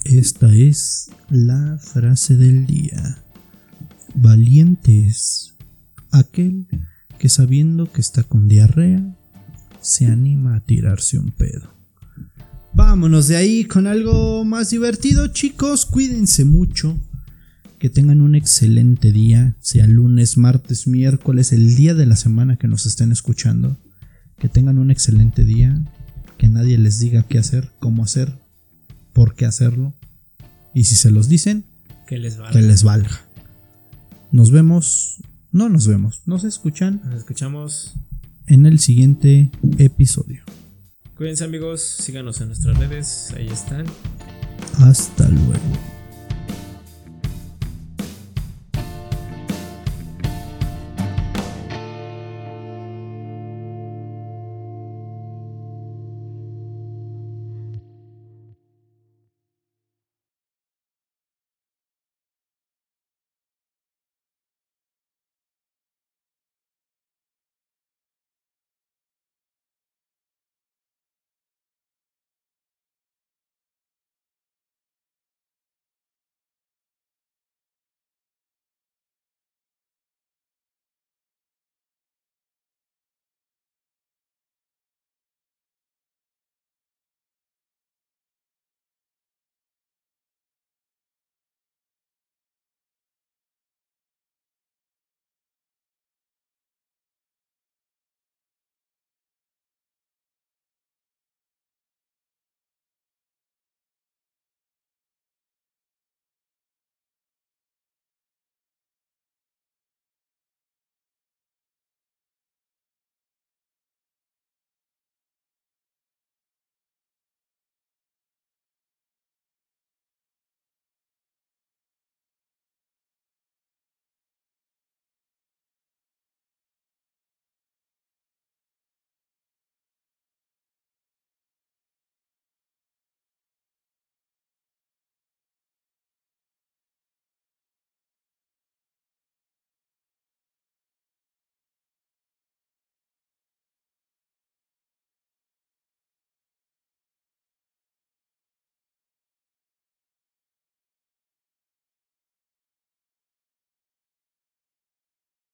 esta 0.04 0.50
es 0.54 1.10
la 1.28 1.76
frase 1.78 2.36
del 2.36 2.64
día. 2.66 3.18
Valiente 4.14 5.06
es 5.06 5.54
aquel 6.12 6.66
que 7.18 7.28
sabiendo 7.28 7.90
que 7.92 8.00
está 8.00 8.22
con 8.22 8.48
diarrea, 8.48 9.16
se 9.84 10.06
anima 10.06 10.56
a 10.56 10.60
tirarse 10.60 11.18
un 11.18 11.30
pedo. 11.30 11.70
Vámonos 12.72 13.28
de 13.28 13.36
ahí 13.36 13.66
con 13.66 13.86
algo 13.86 14.44
más 14.44 14.70
divertido, 14.70 15.28
chicos. 15.28 15.84
Cuídense 15.84 16.44
mucho. 16.44 16.96
Que 17.78 17.90
tengan 17.90 18.22
un 18.22 18.34
excelente 18.34 19.12
día, 19.12 19.56
sea 19.60 19.86
lunes, 19.86 20.38
martes, 20.38 20.86
miércoles, 20.86 21.52
el 21.52 21.76
día 21.76 21.92
de 21.92 22.06
la 22.06 22.16
semana 22.16 22.56
que 22.56 22.66
nos 22.66 22.86
estén 22.86 23.12
escuchando. 23.12 23.76
Que 24.38 24.48
tengan 24.48 24.78
un 24.78 24.90
excelente 24.90 25.44
día. 25.44 25.78
Que 26.38 26.48
nadie 26.48 26.78
les 26.78 26.98
diga 26.98 27.22
qué 27.28 27.38
hacer, 27.38 27.70
cómo 27.78 28.04
hacer, 28.04 28.38
por 29.12 29.34
qué 29.34 29.44
hacerlo. 29.44 29.94
Y 30.72 30.84
si 30.84 30.96
se 30.96 31.10
los 31.10 31.28
dicen, 31.28 31.64
Que 32.08 32.18
les 32.18 32.40
va. 32.40 32.50
que 32.50 32.62
les 32.62 32.82
valga. 32.82 33.20
Nos 34.32 34.50
vemos, 34.50 35.22
no 35.52 35.68
nos 35.68 35.86
vemos, 35.86 36.22
nos 36.26 36.42
escuchan 36.42 37.02
Nos 37.04 37.18
escuchamos. 37.18 37.94
En 38.46 38.66
el 38.66 38.78
siguiente 38.78 39.50
episodio. 39.78 40.42
Cuídense 41.16 41.44
amigos, 41.44 41.80
síganos 41.80 42.40
en 42.40 42.48
nuestras 42.48 42.76
redes, 42.78 43.32
ahí 43.36 43.48
están. 43.48 43.86
Hasta 44.80 45.28
luego. 45.28 45.93